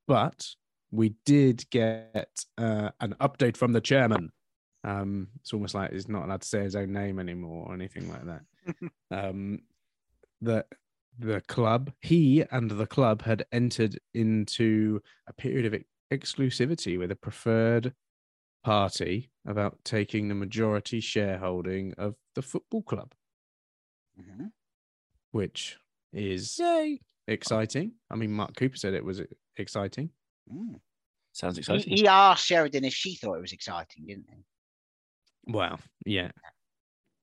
but 0.08 0.46
we 0.94 1.16
did 1.26 1.68
get 1.72 2.46
uh, 2.60 2.92
an 3.00 3.16
update 3.20 3.58
from 3.58 3.74
the 3.74 3.82
chairman. 3.82 4.32
Um, 4.84 5.30
it's 5.40 5.52
almost 5.54 5.74
like 5.74 5.92
he's 5.92 6.08
not 6.08 6.26
allowed 6.26 6.42
to 6.42 6.48
say 6.48 6.62
his 6.62 6.76
own 6.76 6.92
name 6.94 7.18
anymore 7.20 7.66
or 7.68 7.74
anything 7.74 8.08
like 8.12 8.26
that. 8.26 8.44
um, 9.12 9.60
that 10.42 10.68
the 11.18 11.42
club, 11.48 11.92
he 12.02 12.44
and 12.52 12.70
the 12.70 12.86
club 12.86 13.24
had 13.24 13.46
entered 13.52 13.98
into 14.14 15.02
a 15.28 15.34
period 15.34 15.74
of 15.74 15.82
exclusivity 16.12 17.00
with 17.00 17.12
a 17.12 17.16
preferred 17.16 17.94
party 18.64 19.32
about 19.48 19.78
taking 19.84 20.28
the 20.28 20.36
majority 20.36 21.00
shareholding 21.00 21.94
of 21.98 22.16
the 22.36 22.42
football 22.42 22.84
club, 22.84 23.14
Mhm. 24.20 24.52
which 25.32 25.78
is 26.12 26.60
Yay. 26.60 27.00
exciting. 27.28 27.94
I 28.12 28.16
mean, 28.16 28.32
Mark 28.32 28.56
Cooper 28.56 28.78
said 28.78 28.94
it 28.94 29.04
was 29.04 29.22
exciting. 29.58 30.12
Mm. 30.52 30.80
Sounds 31.32 31.56
He, 31.58 31.62
exciting. 31.62 31.98
he 31.98 32.08
asked 32.08 32.46
Sheridan 32.46 32.84
if 32.86 32.94
she 32.94 33.16
thought 33.16 33.36
it 33.36 33.42
was 33.42 33.54
exciting, 33.54 34.06
didn't 34.08 34.26
he? 34.30 34.44
Well, 35.48 35.80
yeah, 36.06 36.32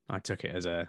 I 0.08 0.18
took 0.18 0.44
it 0.44 0.54
as 0.54 0.66
a 0.66 0.88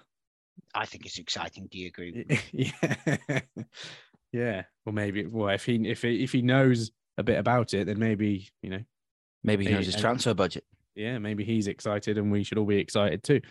I 0.74 0.86
think 0.86 1.06
it's 1.06 1.18
exciting. 1.18 1.68
Do 1.72 1.78
you 1.80 1.88
agree? 1.88 2.12
with 2.12 2.54
me? 2.54 2.74
yeah, 2.82 3.40
yeah. 4.32 4.64
Well, 4.86 4.94
maybe. 4.94 5.26
Well, 5.26 5.50
if 5.54 5.66
he 5.66 5.76
if 5.88 6.02
he, 6.02 6.24
if 6.24 6.32
he 6.32 6.42
knows 6.42 6.92
a 7.18 7.24
bit 7.24 7.38
about 7.40 7.74
it, 7.74 7.88
then 7.88 8.00
maybe 8.00 8.50
you 8.62 8.70
know, 8.72 8.84
Maybe 9.44 9.66
he 9.66 9.72
knows 9.72 9.86
his 9.86 9.96
transfer 9.96 10.34
budget. 10.34 10.66
yeah, 10.96 11.18
maybe 11.20 11.44
he's 11.44 11.68
excited, 11.68 12.18
and 12.18 12.32
we 12.32 12.44
should 12.44 12.58
all 12.58 12.66
be 12.66 12.78
excited 12.78 13.24
too. 13.24 13.42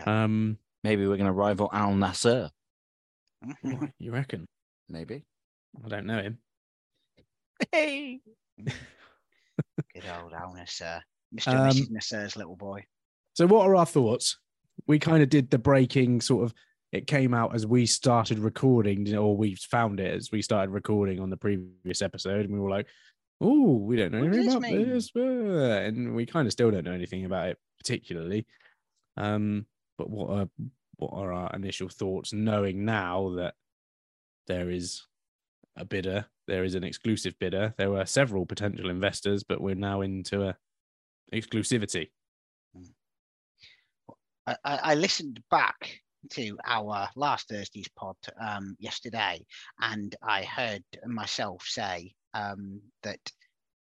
Okay. 0.00 0.10
Um, 0.10 0.58
Maybe 0.84 1.06
we're 1.06 1.16
going 1.16 1.26
to 1.26 1.32
rival 1.32 1.70
Al 1.72 1.92
Nassr. 1.92 2.50
Mhm. 3.42 3.90
you 3.98 4.12
reckon? 4.12 4.46
Maybe. 4.88 5.24
I 5.84 5.88
don't 5.88 6.04
know 6.06 6.20
him. 6.20 6.38
Hey. 7.72 8.20
Good 8.64 10.04
old 10.20 10.32
Al 10.32 10.54
Nassr. 10.54 11.00
Mr. 11.34 11.48
Um, 11.48 11.70
Mrs. 11.70 11.90
Nasser's 11.90 12.36
little 12.36 12.56
boy. 12.56 12.84
So, 13.34 13.46
what 13.46 13.66
are 13.66 13.76
our 13.76 13.86
thoughts? 13.86 14.38
We 14.86 14.98
kind 14.98 15.22
of 15.22 15.28
did 15.28 15.50
the 15.50 15.58
breaking 15.58 16.20
sort 16.20 16.44
of. 16.44 16.54
It 16.92 17.08
came 17.08 17.34
out 17.34 17.56
as 17.56 17.66
we 17.66 17.86
started 17.86 18.38
recording, 18.38 19.16
or 19.16 19.36
we 19.36 19.56
found 19.56 19.98
it 19.98 20.14
as 20.14 20.30
we 20.30 20.42
started 20.42 20.70
recording 20.70 21.18
on 21.18 21.28
the 21.28 21.36
previous 21.36 22.02
episode, 22.02 22.44
and 22.44 22.54
we 22.54 22.60
were 22.60 22.70
like, 22.70 22.86
"Oh, 23.40 23.78
we 23.78 23.96
don't 23.96 24.12
know 24.12 24.20
What 24.20 24.28
anything 24.28 24.50
about 24.50 24.62
mean?" 24.62 24.88
this," 24.88 25.10
uh, 25.16 25.82
and 25.84 26.14
we 26.14 26.24
kind 26.24 26.46
of 26.46 26.52
still 26.52 26.70
don't 26.70 26.84
know 26.84 26.92
anything 26.92 27.24
about 27.24 27.48
it 27.48 27.58
particularly. 27.78 28.46
Um, 29.16 29.66
but 29.98 30.08
what 30.08 30.30
are 30.30 30.48
what 30.96 31.12
are 31.14 31.32
our 31.32 31.50
initial 31.54 31.88
thoughts, 31.88 32.32
knowing 32.32 32.84
now 32.84 33.34
that 33.36 33.54
there 34.46 34.70
is 34.70 35.04
a 35.76 35.84
bidder, 35.84 36.26
there 36.46 36.64
is 36.64 36.74
an 36.74 36.84
exclusive 36.84 37.34
bidder. 37.38 37.74
There 37.76 37.90
were 37.90 38.06
several 38.06 38.46
potential 38.46 38.90
investors, 38.90 39.42
but 39.42 39.60
we're 39.60 39.74
now 39.74 40.02
into 40.02 40.48
a 40.48 40.56
exclusivity. 41.32 42.10
I, 44.46 44.56
I 44.64 44.94
listened 44.94 45.40
back 45.50 46.00
to 46.30 46.56
our 46.66 47.08
last 47.16 47.48
Thursday's 47.48 47.88
pod 47.96 48.16
um, 48.40 48.76
yesterday, 48.78 49.44
and 49.80 50.14
I 50.22 50.42
heard 50.44 50.84
myself 51.06 51.64
say 51.66 52.14
um, 52.34 52.80
that 53.02 53.20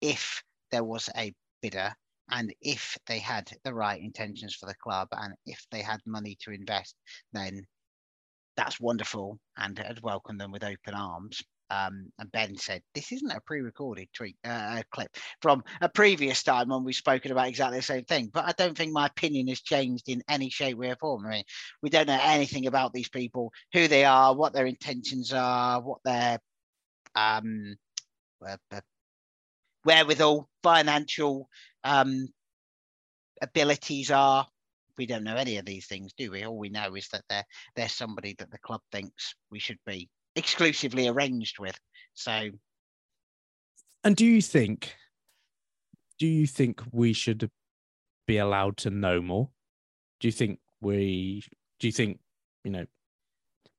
if 0.01 0.43
there 0.71 0.85
was 0.85 1.09
a 1.17 1.35
bidder 1.61 1.93
and 2.31 2.55
if 2.61 2.97
they 3.07 3.19
had 3.19 3.51
the 3.65 3.75
right 3.75 4.01
intentions 4.01 4.55
for 4.55 4.67
the 4.67 4.75
club 4.75 5.09
and 5.13 5.35
if 5.47 5.65
they 5.71 5.83
had 5.83 6.01
money 6.07 6.37
to 6.41 6.51
invest, 6.51 6.95
then 7.33 7.67
that's 8.57 8.81
wonderful 8.81 9.39
and 9.57 9.79
I'd 9.81 10.01
welcome 10.03 10.39
them 10.39 10.53
with 10.53 10.65
open 10.65 10.95
arms. 10.95 11.43
Um, 11.71 12.13
and 12.19 12.31
Ben 12.31 12.57
said, 12.57 12.83
"This 12.95 13.13
isn't 13.13 13.31
a 13.31 13.41
pre-recorded 13.41 14.09
tweet 14.13 14.37
uh, 14.45 14.83
clip 14.91 15.11
from 15.41 15.65
a 15.81 15.89
previous 15.89 16.43
time 16.43 16.69
when 16.69 16.85
we've 16.85 16.95
spoken 16.95 17.33
about 17.33 17.49
exactly 17.49 17.79
the 17.79 17.83
same 17.83 18.05
thing." 18.05 18.31
But 18.33 18.45
I 18.45 18.53
don't 18.53 18.77
think 18.77 18.93
my 18.93 19.07
opinion 19.07 19.49
has 19.49 19.61
changed 19.61 20.09
in 20.09 20.23
any 20.29 20.51
shape, 20.51 20.77
way, 20.77 20.91
or 20.91 20.97
form. 20.97 21.27
I 21.27 21.31
mean, 21.31 21.45
we 21.83 21.91
don't 21.91 22.07
know 22.07 22.21
anything 22.23 22.67
about 22.67 22.93
these 22.93 23.09
people, 23.09 23.53
who 23.73 23.89
they 23.89 24.05
are, 24.05 24.35
what 24.35 24.53
their 24.53 24.67
intentions 24.67 25.33
are, 25.33 25.81
what 25.81 26.01
their 26.05 26.39
um, 27.15 27.77
uh, 28.47 28.57
uh, 28.71 28.81
wherewithal, 29.85 30.49
financial 30.63 31.49
um, 31.83 32.29
abilities 33.43 34.11
are. 34.11 34.47
We 34.97 35.07
don't 35.07 35.25
know 35.25 35.37
any 35.37 35.57
of 35.59 35.65
these 35.65 35.87
things, 35.87 36.13
do 36.17 36.31
we? 36.31 36.45
All 36.45 36.57
we 36.57 36.69
know 36.69 36.95
is 36.95 37.09
that 37.09 37.25
they're 37.29 37.45
they're 37.75 37.89
somebody 37.89 38.35
that 38.39 38.51
the 38.51 38.59
club 38.59 38.81
thinks 38.93 39.35
we 39.51 39.59
should 39.59 39.79
be 39.87 40.09
exclusively 40.37 41.09
arranged 41.09 41.59
with. 41.59 41.79
So 42.15 42.51
And 44.03 44.17
do 44.17 44.25
you 44.25 44.41
think 44.41 44.95
do 46.19 46.27
you 46.27 46.47
think 46.47 46.83
we 46.93 47.13
should 47.13 47.51
be 48.27 48.39
allowed 48.39 48.77
to 48.79 48.91
know 48.91 49.21
more? 49.21 49.51
Do 50.21 50.29
you 50.29 50.33
think 50.33 50.61
we 50.81 51.43
do 51.81 51.89
you 51.89 51.93
think, 51.93 52.19
you 52.63 52.71
know, 52.71 52.87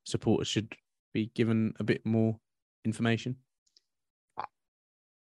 supporters 0.06 0.48
should 0.48 0.76
be 1.14 1.32
given 1.34 1.74
a 1.80 1.84
bit 1.84 2.06
more 2.06 2.38
information? 2.84 3.38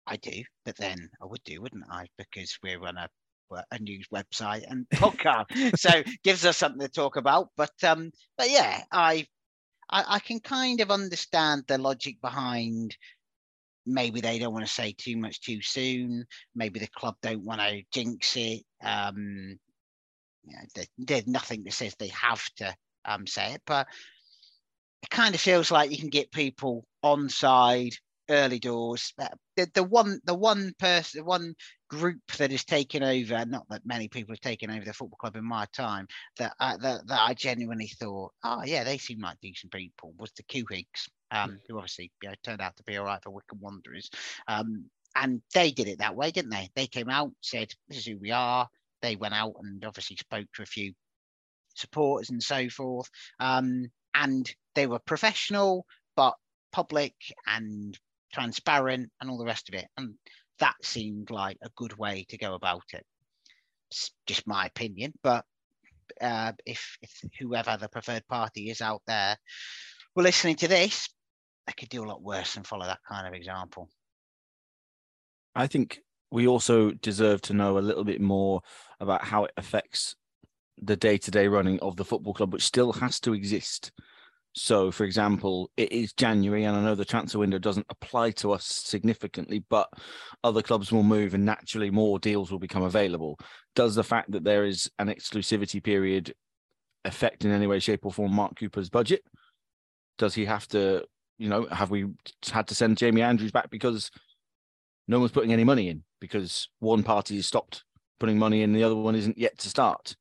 I 0.06 0.18
do, 0.18 0.44
but 0.66 0.76
then 0.76 1.10
I 1.22 1.26
would 1.26 1.44
do, 1.46 1.62
wouldn't 1.62 1.86
I? 1.90 2.08
Because 2.18 2.58
we're 2.62 2.84
on 2.86 2.98
a 2.98 3.08
a 3.72 3.80
news 3.80 4.08
website 4.12 4.64
and 4.68 4.88
podcast, 4.96 5.78
so 5.78 6.02
gives 6.24 6.44
us 6.44 6.58
something 6.58 6.82
to 6.82 6.90
talk 6.90 7.18
about. 7.18 7.50
But 7.56 7.72
um, 7.84 8.12
but 8.38 8.50
yeah, 8.50 8.84
I 8.92 9.28
I, 9.94 10.16
I 10.16 10.20
can 10.20 10.40
kind 10.40 10.82
of 10.82 10.92
understand 10.92 11.66
the 11.68 11.78
logic 11.78 12.20
behind 12.20 12.98
maybe 13.86 14.22
they 14.22 14.40
don't 14.40 14.54
want 14.54 14.66
to 14.66 14.74
say 14.74 14.94
too 14.94 15.18
much 15.18 15.42
too 15.42 15.62
soon. 15.62 16.26
Maybe 16.56 16.80
the 16.80 16.88
club 16.88 17.16
don't 17.22 17.44
want 17.44 17.62
to 17.62 17.84
jinx 17.92 18.36
it. 18.36 18.64
Um, 18.84 19.60
you 20.46 20.58
there's 20.98 21.28
nothing 21.28 21.64
that 21.64 21.74
says 21.74 21.96
they 21.96 22.10
have 22.10 22.44
to 22.58 22.76
um, 23.06 23.28
say 23.28 23.54
it, 23.54 23.62
but 23.66 23.88
it 25.04 25.10
kind 25.10 25.36
of 25.36 25.42
feels 25.42 25.72
like 25.72 25.92
you 25.92 25.98
can 25.98 26.10
get 26.10 26.32
people 26.32 26.86
on 27.02 27.30
side 27.30 27.94
early 28.30 28.60
doors. 28.60 29.14
The, 29.56 29.68
the 29.74 29.84
one 29.84 30.20
the 30.26 30.34
one 30.34 30.74
person 30.80 31.20
the 31.20 31.26
one 31.26 31.56
group 31.94 32.22
that 32.38 32.52
has 32.52 32.64
taken 32.64 33.04
over, 33.04 33.46
not 33.46 33.68
that 33.70 33.86
many 33.86 34.08
people 34.08 34.34
have 34.34 34.42
taken 34.42 34.72
over 34.72 34.84
the 34.84 34.94
football 34.94 35.18
club 35.18 35.36
in 35.36 35.46
my 35.46 35.66
time, 35.74 36.08
that 36.38 36.54
I, 36.60 36.78
that, 36.78 37.08
that 37.08 37.20
I 37.22 37.34
genuinely 37.34 37.88
thought, 37.88 38.32
oh 38.44 38.64
yeah, 38.66 38.84
they 38.84 38.98
seem 38.98 39.20
like 39.20 39.38
decent 39.42 39.72
people, 39.72 40.14
was 40.18 40.32
the 40.32 40.44
Couhigs, 40.44 41.10
um, 41.32 41.52
mm. 41.52 41.58
who 41.68 41.78
obviously 41.78 42.12
you 42.22 42.30
know, 42.30 42.36
turned 42.44 42.62
out 42.62 42.76
to 42.78 42.84
be 42.84 42.98
all 42.98 43.06
right 43.06 43.22
for 43.22 43.32
Wycombe 43.32 43.60
Wanderers. 43.62 44.10
Um, 44.48 44.86
and 45.16 45.42
they 45.54 45.72
did 45.72 45.88
it 45.88 46.00
that 46.00 46.16
way, 46.16 46.32
didn't 46.32 46.52
they? 46.52 46.70
They 46.76 46.88
came 46.88 47.10
out, 47.10 47.32
said, 47.42 47.72
this 47.88 48.00
is 48.00 48.06
who 48.06 48.18
we 48.18 48.32
are. 48.32 48.68
They 49.02 49.16
went 49.16 49.36
out 49.36 49.54
and 49.62 49.84
obviously 49.86 50.16
spoke 50.16 50.48
to 50.56 50.64
a 50.64 50.68
few 50.68 50.94
supporters 51.76 52.32
and 52.32 52.42
so 52.42 52.70
forth. 52.70 53.10
Um, 53.40 53.92
and 54.16 54.52
they 54.74 54.88
were 54.88 55.00
professional, 55.00 55.86
but 56.16 56.36
public 56.72 57.14
and 57.46 57.98
transparent 58.34 59.12
and 59.22 59.30
all 59.30 59.38
the 59.38 59.46
rest 59.46 59.70
of 59.70 59.76
it. 59.76 59.86
And 59.98 60.16
that 60.60 60.76
seemed 60.84 61.32
like 61.32 61.58
a 61.62 61.70
good 61.76 61.98
way 61.98 62.26
to 62.30 62.38
go 62.38 62.54
about 62.54 62.84
it. 62.94 63.06
It's 63.92 64.12
just 64.26 64.48
my 64.48 64.66
opinion, 64.66 65.14
but 65.22 65.46
uh, 66.22 66.54
if, 66.66 66.98
if 67.02 67.12
whoever 67.40 67.78
the 67.80 67.90
preferred 67.90 68.28
party 68.28 68.70
is 68.70 68.82
out 68.82 69.02
there 69.08 69.38
were 70.16 70.24
listening 70.24 70.56
to 70.58 70.68
this, 70.68 71.10
they 71.68 71.74
could 71.74 71.90
do 71.90 72.04
a 72.04 72.08
lot 72.08 72.22
worse 72.22 72.54
than 72.54 72.64
follow 72.64 72.86
that 72.86 73.00
kind 73.08 73.28
of 73.28 73.34
example. 73.34 73.90
I 75.56 75.68
think 75.68 76.02
we 76.32 76.48
also 76.48 76.92
deserve 76.92 77.42
to 77.44 77.54
know 77.54 77.78
a 77.78 77.80
little 77.80 78.04
bit 78.04 78.20
more 78.20 78.62
about 79.00 79.24
how 79.24 79.46
it 79.46 79.52
affects 79.58 80.16
the 80.82 80.96
day-to-day 80.96 81.48
running 81.48 81.80
of 81.80 81.96
the 81.96 82.06
football 82.06 82.34
club, 82.34 82.52
which 82.52 82.64
still 82.64 82.94
has 82.94 83.20
to 83.22 83.34
exist. 83.34 83.92
So, 84.56 84.92
for 84.92 85.04
example, 85.04 85.72
it 85.78 85.92
is 85.92 86.14
January, 86.14 86.64
and 86.64 86.78
I 86.78 86.82
know 86.84 86.94
the 86.94 87.04
transfer 87.04 87.40
window 87.40 87.58
doesn't 87.58 87.88
apply 87.90 88.32
to 88.32 88.52
us 88.52 88.66
significantly, 88.66 89.66
but 89.68 89.90
other 90.44 90.62
clubs 90.62 90.92
will 90.92 91.04
move 91.04 91.34
and 91.34 91.44
naturally 91.44 91.90
more 91.90 92.20
deals 92.20 92.52
will 92.52 92.60
become 92.60 92.84
available. 92.84 93.40
Does 93.76 93.96
the 93.96 94.04
fact 94.04 94.32
that 94.32 94.44
there 94.44 94.64
is 94.64 94.92
an 95.00 95.08
exclusivity 95.08 95.84
period 95.84 96.36
affect 97.04 97.46
in 97.46 97.52
any 97.52 97.66
way, 97.66 97.80
shape, 97.80 98.06
or 98.06 98.12
form 98.12 98.34
Mark 98.34 98.56
Cooper's 98.60 98.92
budget? 98.92 99.24
Does 100.20 100.36
he 100.36 100.46
have 100.46 100.68
to, 100.68 101.04
you 101.40 101.50
know, 101.50 101.66
have 101.72 101.90
we 101.90 102.06
had 102.52 102.68
to 102.68 102.76
send 102.76 102.98
Jamie 102.98 103.24
Andrews 103.24 103.52
back 103.52 103.72
because 103.72 104.12
no 105.08 105.20
one's 105.20 105.32
putting 105.32 105.52
any 105.52 105.64
money 105.64 105.90
in 105.90 106.04
because 106.22 106.70
one 106.80 107.02
party 107.02 107.38
has 107.38 107.48
stopped 107.48 107.84
putting 108.20 108.38
money 108.38 108.62
in, 108.62 108.72
the 108.72 108.84
other 108.84 108.96
one 108.96 109.16
isn't 109.16 109.40
yet 109.40 109.58
to 109.58 109.70
start? 109.70 110.16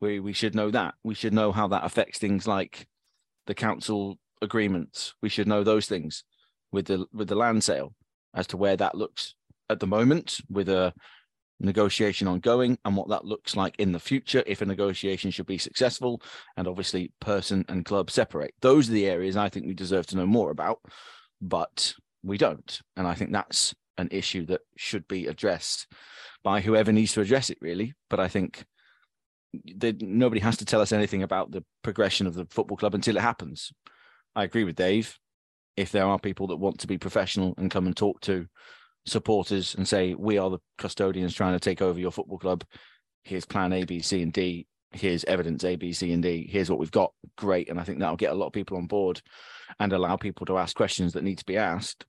We, 0.00 0.18
we 0.18 0.32
should 0.32 0.54
know 0.54 0.70
that. 0.70 0.94
We 1.04 1.14
should 1.14 1.34
know 1.34 1.52
how 1.52 1.68
that 1.68 1.84
affects 1.84 2.18
things 2.18 2.46
like 2.46 2.86
the 3.50 3.54
council 3.54 4.16
agreements. 4.42 5.12
We 5.22 5.28
should 5.28 5.48
know 5.48 5.64
those 5.64 5.86
things 5.86 6.22
with 6.70 6.86
the 6.86 7.04
with 7.12 7.26
the 7.26 7.34
land 7.34 7.64
sale 7.64 7.92
as 8.32 8.46
to 8.46 8.56
where 8.56 8.76
that 8.76 8.94
looks 8.94 9.34
at 9.68 9.80
the 9.80 9.88
moment 9.88 10.38
with 10.48 10.68
a 10.68 10.94
negotiation 11.58 12.28
ongoing 12.28 12.78
and 12.84 12.96
what 12.96 13.08
that 13.08 13.24
looks 13.24 13.56
like 13.56 13.74
in 13.80 13.90
the 13.90 13.98
future 13.98 14.44
if 14.46 14.62
a 14.62 14.66
negotiation 14.66 15.32
should 15.32 15.46
be 15.46 15.58
successful 15.58 16.22
and 16.56 16.68
obviously 16.68 17.12
person 17.20 17.64
and 17.68 17.84
club 17.84 18.08
separate 18.08 18.54
those 18.62 18.88
are 18.88 18.92
the 18.92 19.06
areas 19.06 19.36
i 19.36 19.46
think 19.46 19.66
we 19.66 19.74
deserve 19.74 20.06
to 20.06 20.16
know 20.16 20.24
more 20.24 20.50
about 20.50 20.78
but 21.42 21.92
we 22.22 22.38
don't 22.38 22.80
and 22.96 23.06
i 23.06 23.12
think 23.12 23.30
that's 23.30 23.74
an 23.98 24.08
issue 24.10 24.46
that 24.46 24.62
should 24.76 25.06
be 25.06 25.26
addressed 25.26 25.86
by 26.42 26.62
whoever 26.62 26.92
needs 26.92 27.12
to 27.12 27.20
address 27.20 27.50
it 27.50 27.58
really 27.60 27.92
but 28.08 28.18
i 28.18 28.26
think 28.26 28.64
nobody 29.52 30.40
has 30.40 30.56
to 30.58 30.64
tell 30.64 30.80
us 30.80 30.92
anything 30.92 31.22
about 31.22 31.50
the 31.50 31.64
progression 31.82 32.26
of 32.26 32.34
the 32.34 32.46
football 32.50 32.76
club 32.76 32.94
until 32.94 33.16
it 33.16 33.22
happens. 33.22 33.72
I 34.34 34.44
agree 34.44 34.64
with 34.64 34.76
Dave. 34.76 35.18
If 35.76 35.92
there 35.92 36.04
are 36.04 36.18
people 36.18 36.48
that 36.48 36.56
want 36.56 36.80
to 36.80 36.86
be 36.86 36.98
professional 36.98 37.54
and 37.56 37.70
come 37.70 37.86
and 37.86 37.96
talk 37.96 38.20
to 38.22 38.46
supporters 39.06 39.74
and 39.74 39.88
say, 39.88 40.14
we 40.14 40.38
are 40.38 40.50
the 40.50 40.58
custodians 40.78 41.34
trying 41.34 41.54
to 41.54 41.60
take 41.60 41.82
over 41.82 41.98
your 41.98 42.10
football 42.10 42.38
club, 42.38 42.64
here's 43.24 43.46
plan 43.46 43.72
A, 43.72 43.84
B, 43.84 44.00
C, 44.00 44.22
and 44.22 44.32
D, 44.32 44.66
here's 44.92 45.24
evidence 45.24 45.64
A, 45.64 45.76
B, 45.76 45.92
C, 45.92 46.12
and 46.12 46.22
D, 46.22 46.48
here's 46.50 46.70
what 46.70 46.78
we've 46.78 46.90
got, 46.90 47.12
great. 47.36 47.68
And 47.68 47.80
I 47.80 47.84
think 47.84 47.98
that'll 47.98 48.16
get 48.16 48.32
a 48.32 48.36
lot 48.36 48.48
of 48.48 48.52
people 48.52 48.76
on 48.76 48.86
board 48.86 49.22
and 49.78 49.92
allow 49.92 50.16
people 50.16 50.46
to 50.46 50.58
ask 50.58 50.76
questions 50.76 51.12
that 51.12 51.24
need 51.24 51.38
to 51.38 51.44
be 51.44 51.56
asked. 51.56 52.04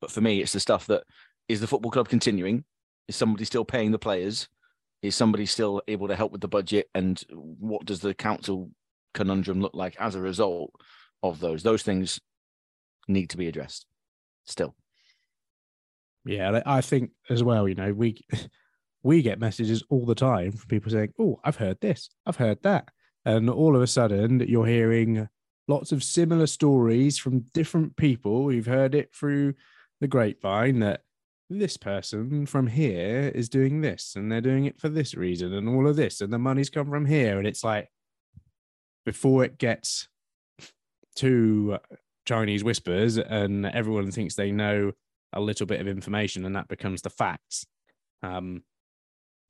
But 0.00 0.10
for 0.10 0.20
me, 0.20 0.40
it's 0.40 0.52
the 0.52 0.60
stuff 0.60 0.86
that 0.86 1.04
is 1.48 1.60
the 1.60 1.66
football 1.66 1.90
club 1.90 2.08
continuing? 2.08 2.64
Is 3.08 3.16
somebody 3.16 3.44
still 3.44 3.64
paying 3.64 3.92
the 3.92 3.98
players? 3.98 4.48
Is 5.02 5.14
somebody 5.14 5.46
still 5.46 5.82
able 5.88 6.08
to 6.08 6.16
help 6.16 6.32
with 6.32 6.40
the 6.40 6.48
budget? 6.48 6.88
And 6.94 7.22
what 7.30 7.84
does 7.84 8.00
the 8.00 8.14
council 8.14 8.70
conundrum 9.14 9.60
look 9.60 9.74
like 9.74 9.96
as 10.00 10.14
a 10.14 10.20
result 10.20 10.72
of 11.22 11.40
those? 11.40 11.62
Those 11.62 11.82
things 11.82 12.20
need 13.08 13.30
to 13.30 13.36
be 13.36 13.48
addressed 13.48 13.86
still. 14.44 14.74
Yeah 16.24 16.60
i 16.66 16.80
think 16.80 17.12
as 17.30 17.44
well 17.44 17.68
you 17.68 17.76
know 17.76 17.92
we 17.92 18.24
we 19.04 19.22
get 19.22 19.38
messages 19.38 19.84
all 19.88 20.04
the 20.04 20.16
time 20.16 20.50
from 20.50 20.66
people 20.66 20.90
saying 20.90 21.12
oh 21.20 21.38
i've 21.44 21.54
heard 21.54 21.80
this 21.80 22.10
i've 22.26 22.36
heard 22.36 22.60
that. 22.62 22.88
And 23.24 23.50
all 23.50 23.74
of 23.74 23.82
a 23.82 23.86
sudden 23.86 24.40
you're 24.40 24.66
hearing 24.66 25.28
lots 25.68 25.92
of 25.92 26.04
similar 26.04 26.46
stories 26.46 27.18
from 27.18 27.46
different 27.52 27.96
people. 27.96 28.48
Who've 28.48 28.66
heard 28.66 28.94
it 28.94 29.14
through 29.14 29.54
the 30.00 30.08
grapevine 30.08 30.80
that 30.80 31.00
this 31.48 31.76
person 31.76 32.44
from 32.46 32.66
here 32.66 33.30
is 33.34 33.48
doing 33.48 33.80
this 33.80 34.14
and 34.16 34.30
they're 34.30 34.40
doing 34.40 34.64
it 34.64 34.80
for 34.80 34.88
this 34.88 35.14
reason 35.14 35.52
and 35.52 35.68
all 35.68 35.86
of 35.86 35.96
this 35.96 36.20
and 36.20 36.32
the 36.32 36.38
money's 36.38 36.70
come 36.70 36.90
from 36.90 37.06
here 37.06 37.38
and 37.38 37.46
it's 37.46 37.62
like 37.62 37.88
before 39.04 39.44
it 39.44 39.56
gets 39.56 40.08
to 41.14 41.78
chinese 42.26 42.64
whispers 42.64 43.16
and 43.16 43.64
everyone 43.66 44.10
thinks 44.10 44.34
they 44.34 44.50
know 44.50 44.90
a 45.32 45.40
little 45.40 45.66
bit 45.66 45.80
of 45.80 45.86
information 45.86 46.44
and 46.44 46.56
that 46.56 46.68
becomes 46.68 47.02
the 47.02 47.10
facts 47.10 47.64
um 48.24 48.62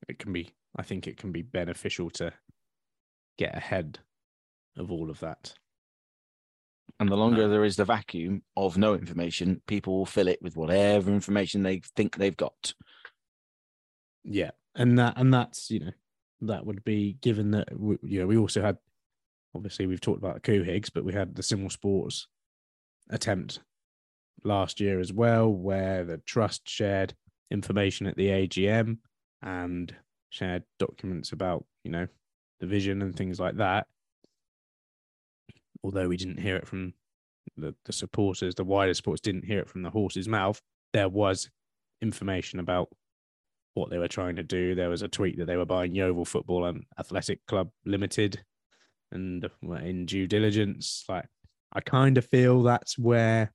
it 0.07 0.19
can 0.19 0.33
be 0.33 0.51
i 0.77 0.83
think 0.83 1.07
it 1.07 1.17
can 1.17 1.33
be 1.33 1.43
beneficial 1.43 2.11
to 2.11 2.31
get 3.39 3.57
ahead 3.57 4.01
of 4.77 4.93
all 4.93 5.09
of 5.09 5.21
that 5.21 5.55
and 6.99 7.11
the 7.11 7.17
longer 7.17 7.49
there 7.49 7.65
is 7.65 7.77
the 7.77 7.85
vacuum 7.85 8.43
of 8.57 8.79
no 8.79 8.95
information, 8.95 9.61
people 9.67 9.99
will 9.99 10.07
fill 10.07 10.29
it 10.29 10.41
with 10.41 10.57
whatever 10.57 11.11
information 11.11 11.63
they 11.63 11.83
think 11.95 12.17
they've 12.17 12.37
got. 12.37 12.75
Yeah, 14.25 14.53
and 14.75 14.99
that 14.99 15.15
and 15.17 15.33
that's 15.33 15.71
you 15.71 15.81
know 15.81 15.93
that 16.43 16.65
would 16.67 16.85
be 16.85 17.17
given 17.21 17.51
that 17.53 17.69
we, 17.79 17.97
you 18.03 18.21
know 18.21 18.27
we 18.27 18.37
also 18.37 18.63
had 18.63 18.79
obviously 19.55 19.87
we've 19.87 20.01
talked 20.01 20.19
about 20.19 20.43
Couhigs, 20.43 20.91
but 20.93 21.05
we 21.05 21.13
had 21.13 21.35
the 21.35 21.43
Simul 21.43 21.71
Sports 21.71 22.29
attempt 23.11 23.61
last 24.45 24.81
year 24.81 25.01
as 25.01 25.13
well, 25.13 25.49
where 25.49 26.05
the 26.05 26.19
trust 26.19 26.69
shared 26.69 27.15
information 27.51 28.07
at 28.07 28.17
the 28.17 28.29
AGM 28.29 28.99
and 29.43 29.95
shared 30.31 30.65
documents 30.79 31.33
about 31.33 31.65
you 31.85 31.91
know 31.91 32.07
the 32.61 32.67
vision 32.67 33.03
and 33.03 33.15
things 33.15 33.39
like 33.39 33.57
that 33.57 33.87
although 35.87 36.09
we 36.09 36.17
didn't 36.17 36.41
hear 36.41 36.57
it 36.57 36.67
from 36.67 36.93
the, 37.57 37.73
the 37.85 37.93
supporters, 37.93 38.57
the 38.57 38.65
wider 38.65 38.93
supporters 38.93 39.21
didn't 39.21 39.45
hear 39.45 39.61
it 39.61 39.71
from 39.71 39.83
the 39.83 39.91
horse's 39.91 40.27
mouth, 40.27 40.61
there 40.93 41.09
was 41.09 41.49
information 42.03 42.59
about 42.59 42.89
what 43.75 43.89
they 43.89 43.99
were 43.99 44.09
trying 44.09 44.35
to 44.35 44.43
do. 44.43 44.75
There 44.75 44.91
was 44.91 45.03
a 45.03 45.09
tweet 45.09 45.39
that 45.39 45.45
they 45.45 45.57
were 45.57 45.65
buying 45.65 45.95
Yeovil 45.95 46.25
Football 46.25 46.65
and 46.65 46.85
Athletic 46.99 47.47
Club 47.47 47.71
Limited 47.85 48.43
and 49.13 49.49
in 49.63 50.07
due 50.07 50.27
diligence. 50.27 51.05
Like, 51.09 51.27
I 51.73 51.81
kind 51.81 52.19
of 52.19 52.27
feel 52.27 52.65
that's 52.65 52.99
where 52.99 53.53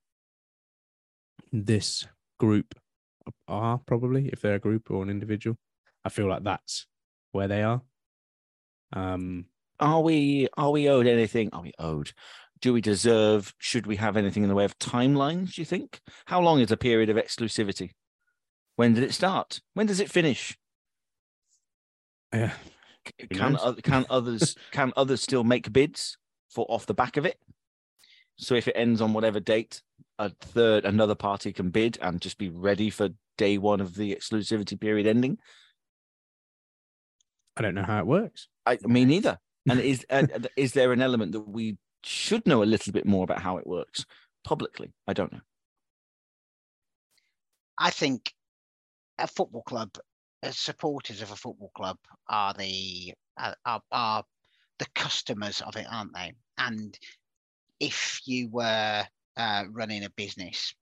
this 1.52 2.06
group 2.40 2.74
are 3.46 3.78
probably, 3.86 4.28
if 4.28 4.40
they're 4.40 4.54
a 4.54 4.58
group 4.58 4.90
or 4.90 5.02
an 5.02 5.10
individual. 5.10 5.58
I 6.02 6.08
feel 6.08 6.28
like 6.28 6.44
that's 6.44 6.86
where 7.32 7.48
they 7.48 7.62
are. 7.62 7.82
Um, 8.94 9.44
are 9.82 10.00
we 10.00 10.48
are 10.56 10.70
we 10.70 10.88
owed 10.88 11.06
anything? 11.06 11.50
Are 11.52 11.62
we 11.62 11.72
owed? 11.78 12.12
Do 12.60 12.72
we 12.72 12.80
deserve? 12.80 13.52
Should 13.58 13.86
we 13.86 13.96
have 13.96 14.16
anything 14.16 14.44
in 14.44 14.48
the 14.48 14.54
way 14.54 14.64
of 14.64 14.78
timelines? 14.78 15.54
Do 15.54 15.60
you 15.60 15.64
think? 15.64 16.00
How 16.26 16.40
long 16.40 16.60
is 16.60 16.70
a 16.70 16.76
period 16.76 17.10
of 17.10 17.16
exclusivity? 17.16 17.90
When 18.76 18.94
did 18.94 19.02
it 19.02 19.12
start? 19.12 19.60
When 19.74 19.86
does 19.86 20.00
it 20.00 20.10
finish? 20.10 20.56
Yeah. 22.32 22.52
Can 23.30 23.58
can 23.82 24.06
others 24.08 24.54
can 24.70 24.92
others 24.96 25.20
still 25.20 25.42
make 25.42 25.72
bids 25.72 26.16
for 26.48 26.64
off 26.68 26.86
the 26.86 26.94
back 26.94 27.16
of 27.16 27.26
it? 27.26 27.38
So 28.36 28.54
if 28.54 28.68
it 28.68 28.76
ends 28.76 29.00
on 29.00 29.12
whatever 29.12 29.40
date, 29.40 29.82
a 30.18 30.30
third 30.30 30.84
another 30.84 31.16
party 31.16 31.52
can 31.52 31.70
bid 31.70 31.98
and 32.00 32.20
just 32.20 32.38
be 32.38 32.48
ready 32.48 32.88
for 32.88 33.10
day 33.36 33.58
one 33.58 33.80
of 33.80 33.96
the 33.96 34.14
exclusivity 34.14 34.80
period 34.80 35.08
ending. 35.08 35.38
I 37.56 37.62
don't 37.62 37.74
know 37.74 37.82
how 37.82 37.98
it 37.98 38.06
works. 38.06 38.48
I 38.64 38.78
me 38.84 39.04
neither. 39.04 39.38
And 39.68 39.80
is 39.80 40.04
uh, 40.10 40.26
is 40.56 40.72
there 40.72 40.92
an 40.92 41.02
element 41.02 41.32
that 41.32 41.48
we 41.48 41.76
should 42.04 42.46
know 42.46 42.62
a 42.62 42.64
little 42.64 42.92
bit 42.92 43.06
more 43.06 43.24
about 43.24 43.40
how 43.40 43.58
it 43.58 43.66
works 43.66 44.04
publicly. 44.44 44.92
I 45.06 45.12
don't 45.12 45.32
know. 45.32 45.40
I 47.78 47.90
think 47.90 48.32
a 49.18 49.26
football 49.26 49.62
club, 49.62 49.90
as 50.42 50.58
supporters 50.58 51.22
of 51.22 51.30
a 51.30 51.36
football 51.36 51.70
club, 51.74 51.98
are 52.28 52.54
the 52.54 53.14
are, 53.38 53.56
are, 53.64 53.82
are 53.92 54.24
the 54.78 54.86
customers 54.94 55.60
of 55.62 55.76
it, 55.76 55.86
aren't 55.90 56.14
they? 56.14 56.32
And 56.58 56.98
if 57.80 58.20
you 58.24 58.48
were 58.50 59.04
uh, 59.36 59.64
running 59.70 60.04
a 60.04 60.10
business, 60.10 60.74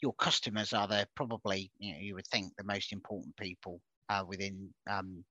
your 0.00 0.14
customers 0.14 0.72
are 0.72 0.86
the 0.86 1.08
probably 1.14 1.70
you 1.78 1.92
know 1.92 1.98
you 2.00 2.14
would 2.14 2.26
think 2.26 2.52
the 2.56 2.64
most 2.64 2.92
important 2.92 3.36
people 3.36 3.80
uh, 4.08 4.24
within 4.26 4.68
um, 4.88 5.24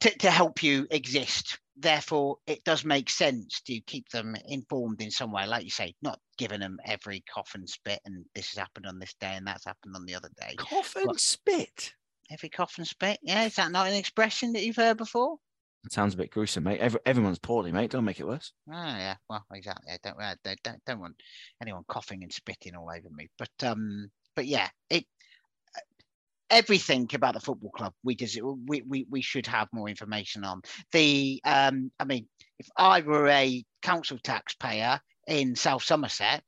to, 0.00 0.10
to 0.18 0.30
help 0.30 0.62
you 0.62 0.86
exist. 0.90 1.58
Therefore, 1.76 2.36
it 2.46 2.62
does 2.64 2.84
make 2.84 3.10
sense 3.10 3.60
to 3.62 3.80
keep 3.80 4.08
them 4.10 4.36
informed 4.46 5.02
in 5.02 5.10
some 5.10 5.32
way, 5.32 5.46
like 5.46 5.64
you 5.64 5.70
say, 5.70 5.94
not 6.02 6.20
giving 6.38 6.60
them 6.60 6.78
every 6.84 7.24
cough 7.32 7.52
and 7.54 7.68
spit 7.68 8.00
and 8.04 8.24
this 8.34 8.50
has 8.50 8.58
happened 8.58 8.86
on 8.86 8.98
this 8.98 9.14
day 9.20 9.34
and 9.34 9.46
that's 9.46 9.64
happened 9.64 9.94
on 9.96 10.04
the 10.04 10.14
other 10.14 10.30
day. 10.40 10.54
Cough 10.56 10.94
and 10.96 11.18
spit. 11.20 11.92
Every 12.30 12.48
cough 12.48 12.78
and 12.78 12.86
spit. 12.86 13.18
Yeah, 13.22 13.44
is 13.44 13.56
that 13.56 13.72
not 13.72 13.88
an 13.88 13.94
expression 13.94 14.52
that 14.52 14.64
you've 14.64 14.76
heard 14.76 14.96
before? 14.96 15.36
It 15.84 15.92
sounds 15.92 16.14
a 16.14 16.16
bit 16.16 16.30
gruesome, 16.30 16.64
mate. 16.64 16.80
Every, 16.80 17.00
everyone's 17.04 17.38
poorly, 17.38 17.70
mate. 17.70 17.90
Don't 17.90 18.06
make 18.06 18.18
it 18.18 18.26
worse. 18.26 18.52
Oh 18.68 18.72
yeah, 18.72 19.16
well, 19.28 19.44
exactly. 19.52 19.92
I 19.92 19.98
don't, 20.02 20.18
I 20.18 20.34
don't, 20.42 20.62
don't, 20.62 20.84
don't 20.86 21.00
want 21.00 21.16
anyone 21.60 21.84
coughing 21.88 22.22
and 22.22 22.32
spitting 22.32 22.74
all 22.74 22.88
over 22.88 23.10
me. 23.10 23.28
But 23.36 23.50
um, 23.68 24.10
but 24.34 24.46
yeah, 24.46 24.68
it 24.88 25.04
everything 26.54 27.08
about 27.14 27.34
the 27.34 27.40
football 27.40 27.70
club 27.70 27.92
we 28.04 28.16
we, 28.66 28.82
we, 28.82 29.06
we 29.10 29.20
should 29.20 29.46
have 29.46 29.68
more 29.72 29.88
information 29.88 30.44
on 30.44 30.62
the 30.92 31.40
um 31.44 31.90
i 31.98 32.04
mean 32.04 32.26
if 32.60 32.68
i 32.76 33.00
were 33.00 33.28
a 33.28 33.64
council 33.82 34.18
taxpayer 34.22 35.00
in 35.26 35.56
south 35.56 35.82
somerset 35.82 36.42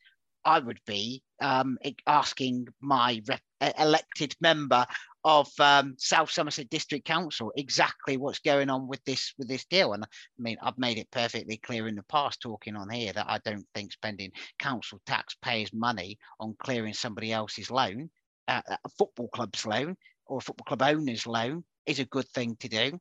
i 0.44 0.60
would 0.60 0.78
be 0.86 1.22
um 1.40 1.76
asking 2.06 2.66
my 2.80 3.20
rep- 3.26 3.74
elected 3.78 4.34
member 4.40 4.86
of 5.24 5.48
um, 5.58 5.96
South 5.98 6.30
Somerset 6.30 6.70
District 6.70 7.04
Council 7.04 7.52
exactly 7.56 8.16
what's 8.16 8.38
going 8.38 8.70
on 8.70 8.86
with 8.86 9.02
this 9.04 9.34
with 9.38 9.48
this 9.48 9.64
deal. 9.64 9.92
And 9.92 10.04
I 10.04 10.06
mean, 10.38 10.56
I've 10.62 10.78
made 10.78 10.98
it 10.98 11.10
perfectly 11.10 11.56
clear 11.56 11.88
in 11.88 11.96
the 11.96 12.04
past 12.04 12.40
talking 12.40 12.76
on 12.76 12.90
here 12.90 13.12
that 13.12 13.26
I 13.28 13.38
don't 13.44 13.66
think 13.74 13.90
spending 13.90 14.30
council 14.60 15.00
taxpayers' 15.04 15.72
money 15.72 16.16
on 16.38 16.54
clearing 16.60 16.94
somebody 16.94 17.32
else's 17.32 17.72
loan 17.72 18.08
uh, 18.48 18.62
a 18.68 18.88
football 18.98 19.28
club's 19.28 19.66
loan 19.66 19.96
or 20.26 20.38
a 20.38 20.40
football 20.40 20.64
club 20.64 20.82
owner's 20.82 21.26
loan 21.26 21.64
is 21.86 21.98
a 21.98 22.04
good 22.04 22.28
thing 22.28 22.56
to 22.60 22.68
do. 22.68 22.98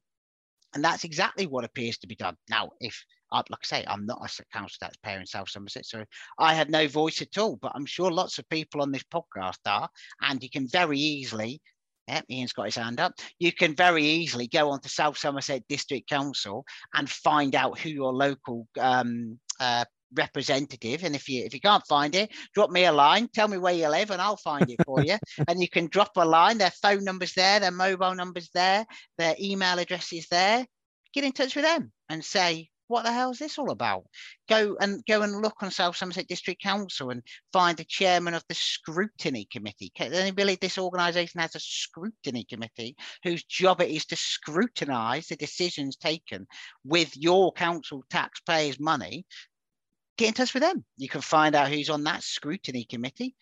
And 0.74 0.84
that's 0.84 1.06
exactly 1.06 1.48
what 1.48 1.64
appears 1.64 1.98
to 2.00 2.08
be 2.08 2.16
done. 2.16 2.36
Now, 2.50 2.72
if, 2.82 3.02
like 3.32 3.46
I 3.52 3.66
say, 3.66 3.86
I'm 3.88 4.06
not 4.06 4.20
a 4.40 4.44
council 4.52 4.78
taxpayer 4.82 5.20
in 5.20 5.26
South 5.26 5.50
Somerset, 5.50 5.86
so 5.86 6.04
I 6.38 6.54
have 6.54 6.70
no 6.70 6.88
voice 6.88 7.22
at 7.22 7.38
all, 7.38 7.58
but 7.62 7.72
I'm 7.76 7.86
sure 7.86 8.12
lots 8.12 8.40
of 8.40 8.50
people 8.50 8.82
on 8.82 8.92
this 8.92 9.04
podcast 9.04 9.60
are. 9.66 9.90
And 10.22 10.44
you 10.44 10.50
can 10.50 10.68
very 10.68 11.00
easily, 11.00 11.62
yeah, 12.10 12.22
Ian's 12.30 12.52
got 12.52 12.66
his 12.66 12.76
hand 12.76 13.00
up, 13.00 13.14
you 13.40 13.54
can 13.54 13.74
very 13.74 14.04
easily 14.04 14.48
go 14.48 14.70
on 14.70 14.82
to 14.82 14.90
South 14.90 15.18
Somerset 15.18 15.64
District 15.70 16.10
Council 16.10 16.66
and 16.94 17.10
find 17.10 17.56
out 17.56 17.80
who 17.80 17.90
your 17.90 18.14
local 18.14 18.68
um, 18.78 19.40
uh, 19.62 19.86
representative 20.16 21.04
and 21.04 21.16
if 21.16 21.28
you 21.30 21.44
if 21.44 21.54
you 21.54 21.60
can't 21.60 21.86
find 21.88 22.16
it 22.16 22.32
drop 22.54 22.70
me 22.70 22.86
a 22.86 22.92
line 22.92 23.28
tell 23.34 23.48
me 23.48 23.58
where 23.58 23.74
you 23.74 23.88
live 23.90 24.12
and 24.12 24.22
i'll 24.22 24.38
find 24.38 24.70
it 24.70 24.80
for 24.86 25.04
you. 25.04 25.18
And 25.48 25.62
you 25.62 25.70
can 25.70 25.88
drop 25.88 26.12
a 26.16 26.26
line 26.26 26.58
their 26.58 26.72
phone 26.72 27.04
numbers 27.04 27.34
there 27.34 27.60
their 27.60 27.72
mobile 27.72 28.16
numbers 28.16 28.50
there 28.54 28.86
their 29.18 29.36
email 29.40 29.80
address 29.80 30.12
is 30.14 30.28
there. 30.30 30.66
Get 31.14 31.24
in 31.24 31.32
touch 31.32 31.56
with 31.56 31.66
them 31.66 31.92
and 32.10 32.24
say 32.24 32.70
what 32.88 33.04
the 33.04 33.12
hell 33.12 33.32
is 33.32 33.40
this 33.40 33.58
all 33.58 33.72
about? 33.72 34.04
Go 34.48 34.78
and 34.80 35.04
go 35.08 35.24
and 35.24 35.42
look 35.42 35.64
on 35.64 35.72
south 35.72 35.98
somerset 35.98 36.28
district 36.28 36.62
council 36.62 37.10
and 37.10 37.24
find 37.52 37.76
the 37.76 37.84
chairman 37.84 38.36
of 38.36 38.44
the 38.48 38.54
scrutiny 38.54 39.48
committee. 39.52 39.92
Anybody 39.98 40.32
believe 40.32 40.60
this 40.60 40.78
organization 40.78 41.42
has 41.42 41.56
a 41.56 41.60
scrutiny 41.60 42.46
committee 42.48 42.96
whose 43.24 43.44
job 43.44 43.82
it 43.82 43.90
is 43.90 44.06
to 44.08 44.16
scrutinize 44.16 45.28
the 45.28 45.36
decisions 45.36 45.96
taken 45.96 46.46
with 46.84 47.18
your 47.18 47.52
council 47.54 48.04
taxpayers 48.12 48.80
money 48.80 49.26
get 50.18 50.30
in 50.30 50.34
touch 50.34 50.54
with 50.54 50.64
them. 50.64 50.84
You 50.98 51.10
can 51.10 51.22
find 51.22 51.56
out 51.56 51.70
who's 51.70 51.90
on 51.90 52.04
that 52.04 52.24
scrutiny 52.24 52.86
committee. 52.86 53.36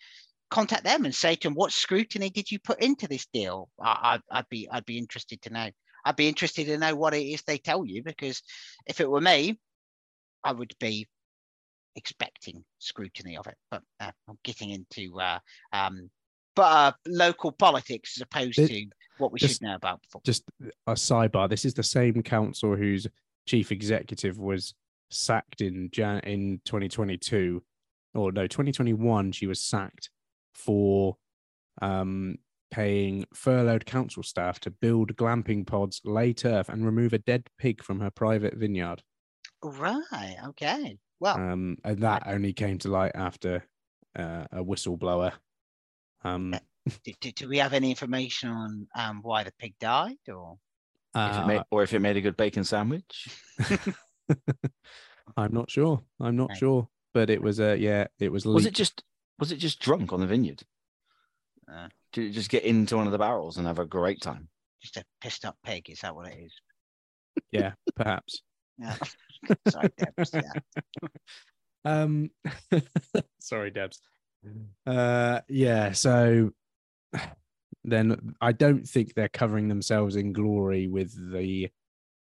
Contact 0.50 0.84
them 0.84 1.04
and 1.04 1.14
say 1.14 1.34
to 1.34 1.48
them, 1.48 1.54
"What 1.54 1.72
scrutiny 1.72 2.30
did 2.30 2.50
you 2.50 2.58
put 2.58 2.82
into 2.82 3.08
this 3.08 3.26
deal?" 3.32 3.68
I, 3.80 4.20
would 4.32 4.48
be 4.48 4.68
I'd 4.70 4.84
be 4.84 4.98
interested 4.98 5.40
to 5.42 5.50
know. 5.50 5.70
I'd 6.04 6.16
be 6.16 6.28
interested 6.28 6.66
to 6.66 6.78
know 6.78 6.94
what 6.94 7.14
it 7.14 7.24
is 7.24 7.42
they 7.42 7.58
tell 7.58 7.84
you 7.84 8.02
because 8.02 8.42
if 8.86 9.00
it 9.00 9.10
were 9.10 9.20
me, 9.20 9.58
I 10.44 10.52
would 10.52 10.74
be 10.78 11.08
expecting 11.96 12.64
scrutiny 12.78 13.36
of 13.36 13.46
it. 13.46 13.56
But 13.70 13.82
uh, 14.00 14.12
I'm 14.28 14.38
getting 14.44 14.70
into 14.70 15.18
uh, 15.18 15.38
um, 15.72 16.10
but 16.54 16.62
uh, 16.62 16.92
local 17.06 17.52
politics 17.52 18.16
as 18.16 18.22
opposed 18.22 18.58
it, 18.58 18.68
to 18.68 18.86
what 19.18 19.32
we 19.32 19.38
just, 19.38 19.54
should 19.54 19.62
know 19.62 19.74
about. 19.74 20.00
Football. 20.04 20.22
Just 20.24 20.44
a 20.86 20.92
sidebar. 20.92 21.48
This 21.48 21.64
is 21.64 21.74
the 21.74 21.82
same 21.82 22.22
council 22.22 22.76
whose 22.76 23.06
chief 23.46 23.72
executive 23.72 24.38
was 24.38 24.74
sacked 25.14 25.60
in 25.60 25.90
Jan 25.92 26.20
in 26.20 26.60
2022 26.64 27.62
or 28.14 28.32
no 28.32 28.46
2021 28.46 29.32
she 29.32 29.46
was 29.46 29.60
sacked 29.60 30.10
for 30.54 31.16
um, 31.82 32.36
paying 32.70 33.24
furloughed 33.34 33.86
council 33.86 34.22
staff 34.22 34.60
to 34.60 34.70
build 34.70 35.14
glamping 35.16 35.66
pods 35.66 36.00
lay 36.04 36.32
turf 36.32 36.68
and 36.68 36.84
remove 36.84 37.12
a 37.12 37.18
dead 37.18 37.46
pig 37.58 37.82
from 37.82 38.00
her 38.00 38.10
private 38.10 38.54
vineyard. 38.54 39.02
Right 39.62 40.36
okay. 40.48 40.98
Well 41.20 41.36
um, 41.36 41.78
and 41.84 41.98
that 41.98 42.24
only 42.26 42.52
came 42.52 42.78
to 42.78 42.88
light 42.88 43.12
after 43.14 43.64
uh, 44.16 44.44
a 44.52 44.64
whistleblower. 44.64 45.32
Um, 46.22 46.54
do, 47.04 47.12
do, 47.20 47.32
do, 47.32 47.48
we 47.48 47.58
have 47.58 47.72
any 47.72 47.90
information 47.90 48.50
on 48.50 48.86
um, 48.96 49.20
why 49.22 49.44
the 49.44 49.52
pig 49.58 49.74
died 49.78 50.16
or? 50.28 50.56
Uh, 51.14 51.38
if 51.40 51.46
made, 51.46 51.62
or 51.70 51.82
if 51.84 51.92
it 51.92 52.00
made 52.00 52.16
a 52.16 52.20
good 52.20 52.36
bacon 52.36 52.64
sandwich 52.64 53.28
I'm 55.36 55.52
not 55.52 55.70
sure. 55.70 56.02
I'm 56.20 56.36
not 56.36 56.56
sure. 56.56 56.88
But 57.12 57.30
it 57.30 57.40
was 57.40 57.60
uh 57.60 57.76
yeah, 57.78 58.06
it 58.18 58.30
was 58.30 58.44
Was 58.44 58.66
it 58.66 58.74
just 58.74 59.02
was 59.38 59.52
it 59.52 59.56
just 59.56 59.80
drunk 59.80 60.12
on 60.12 60.20
the 60.20 60.26
vineyard? 60.26 60.62
Uh, 61.70 61.88
Did 62.12 62.24
you 62.24 62.30
just 62.30 62.50
get 62.50 62.64
into 62.64 62.96
one 62.96 63.06
of 63.06 63.12
the 63.12 63.18
barrels 63.18 63.56
and 63.56 63.66
have 63.66 63.78
a 63.78 63.86
great 63.86 64.20
time? 64.20 64.48
Just 64.82 64.96
a 64.96 65.04
pissed 65.20 65.44
up 65.44 65.56
pig, 65.64 65.88
is 65.88 66.00
that 66.00 66.14
what 66.14 66.28
it 66.28 66.38
is? 66.44 66.52
Yeah, 67.50 67.72
perhaps. 67.96 68.42
yeah. 68.78 68.96
Sorry, 69.68 69.90
Debs. 69.96 70.30
Yeah. 70.34 70.52
um 71.84 72.30
sorry, 73.40 73.70
Debs. 73.70 74.00
Uh 74.86 75.40
yeah, 75.48 75.92
so 75.92 76.50
then 77.84 78.34
I 78.40 78.52
don't 78.52 78.86
think 78.86 79.14
they're 79.14 79.28
covering 79.28 79.68
themselves 79.68 80.16
in 80.16 80.32
glory 80.32 80.86
with 80.88 81.14
the 81.32 81.70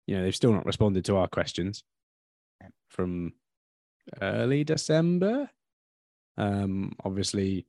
you 0.08 0.16
know, 0.16 0.24
they've 0.24 0.36
still 0.36 0.53
not 0.53 0.66
responded 0.66 1.06
to 1.06 1.18
our 1.18 1.28
questions 1.28 1.84
from 2.89 3.34
early 4.22 4.64
December. 4.64 5.49
Um, 6.38 6.93
obviously, 7.03 7.66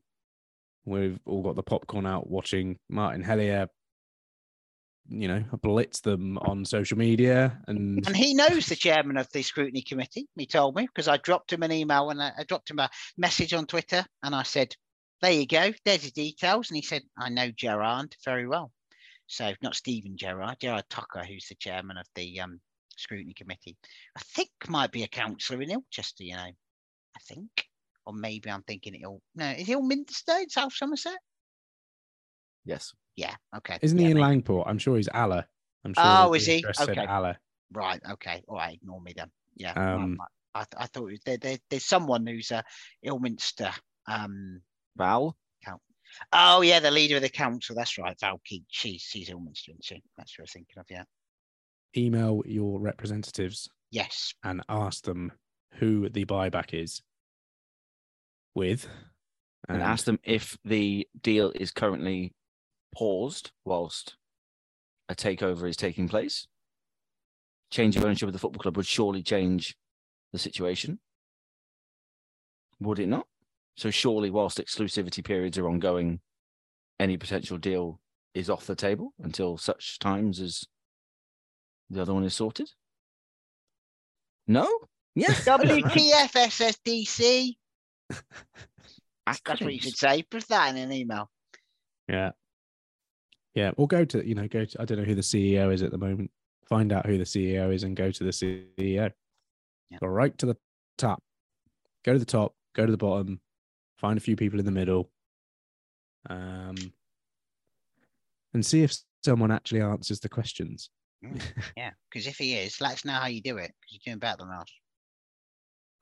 we've 0.84 1.18
all 1.26 1.42
got 1.42 1.56
the 1.56 1.62
popcorn 1.62 2.06
out 2.06 2.28
watching 2.28 2.78
Martin 2.88 3.22
Hellier, 3.22 3.68
you 5.08 5.28
know, 5.28 5.44
blitz 5.62 6.00
them 6.00 6.36
on 6.38 6.64
social 6.64 6.98
media, 6.98 7.60
and 7.68 8.04
and 8.06 8.16
he 8.16 8.34
knows 8.34 8.66
the 8.66 8.76
chairman 8.76 9.16
of 9.16 9.30
the 9.32 9.42
scrutiny 9.42 9.82
committee. 9.82 10.26
He 10.36 10.46
told 10.46 10.74
me 10.74 10.86
because 10.86 11.08
I 11.08 11.16
dropped 11.18 11.52
him 11.52 11.62
an 11.62 11.72
email 11.72 12.10
and 12.10 12.20
I, 12.20 12.32
I 12.38 12.44
dropped 12.44 12.70
him 12.70 12.80
a 12.80 12.90
message 13.16 13.54
on 13.54 13.66
Twitter, 13.66 14.04
and 14.22 14.34
I 14.34 14.42
said, 14.42 14.74
"There 15.22 15.32
you 15.32 15.46
go, 15.46 15.72
there's 15.84 16.02
the 16.02 16.10
details." 16.10 16.70
And 16.70 16.76
he 16.76 16.82
said, 16.82 17.02
"I 17.16 17.28
know 17.28 17.50
Gerard 17.50 18.16
very 18.24 18.48
well." 18.48 18.72
So 19.26 19.52
not 19.62 19.74
Steven 19.74 20.16
Gerrard, 20.16 20.56
Gerard 20.60 20.84
Tucker, 20.88 21.24
who's 21.24 21.48
the 21.48 21.56
chairman 21.56 21.96
of 21.96 22.06
the 22.14 22.40
um, 22.40 22.60
scrutiny 22.96 23.34
committee. 23.34 23.76
I 24.16 24.20
think 24.20 24.50
might 24.68 24.92
be 24.92 25.02
a 25.02 25.08
councillor 25.08 25.62
in 25.62 25.70
Ilchester, 25.70 26.24
you 26.24 26.36
know. 26.36 26.42
I 26.42 27.20
think. 27.26 27.50
Or 28.04 28.12
maybe 28.12 28.50
I'm 28.50 28.62
thinking 28.62 28.94
it'll 28.94 29.20
no, 29.34 29.50
is 29.50 29.68
Ilminster 29.68 30.42
in 30.42 30.48
South 30.48 30.72
Somerset? 30.72 31.18
Yes. 32.64 32.92
Yeah, 33.16 33.34
okay. 33.56 33.78
Isn't 33.82 33.98
yeah, 33.98 34.04
he 34.04 34.10
in 34.12 34.18
maybe. 34.18 34.42
Langport? 34.42 34.64
I'm 34.66 34.78
sure 34.78 34.96
he's 34.96 35.08
Allah. 35.08 35.46
I'm 35.84 35.94
sure 35.94 36.04
Oh, 36.04 36.34
is 36.34 36.46
he? 36.46 36.64
Okay. 36.80 37.06
Allah. 37.06 37.38
Right, 37.72 38.00
okay. 38.12 38.42
All 38.46 38.56
right, 38.56 38.74
ignore 38.74 39.00
me 39.00 39.12
then. 39.16 39.30
Yeah. 39.56 39.72
Um, 39.72 40.18
I, 40.54 40.60
I, 40.60 40.64
I 40.78 40.86
thought 40.86 41.10
there, 41.24 41.38
there, 41.38 41.58
there's 41.70 41.84
someone 41.84 42.26
who's 42.26 42.50
a 42.50 42.62
Ilminster 43.02 43.72
um 44.06 44.60
Val. 44.96 45.36
Count. 45.64 45.80
Oh 46.32 46.62
yeah, 46.62 46.80
the 46.80 46.90
leader 46.90 47.16
of 47.16 47.22
the 47.22 47.28
council. 47.28 47.76
That's 47.76 47.98
right, 47.98 48.18
Val 48.20 48.40
Keitch. 48.50 48.64
She's 48.68 49.02
she's 49.02 49.28
Ilminster, 49.28 49.72
isn't 49.72 49.84
she? 49.84 50.02
That's 50.16 50.38
what 50.38 50.44
I'm 50.44 50.46
thinking 50.48 50.78
of. 50.78 50.86
Yeah 50.88 51.04
email 51.96 52.42
your 52.44 52.78
representatives 52.78 53.68
yes 53.90 54.34
and 54.44 54.62
ask 54.68 55.04
them 55.04 55.32
who 55.74 56.08
the 56.08 56.24
buyback 56.24 56.74
is 56.74 57.02
with 58.54 58.88
and, 59.68 59.78
and 59.78 59.82
ask 59.82 60.04
them 60.04 60.18
if 60.24 60.58
the 60.64 61.06
deal 61.22 61.52
is 61.54 61.70
currently 61.70 62.32
paused 62.94 63.50
whilst 63.64 64.16
a 65.08 65.14
takeover 65.14 65.68
is 65.68 65.76
taking 65.76 66.08
place 66.08 66.46
change 67.70 67.96
of 67.96 68.04
ownership 68.04 68.26
of 68.26 68.32
the 68.32 68.38
football 68.38 68.60
club 68.60 68.76
would 68.76 68.86
surely 68.86 69.22
change 69.22 69.76
the 70.32 70.38
situation 70.38 70.98
Would 72.80 72.98
it 72.98 73.08
not? 73.08 73.26
So 73.76 73.90
surely, 73.90 74.30
whilst 74.30 74.58
exclusivity 74.58 75.22
periods 75.22 75.58
are 75.58 75.68
ongoing, 75.68 76.20
any 76.98 77.16
potential 77.16 77.58
deal 77.58 78.00
is 78.34 78.48
off 78.48 78.66
the 78.66 78.74
table 78.74 79.12
until 79.22 79.58
such 79.58 79.98
times 79.98 80.40
as 80.40 80.64
the 81.90 82.02
other 82.02 82.14
one 82.14 82.24
is 82.24 82.34
sorted. 82.34 82.70
No. 84.46 84.68
Yes. 85.14 85.44
WTF 85.46 86.32
SSDC. 86.32 87.56
That's 89.26 89.60
what 89.60 89.72
you 89.72 89.80
should 89.80 89.96
say. 89.96 90.22
Put 90.22 90.48
that 90.48 90.70
in 90.70 90.76
an 90.76 90.92
email. 90.92 91.30
Yeah. 92.08 92.30
Yeah. 93.54 93.72
Or 93.76 93.86
go 93.86 94.04
to, 94.04 94.26
you 94.26 94.34
know, 94.34 94.48
go 94.48 94.64
to, 94.64 94.80
I 94.80 94.84
don't 94.84 94.98
know 94.98 95.04
who 95.04 95.14
the 95.14 95.20
CEO 95.20 95.72
is 95.72 95.82
at 95.82 95.90
the 95.90 95.98
moment. 95.98 96.30
Find 96.68 96.92
out 96.92 97.06
who 97.06 97.18
the 97.18 97.24
CEO 97.24 97.74
is 97.74 97.82
and 97.82 97.96
go 97.96 98.10
to 98.10 98.24
the 98.24 98.30
CEO. 98.30 99.12
Go 100.00 100.06
right 100.06 100.36
to 100.38 100.46
the 100.46 100.56
top. 100.98 101.22
Go 102.04 102.12
to 102.12 102.18
the 102.18 102.24
top, 102.24 102.54
go 102.74 102.86
to 102.86 102.92
the 102.92 102.98
bottom, 102.98 103.40
find 103.98 104.18
a 104.18 104.20
few 104.20 104.36
people 104.36 104.58
in 104.58 104.66
the 104.66 104.72
middle. 104.72 105.10
Um, 106.28 106.76
and 108.54 108.64
see 108.64 108.82
if 108.82 108.96
someone 109.24 109.50
actually 109.50 109.80
answers 109.80 110.20
the 110.20 110.28
questions. 110.28 110.90
Mm, 111.24 111.40
yeah, 111.76 111.90
because 112.10 112.26
if 112.26 112.36
he 112.38 112.54
is, 112.54 112.80
let 112.80 112.94
us 112.94 113.04
know 113.04 113.12
how 113.12 113.26
you 113.26 113.40
do 113.40 113.58
it 113.58 113.72
because 113.80 113.92
you're 113.92 114.12
doing 114.12 114.18
better 114.18 114.38
than 114.38 114.50
us. 114.50 114.68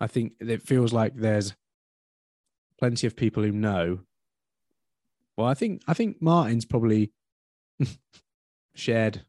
I 0.01 0.07
think 0.07 0.35
it 0.41 0.63
feels 0.63 0.93
like 0.93 1.15
there's 1.15 1.55
plenty 2.79 3.07
of 3.07 3.17
people 3.17 3.43
who 3.43 3.53
know. 3.53 4.01
Well, 5.37 5.47
I 5.47 5.55
think 5.55 5.83
I 5.89 5.95
think 5.95 6.21
Martin's 6.21 6.65
probably 6.65 7.13
shared 8.75 9.25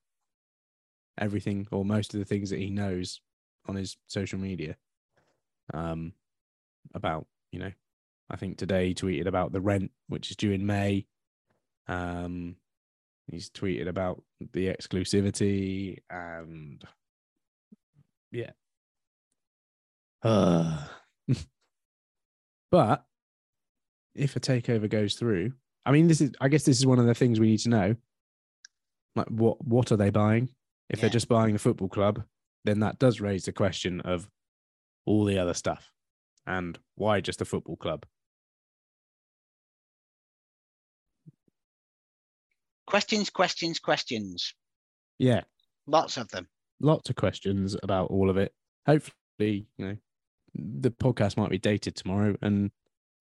everything 1.18 1.68
or 1.72 1.86
most 1.86 2.13
of 2.13 2.20
the 2.20 2.26
things 2.26 2.49
that 2.49 2.59
he 2.59 2.70
knows 2.70 3.22
on 3.68 3.76
his 3.76 3.97
social 4.07 4.39
media 4.39 4.76
um, 5.74 6.13
about, 6.93 7.26
you 7.51 7.59
know, 7.59 7.72
I 8.30 8.38
think 8.38 8.57
today 8.57 8.88
he 8.88 8.95
tweeted 8.95 9.28
about 9.28 9.51
the 9.51 9.61
rent, 9.61 9.91
which 10.07 10.32
is 10.32 10.38
due 10.38 10.51
in 10.51 10.65
May. 10.65 11.05
Um, 11.88 12.55
he's 13.28 13.49
tweeted 13.49 13.88
about 13.88 14.23
the 14.53 14.67
exclusivity 14.67 15.99
and 16.09 16.84
yeah. 18.32 18.51
Uh, 20.23 20.78
but 22.71 23.05
if 24.15 24.36
a 24.36 24.39
takeover 24.39 24.89
goes 24.89 25.15
through, 25.15 25.53
I 25.86 25.91
mean, 25.91 26.07
this 26.07 26.21
is, 26.21 26.32
I 26.41 26.47
guess 26.47 26.63
this 26.63 26.80
is 26.80 26.86
one 26.86 26.99
of 26.99 27.05
the 27.05 27.13
things 27.13 27.39
we 27.39 27.47
need 27.47 27.59
to 27.59 27.69
know. 27.69 27.95
Like, 29.15 29.28
what, 29.28 29.63
what 29.63 29.91
are 29.91 29.97
they 29.97 30.09
buying? 30.09 30.49
If 30.89 30.99
they're 30.99 31.09
just 31.09 31.30
buying 31.30 31.53
the 31.53 31.59
football 31.59 31.88
club, 31.88 32.23
then 32.63 32.80
that 32.80 32.99
does 32.99 33.21
raise 33.21 33.45
the 33.45 33.51
question 33.51 34.01
of 34.01 34.30
all 35.05 35.26
the 35.26 35.38
other 35.38 35.53
stuff 35.53 35.91
and 36.47 36.78
why 36.95 37.21
just 37.21 37.41
a 37.41 37.45
football 37.45 37.76
club? 37.76 38.05
Questions, 42.88 43.29
questions, 43.29 43.79
questions. 43.79 44.53
Yeah. 45.19 45.41
Lots 45.88 46.17
of 46.17 46.29
them. 46.29 46.47
Lots 46.79 47.09
of 47.09 47.15
questions 47.15 47.75
about 47.83 48.09
all 48.11 48.29
of 48.29 48.38
it. 48.38 48.53
Hopefully, 48.86 49.67
you 49.77 49.86
know, 49.86 49.97
the 50.53 50.91
podcast 50.91 51.38
might 51.38 51.49
be 51.49 51.57
dated 51.57 51.95
tomorrow 51.95 52.36
and 52.41 52.71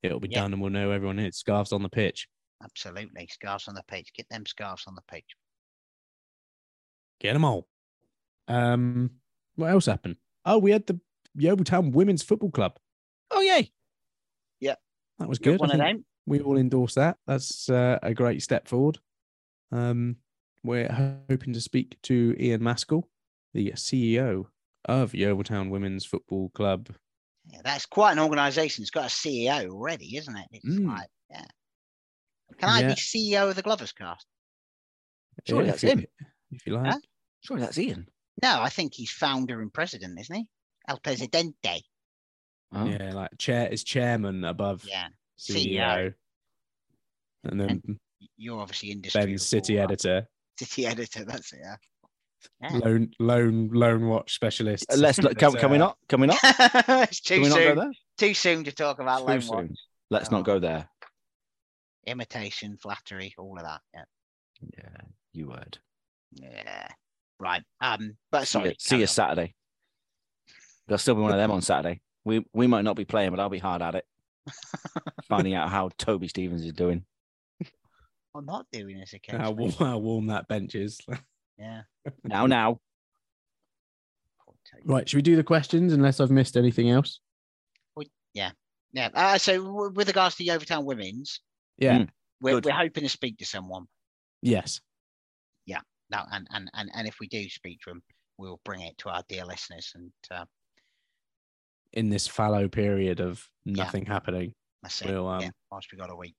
it'll 0.03 0.21
be 0.21 0.29
Yeah. 0.29 0.43
done 0.43 0.53
and 0.53 0.61
we'll 0.63 0.71
know 0.71 0.91
everyone 0.91 1.19
is. 1.19 1.37
scarves 1.39 1.73
on 1.73 1.83
the 1.83 1.89
pitch. 1.89 2.29
Absolutely. 2.63 3.27
Scarves 3.29 3.69
on 3.69 3.75
the 3.75 3.83
pitch. 3.85 4.13
Get 4.15 4.29
them 4.29 4.47
scarves 4.47 4.85
on 4.87 4.95
the 4.95 5.03
pitch. 5.09 5.37
Get 7.21 7.33
them 7.33 7.45
all. 7.45 7.67
Um, 8.49 9.11
what 9.57 9.71
else 9.71 9.87
happened? 9.87 10.17
Oh, 10.45 10.59
we 10.59 10.71
had 10.73 10.87
the 10.87 11.01
Yeovil 11.35 11.91
Women's 11.91 12.23
Football 12.23 12.51
Club. 12.51 12.77
Oh, 13.31 13.41
yay. 13.41 13.71
Yeah. 14.61 14.75
That 15.19 15.29
was 15.29 15.39
Good 15.39 15.53
good. 15.53 15.61
one 15.61 15.71
of 15.71 15.79
them. 15.79 16.05
We 16.27 16.41
all 16.41 16.57
endorse 16.57 16.95
that. 16.95 17.19
That's 17.27 17.69
uh, 17.69 17.99
a 18.03 18.15
great 18.15 18.43
step 18.43 18.69
forward. 18.69 18.99
Um, 19.75 20.17
we're 20.63 20.89
hoping 21.29 21.53
to 21.53 21.61
speak 21.61 21.97
to 22.05 22.35
Ian 22.39 22.63
Maskell, 22.63 23.09
the 23.53 23.73
CEO 23.73 24.47
of 24.87 25.15
Yeovil 25.15 25.69
Women's 25.69 26.07
Football 26.07 26.51
Club. 26.51 26.89
Yeah, 27.47 27.61
that's 27.65 27.85
quite 27.85 28.13
an 28.13 28.21
organisation. 28.21 28.83
It's 28.83 28.91
got 28.91 29.07
a 29.07 29.09
CEO 29.15 29.69
already, 29.69 30.17
isn't 30.17 30.37
it? 30.37 30.47
It's 30.53 30.65
Mm. 30.65 30.87
like, 30.87 31.09
yeah. 31.29 31.45
Can 32.59 32.69
I 32.69 32.81
Yeah. 32.83 32.89
be 32.89 32.95
CEO 32.95 33.51
of 33.51 33.57
the 33.57 33.63
Glovers 33.63 33.93
cast? 33.93 34.27
Surely 35.47 35.67
Yeah, 35.67 35.71
that's 35.73 35.85
if 35.85 35.91
you- 35.91 35.99
him. 35.99 36.07
If 36.53 36.67
you 36.67 36.75
like. 36.75 36.93
Huh? 36.93 37.01
Surely 37.41 37.63
that's 37.63 37.79
Ian. 37.79 38.09
No, 38.43 38.63
I 38.63 38.69
think 38.71 38.95
he's 38.95 39.11
founder 39.11 39.61
and 39.61 39.73
president, 39.75 40.19
isn't 40.21 40.35
he? 40.35 40.47
El 40.89 41.01
Presidente. 41.01 41.83
Oh. 42.73 42.87
Yeah, 42.87 43.13
like 43.13 43.37
chair 43.39 43.69
is 43.69 43.83
chairman 43.85 44.45
above 44.45 44.85
Yeah. 44.87 45.09
CEO. 45.37 46.15
And 47.43 47.61
then 47.61 48.01
You're 48.37 48.61
obviously 48.61 48.91
industry. 48.91 49.25
Ben's 49.25 49.47
city 49.47 49.79
editor, 49.79 50.27
City 50.59 50.87
editor. 50.87 51.25
That's 51.25 51.53
it. 51.53 51.61
Yeah. 51.63 51.77
Yeah. 52.61 52.79
loan 52.85 53.11
loan 53.19 53.71
loan 53.73 54.07
watch 54.07 54.35
specialist. 54.35 54.87
Uh, 54.93 54.97
Let's 54.97 55.19
look. 55.19 55.39
Can, 55.39 55.53
can 55.53 55.71
we 55.71 55.77
uh, 55.77 55.81
not? 55.81 55.99
Can 56.09 56.21
we 56.21 56.27
not? 56.27 56.39
it's 56.43 57.21
Can 57.21 57.39
too 57.39 57.43
we 57.43 57.49
not 57.49 57.59
go 57.59 57.65
soon. 57.69 57.79
there? 57.79 57.93
Too 58.19 58.35
soon 58.35 58.65
to 58.65 58.73
talk 58.73 58.99
about 58.99 59.21
Too 59.21 59.25
Loan 59.25 59.41
soon. 59.41 59.57
Watch. 59.69 59.79
Let's 60.11 60.31
not 60.31 60.45
go 60.45 60.59
there. 60.59 60.89
Imitation, 62.07 62.77
flattery, 62.77 63.35
all 63.39 63.57
of 63.57 63.65
that. 63.65 63.81
Yeah. 63.95 64.05
Yeah, 64.79 65.01
you 65.33 65.49
would. 65.49 65.79
Yeah. 66.33 66.89
Right. 67.41 67.63
Um. 67.81 68.17
But 68.31 68.47
sorry. 68.47 68.77
see 68.79 68.91
carry 68.91 69.01
you 69.01 69.05
on. 69.05 69.09
Saturday. 69.09 69.55
There'll 70.87 70.99
still 70.99 71.15
be 71.15 71.23
one 71.23 71.33
of 71.33 71.39
them 71.39 71.51
on 71.51 71.63
Saturday. 71.63 72.01
We 72.25 72.45
we 72.53 72.67
might 72.67 72.85
not 72.85 72.97
be 72.97 73.05
playing, 73.05 73.31
but 73.31 73.41
I'll 73.41 73.49
be 73.49 73.59
hard 73.59 73.83
at 73.83 73.95
it. 73.95 74.05
Finding 75.29 75.55
out 75.55 75.71
how 75.71 75.89
Toby 75.97 76.29
Stevens 76.29 76.63
is 76.65 76.73
doing. 76.73 77.05
I'm 78.35 78.47
not 78.47 78.67
doing 78.73 78.99
this 78.99 79.15
How 79.29 79.53
warm, 79.53 79.71
how 79.73 79.99
warm 79.99 80.27
that 80.29 80.49
bench 80.49 80.75
is. 80.75 81.01
Yeah. 81.57 81.83
Now, 82.25 82.47
now. 82.47 82.81
right, 84.85 85.09
should 85.09 85.19
we 85.19 85.23
do 85.23 85.37
the 85.37 85.45
questions 85.45 85.93
unless 85.93 86.19
I've 86.19 86.33
missed 86.33 86.57
anything 86.57 86.91
else? 86.91 87.21
Yeah. 88.35 88.51
Yeah. 88.93 89.11
Uh, 89.15 89.39
so 89.39 89.91
with 89.95 90.09
regards 90.09 90.35
to 90.35 90.45
the 90.45 90.51
Overtown 90.51 90.85
Women's, 90.85 91.41
Yeah. 91.79 91.99
Mm. 91.99 92.09
we're, 92.41 92.59
we're 92.61 92.73
hoping 92.73 93.05
to 93.05 93.09
speak 93.09 93.39
to 93.39 93.47
someone. 93.47 93.87
Yes. 94.43 94.81
Yeah. 95.65 95.81
Now, 96.11 96.27
and, 96.33 96.49
and, 96.51 96.69
and, 96.75 96.91
and 96.93 97.07
if 97.07 97.21
we 97.21 97.29
do 97.29 97.49
speak 97.49 97.81
to 97.83 97.91
them, 97.91 98.03
we'll 98.37 98.61
bring 98.65 98.81
it 98.83 98.99
to 98.99 99.11
our 99.11 99.23
dear 99.29 99.45
listeners. 99.45 99.93
And 99.95 100.11
uh, 100.31 100.45
In 101.93 102.11
this 102.11 102.27
fallow 102.27 102.69
period 102.69 103.21
of 103.21 103.49
nothing 103.65 104.05
happening, 104.05 104.55
that's 104.83 105.01
it. 105.03 105.09
we'll 105.11 105.29
um 105.29 105.43
yeah. 105.43 105.51
Whilst 105.71 105.89
we 105.93 105.99
got 105.99 106.11
a 106.11 106.17
week. 106.17 106.35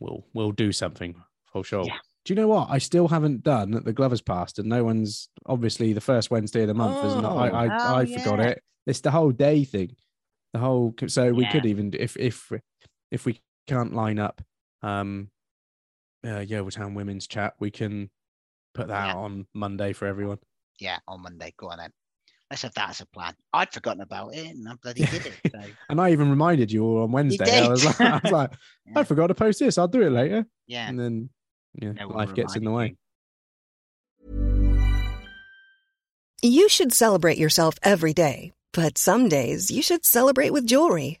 We'll 0.00 0.24
we'll 0.34 0.52
do 0.52 0.72
something 0.72 1.14
for 1.46 1.64
sure. 1.64 1.84
Yeah. 1.84 1.98
Do 2.24 2.32
you 2.32 2.40
know 2.40 2.48
what? 2.48 2.68
I 2.70 2.78
still 2.78 3.06
haven't 3.08 3.44
done 3.44 3.70
the 3.70 3.92
Glovers 3.92 4.20
past, 4.20 4.58
and 4.58 4.68
no 4.68 4.82
one's 4.82 5.28
obviously 5.46 5.92
the 5.92 6.00
first 6.00 6.30
Wednesday 6.30 6.62
of 6.62 6.68
the 6.68 6.74
month, 6.74 7.04
isn't 7.04 7.24
it? 7.24 7.28
I 7.28 7.48
I, 7.48 7.66
Oh, 7.66 7.94
I 7.96 8.06
forgot 8.06 8.38
yeah. 8.40 8.48
it. 8.48 8.62
It's 8.86 9.00
the 9.00 9.10
whole 9.12 9.30
day 9.30 9.64
thing. 9.64 9.94
The 10.52 10.58
whole 10.58 10.94
so 11.06 11.32
we 11.32 11.44
Yeah. 11.44 11.52
could 11.52 11.66
even 11.66 11.92
if 11.98 12.16
if 12.16 12.50
if 13.10 13.24
we 13.26 13.40
can't 13.68 13.94
line 13.94 14.18
up 14.18 14.42
um 14.82 15.30
uh 16.26 16.40
Yeovil 16.40 16.90
Women's 16.94 17.26
chat, 17.28 17.54
we 17.60 17.70
can 17.70 18.10
put 18.74 18.88
that 18.88 19.06
Yeah. 19.06 19.12
out 19.12 19.18
on 19.18 19.46
Monday 19.54 19.92
for 19.92 20.06
everyone. 20.06 20.38
Yeah, 20.80 20.98
on 21.06 21.22
Monday. 21.22 21.54
Go 21.56 21.68
on 21.70 21.78
then. 21.78 21.92
Let's 22.50 22.62
have 22.62 22.74
that 22.74 22.90
as 22.90 23.00
a 23.00 23.06
plan. 23.06 23.34
I'd 23.52 23.72
forgotten 23.72 24.02
about 24.02 24.34
it 24.34 24.46
and 24.46 24.68
I 24.68 24.74
bloody 24.74 25.04
did 25.04 25.26
it. 25.26 25.32
So 25.50 25.60
And 25.88 26.00
I 26.00 26.10
even 26.12 26.30
reminded 26.30 26.70
you 26.70 26.84
all 26.84 27.02
on 27.02 27.10
Wednesday. 27.12 27.60
I 27.60 27.68
was 27.68 27.84
like, 27.84 28.00
I, 28.00 28.20
was 28.22 28.32
like 28.32 28.50
I 28.96 29.02
forgot 29.04 29.28
to 29.28 29.34
post 29.34 29.58
this. 29.58 29.78
I'll 29.78 29.88
do 29.88 30.02
it 30.02 30.10
later. 30.10 30.46
yeah. 30.66 30.88
And 30.88 30.98
then 30.98 31.30
yeah, 31.80 31.92
No 31.92 32.08
life 32.08 32.34
gets 32.34 32.54
in 32.56 32.64
the 32.64 32.70
way. 32.70 32.96
You 36.42 36.68
should 36.68 36.92
celebrate 36.92 37.38
yourself 37.38 37.74
every 37.82 38.12
day, 38.12 38.52
but 38.72 38.98
some 38.98 39.28
days 39.28 39.70
you 39.70 39.82
should 39.82 40.04
celebrate 40.04 40.50
with 40.50 40.66
jewelry. 40.66 41.20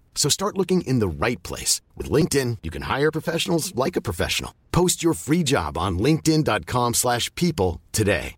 So 0.15 0.29
start 0.29 0.57
looking 0.57 0.81
in 0.81 0.99
the 0.99 1.25
right 1.25 1.41
place. 1.41 1.81
With 1.97 2.11
LinkedIn, 2.11 2.59
you 2.61 2.69
can 2.69 2.83
hire 2.83 3.11
professionals 3.11 3.73
like 3.75 3.95
a 3.95 4.01
professional. 4.01 4.53
Post 4.71 5.01
your 5.01 5.15
free 5.15 5.43
job 5.43 5.77
on 5.79 5.97
linkedin.com/people 5.97 6.93
slash 6.93 7.33
people 7.33 7.81
today. 7.91 8.35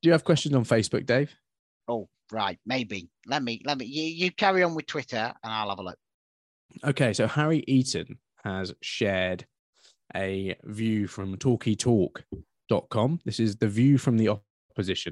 Do 0.00 0.08
you 0.08 0.12
have 0.12 0.24
questions 0.24 0.54
on 0.54 0.64
Facebook, 0.64 1.06
Dave? 1.06 1.34
Oh, 1.88 2.08
right, 2.30 2.58
maybe. 2.64 3.08
Let 3.26 3.42
me 3.42 3.60
let 3.64 3.78
me 3.78 3.86
you, 3.86 4.04
you 4.04 4.30
carry 4.30 4.62
on 4.62 4.74
with 4.74 4.86
Twitter 4.86 5.32
and 5.42 5.52
I'll 5.52 5.70
have 5.70 5.78
a 5.78 5.82
look. 5.82 5.98
Okay, 6.84 7.12
so 7.12 7.26
Harry 7.26 7.64
Eaton 7.66 8.18
has 8.44 8.72
shared 8.80 9.46
a 10.14 10.56
view 10.64 11.08
from 11.08 11.36
talkietalk.com. 11.36 13.20
This 13.24 13.40
is 13.40 13.56
the 13.56 13.68
view 13.68 13.98
from 13.98 14.18
the 14.18 14.28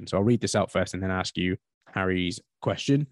So 0.07 0.17
I'll 0.17 0.23
read 0.23 0.41
this 0.41 0.55
out 0.55 0.71
first 0.71 0.93
and 0.93 1.01
then 1.01 1.11
ask 1.11 1.37
you 1.37 1.57
Harry's 1.93 2.39
question. 2.61 3.07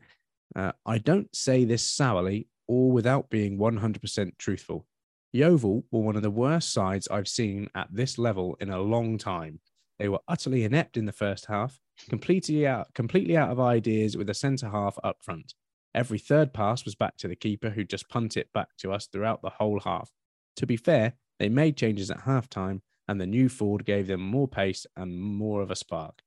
Uh, 0.56 0.72
I 0.86 0.98
don't 0.98 1.34
say 1.36 1.66
this 1.66 1.84
sourly 1.84 2.48
or 2.68 2.92
without 2.92 3.30
being 3.30 3.58
100% 3.58 4.38
truthful. 4.38 4.86
Yeovil 5.34 5.84
were 5.92 6.02
one 6.02 6.16
of 6.16 6.22
the 6.22 6.32
worst 6.32 6.72
sides 6.72 7.08
I've 7.10 7.28
seen 7.28 7.70
at 7.76 7.90
this 7.92 8.18
level 8.18 8.56
in 8.60 8.70
a 8.70 8.80
long 8.80 9.18
time. 9.18 9.60
They 10.00 10.08
were 10.08 10.20
utterly 10.28 10.64
inept 10.64 10.98
in 10.98 11.06
the 11.06 11.12
first 11.12 11.46
half, 11.48 11.80
completely 12.10 12.66
out, 12.66 12.94
completely 12.94 13.36
out 13.36 13.52
of 13.52 13.60
ideas 13.60 14.18
with 14.18 14.30
a 14.30 14.34
centre 14.34 14.70
half 14.70 14.98
up 15.04 15.18
front. 15.22 15.54
Every 15.94 16.20
third 16.20 16.54
pass 16.54 16.84
was 16.84 16.96
back 16.96 17.18
to 17.18 17.28
the 17.28 17.36
keeper, 17.36 17.70
who 17.70 17.86
just 17.86 18.10
punted 18.10 18.42
it 18.42 18.54
back 18.54 18.70
to 18.80 18.92
us 18.92 19.08
throughout 19.08 19.42
the 19.42 19.52
whole 19.52 19.80
half. 19.80 20.12
To 20.58 20.66
be 20.66 20.76
fair, 20.78 21.14
they 21.40 21.50
made 21.50 21.78
changes 21.78 22.12
at 22.12 22.26
halftime, 22.26 22.82
and 23.08 23.20
the 23.20 23.26
new 23.26 23.48
Ford 23.48 23.86
gave 23.86 24.08
them 24.08 24.22
more 24.22 24.48
pace 24.48 24.86
and 24.98 25.18
more 25.18 25.62
of 25.62 25.72
a 25.72 25.76
spark. 25.76 26.22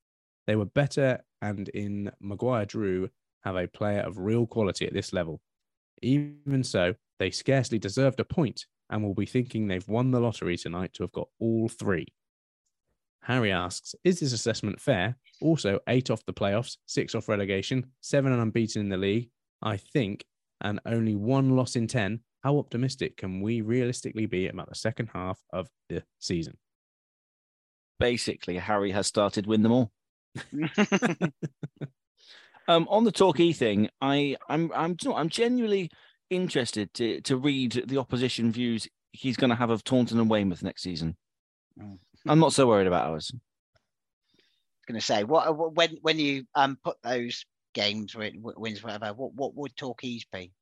They 0.49 0.57
were 0.57 0.65
better, 0.65 1.21
and 1.43 1.69
in 1.69 2.11
Maguire 2.21 2.65
Drew, 2.65 3.11
have 3.45 3.55
a 3.55 3.69
player 3.69 4.01
of 4.01 4.17
real 4.17 4.47
quality 4.47 4.87
at 4.87 4.95
this 4.95 5.13
level. 5.13 5.43
Even 6.01 6.65
so, 6.65 6.95
they 7.19 7.31
scarcely 7.31 7.79
deserved 7.79 8.19
a 8.19 8.25
point 8.25 8.65
and 8.89 9.05
will 9.05 9.15
be 9.15 9.27
thinking 9.27 9.69
they've 9.69 9.87
won 9.87 10.11
the 10.11 10.21
lottery 10.21 10.57
tonight 10.57 10.95
to 10.95 11.03
have 11.03 11.13
got 11.13 11.29
all 11.39 11.69
three. 11.69 12.07
Harry 13.25 13.53
asks, 13.53 13.95
Is 14.05 14.21
this 14.21 14.33
assessment 14.33 14.81
fair? 14.81 15.17
Also, 15.43 15.81
eight 15.87 16.11
off 16.11 16.25
the 16.25 16.33
playoffs, 16.33 16.79
six 16.87 17.15
off 17.15 17.29
relegation, 17.29 17.85
seven 18.01 18.33
and 18.33 18.41
unbeaten 18.41 18.81
in 18.81 18.89
the 18.89 18.97
league, 18.97 19.29
I 19.61 19.77
think, 19.77 20.25
and 20.63 20.81
only 20.87 21.15
one 21.15 21.57
loss 21.57 21.77
in 21.77 21.87
10. 21.87 22.21
How 22.43 22.57
optimistic 22.57 23.19
can 23.19 23.43
we 23.43 23.61
realistically 23.61 24.25
be 24.25 24.49
about 24.49 24.71
the 24.71 24.75
second 24.75 25.11
half 25.13 25.39
of 25.53 25.69
the 25.91 26.05
season? 26.19 26.57
Basically, 28.01 28.57
Harry 28.57 28.93
has 28.93 29.07
started 29.07 29.47
win 29.47 29.63
them 29.63 29.73
all. 29.73 29.93
um, 32.69 32.87
on 32.89 33.05
the 33.05 33.13
Torquay 33.13 33.53
thing, 33.53 33.89
I, 34.01 34.37
I'm, 34.49 34.71
I'm, 34.75 34.97
I'm 35.15 35.29
genuinely 35.29 35.91
interested 36.31 36.93
to 36.93 37.21
to 37.23 37.37
read 37.39 37.85
the 37.87 37.97
opposition 37.97 38.53
views 38.53 38.87
he's 39.13 39.39
going 39.39 39.49
to 39.49 39.57
have 39.57 39.71
of 39.71 39.83
Taunton 39.83 40.21
and 40.21 40.29
Weymouth 40.29 40.63
next 40.63 40.83
season. 40.83 41.17
Mm. 41.81 41.99
I'm 42.27 42.39
not 42.39 42.53
so 42.53 42.67
worried 42.67 42.87
about 42.87 43.07
ours. 43.09 43.33
I 43.33 43.37
was 43.37 44.87
going 44.87 45.01
to 45.01 45.05
say 45.07 45.25
what 45.25 45.57
what- 45.57 45.75
when 45.75 45.97
when 46.03 46.19
you 46.19 46.45
um 46.55 46.79
put 46.85 46.97
those 47.03 47.45
games 47.75 48.15
wins 48.15 48.83
whatever 48.83 49.13
what 49.15 49.35
what 49.35 49.55
would 49.55 49.75
Torquays 49.77 50.25
be? 50.33 50.53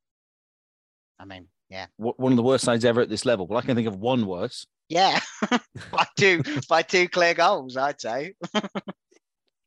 I 1.19 1.25
mean, 1.25 1.49
yeah, 1.71 1.87
One 1.97 2.33
of 2.33 2.37
the 2.37 2.43
worst 2.43 2.65
sides 2.65 2.85
ever 2.85 3.01
at 3.01 3.09
this 3.09 3.25
level. 3.25 3.47
Well, 3.47 3.59
I 3.59 3.63
can 3.63 3.75
think 3.75 3.89
of 3.89 3.97
one 3.97 4.27
worse. 4.27 4.67
yeah, 4.89 5.19
by 5.91 6.07
two 6.17 6.43
by 6.69 6.83
two 6.83 7.09
clear 7.09 7.35
goals, 7.35 7.77
I'd 7.77 8.01
say. 8.01 8.35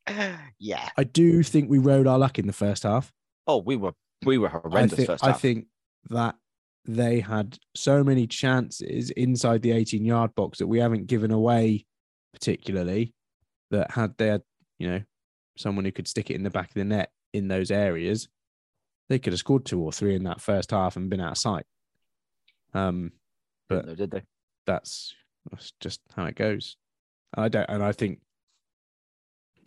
yeah, 0.60 0.90
I 0.98 1.04
do 1.04 1.44
think 1.44 1.70
we 1.70 1.78
rode 1.78 2.08
our 2.08 2.20
luck 2.20 2.40
in 2.40 2.48
the 2.48 2.54
first 2.54 2.84
half. 2.84 3.12
Oh, 3.48 3.58
we 3.58 3.76
were 3.76 3.94
we 4.26 4.38
were 4.38 4.50
horrendous 4.50 4.94
I 4.94 4.96
think, 4.96 5.08
first 5.08 5.24
I 5.24 5.32
think 5.34 5.66
that 6.10 6.36
they 6.86 7.20
had 7.20 7.58
so 7.76 8.04
many 8.04 8.28
chances 8.28 9.10
inside 9.12 9.62
the 9.62 9.72
18 9.72 10.06
yard 10.06 10.34
box 10.36 10.60
that 10.60 10.68
we 10.68 10.80
haven't 10.80 11.08
given 11.08 11.32
away 11.32 11.86
particularly 12.34 13.14
that 13.72 13.92
had 13.92 14.16
they 14.18 14.28
had, 14.28 14.42
you 14.78 14.88
know, 14.88 15.02
someone 15.58 15.86
who 15.86 15.92
could 15.92 16.08
stick 16.08 16.30
it 16.30 16.36
in 16.36 16.44
the 16.44 16.50
back 16.50 16.70
of 16.70 16.74
the 16.74 16.86
net 16.86 17.12
in 17.34 17.48
those 17.48 17.72
areas, 17.72 18.28
they 19.10 19.20
could 19.20 19.34
have 19.34 19.40
scored 19.40 19.66
two 19.66 19.82
or 19.82 19.92
three 19.92 20.16
in 20.16 20.24
that 20.24 20.42
first 20.42 20.72
half 20.72 20.96
and 20.96 21.10
been 21.10 21.22
out 21.22 21.34
of 21.34 21.38
sight. 21.38 21.66
Um, 22.74 23.12
but 23.68 23.86
No, 23.86 23.96
did 23.96 24.12
they? 24.12 24.24
that's, 24.66 25.14
that's 25.52 25.74
just 25.80 26.02
how 26.16 26.26
it 26.26 26.36
goes. 26.36 26.76
I 27.36 27.50
don't, 27.50 27.70
and 27.70 27.84
I 27.84 27.92
think, 27.92 28.20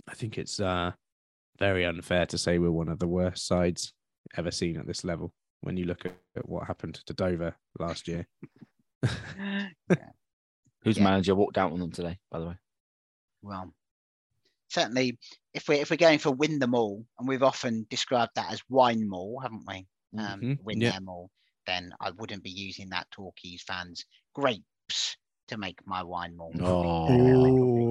I 0.08 0.14
think 0.14 0.38
it's 0.38 0.60
uh, 0.60 0.92
very 1.58 1.84
unfair 1.84 2.26
to 2.26 2.38
say 2.38 2.58
we're 2.58 2.70
one 2.70 2.88
of 2.88 2.98
the 2.98 3.06
worst 3.08 3.46
sides 3.46 3.92
ever 4.36 4.50
seen 4.50 4.76
at 4.76 4.86
this 4.86 5.04
level. 5.04 5.32
When 5.60 5.76
you 5.76 5.84
look 5.84 6.04
at, 6.04 6.12
at 6.36 6.48
what 6.48 6.66
happened 6.66 6.94
to 7.06 7.14
Dover 7.14 7.54
last 7.78 8.08
year, 8.08 8.26
Whose 10.84 10.98
Yeah. 10.98 11.04
manager 11.04 11.34
walked 11.36 11.58
out 11.58 11.72
on 11.72 11.78
them 11.78 11.92
today, 11.92 12.18
by 12.30 12.40
the 12.40 12.46
way? 12.46 12.54
well, 13.42 13.72
certainly 14.68 15.18
if 15.54 15.68
we 15.68 15.76
if 15.76 15.90
we're 15.90 15.96
going 15.96 16.18
for 16.18 16.30
win 16.32 16.58
them 16.58 16.74
all, 16.74 17.04
and 17.18 17.28
we've 17.28 17.42
often 17.42 17.86
described 17.90 18.32
that 18.36 18.52
as 18.52 18.62
wine 18.68 19.00
them 19.00 19.14
all, 19.14 19.38
haven't 19.40 19.64
we? 19.66 19.86
Um, 20.18 20.40
Mhm, 20.40 20.58
win 20.62 20.80
yeah. 20.80 20.92
them 20.92 21.08
all, 21.08 21.30
then 21.66 21.92
I 22.00 22.10
wouldn't 22.10 22.42
be 22.42 22.50
using 22.50 22.88
that 22.90 23.08
Torquays 23.10 23.62
fans 23.62 24.04
grapes 24.34 25.16
to 25.48 25.56
make 25.56 25.78
my 25.86 26.02
wine 26.02 26.36
more. 26.36 26.50
Oh. 26.60 27.06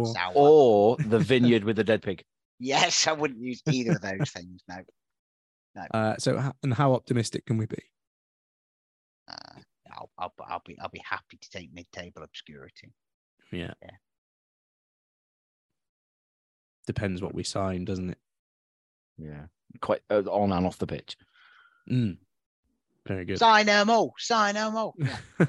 Sour. 0.06 0.34
Or 0.36 0.98
the 0.98 1.20
vineyard 1.20 1.64
with 1.64 1.76
the 1.76 1.84
dead 1.84 2.02
pig. 2.02 2.24
Yes, 2.64 3.08
I 3.08 3.14
wouldn't 3.14 3.42
use 3.42 3.60
either 3.72 3.94
of 3.94 4.02
those 4.02 4.30
things. 4.30 4.62
No, 4.68 4.76
no. 5.76 5.82
uh, 6.00 6.16
so 6.20 6.52
and 6.62 6.72
how 6.72 6.94
optimistic 6.94 7.44
can 7.48 7.58
we 7.58 7.66
be? 7.66 7.82
Uh, 9.28 9.62
I'll, 9.92 10.12
I'll, 10.20 10.34
I'll 10.48 10.62
be, 10.64 10.78
I'll 10.80 10.90
be 10.90 11.02
happy 11.04 11.38
to 11.42 11.50
take 11.50 11.74
mid-table 11.74 12.22
obscurity. 12.22 12.94
Yeah, 13.52 13.74
Yeah. 13.82 13.90
depends 16.86 17.22
what 17.22 17.34
we 17.34 17.44
sign, 17.44 17.84
doesn't 17.86 18.12
it? 18.12 18.18
Yeah, 19.18 19.46
quite 19.82 20.02
uh, 20.12 20.22
on 20.30 20.52
and 20.52 20.66
off 20.66 20.78
the 20.78 20.86
pitch. 20.86 21.18
Mm. 21.90 22.18
Very 23.08 23.26
good. 23.26 23.40
Sign 23.40 23.66
them 23.66 23.90
all. 23.90 24.14
Sign 24.20 24.54
them 24.54 24.76
all. 24.76 24.96
Yeah. 25.40 25.46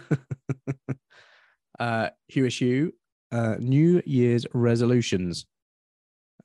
uh, 1.79 2.11
Huish 2.33 2.59
Hugh, 2.59 2.95
uh, 3.33 3.57
New 3.59 4.03
Year's 4.05 4.47
resolutions. 4.53 5.47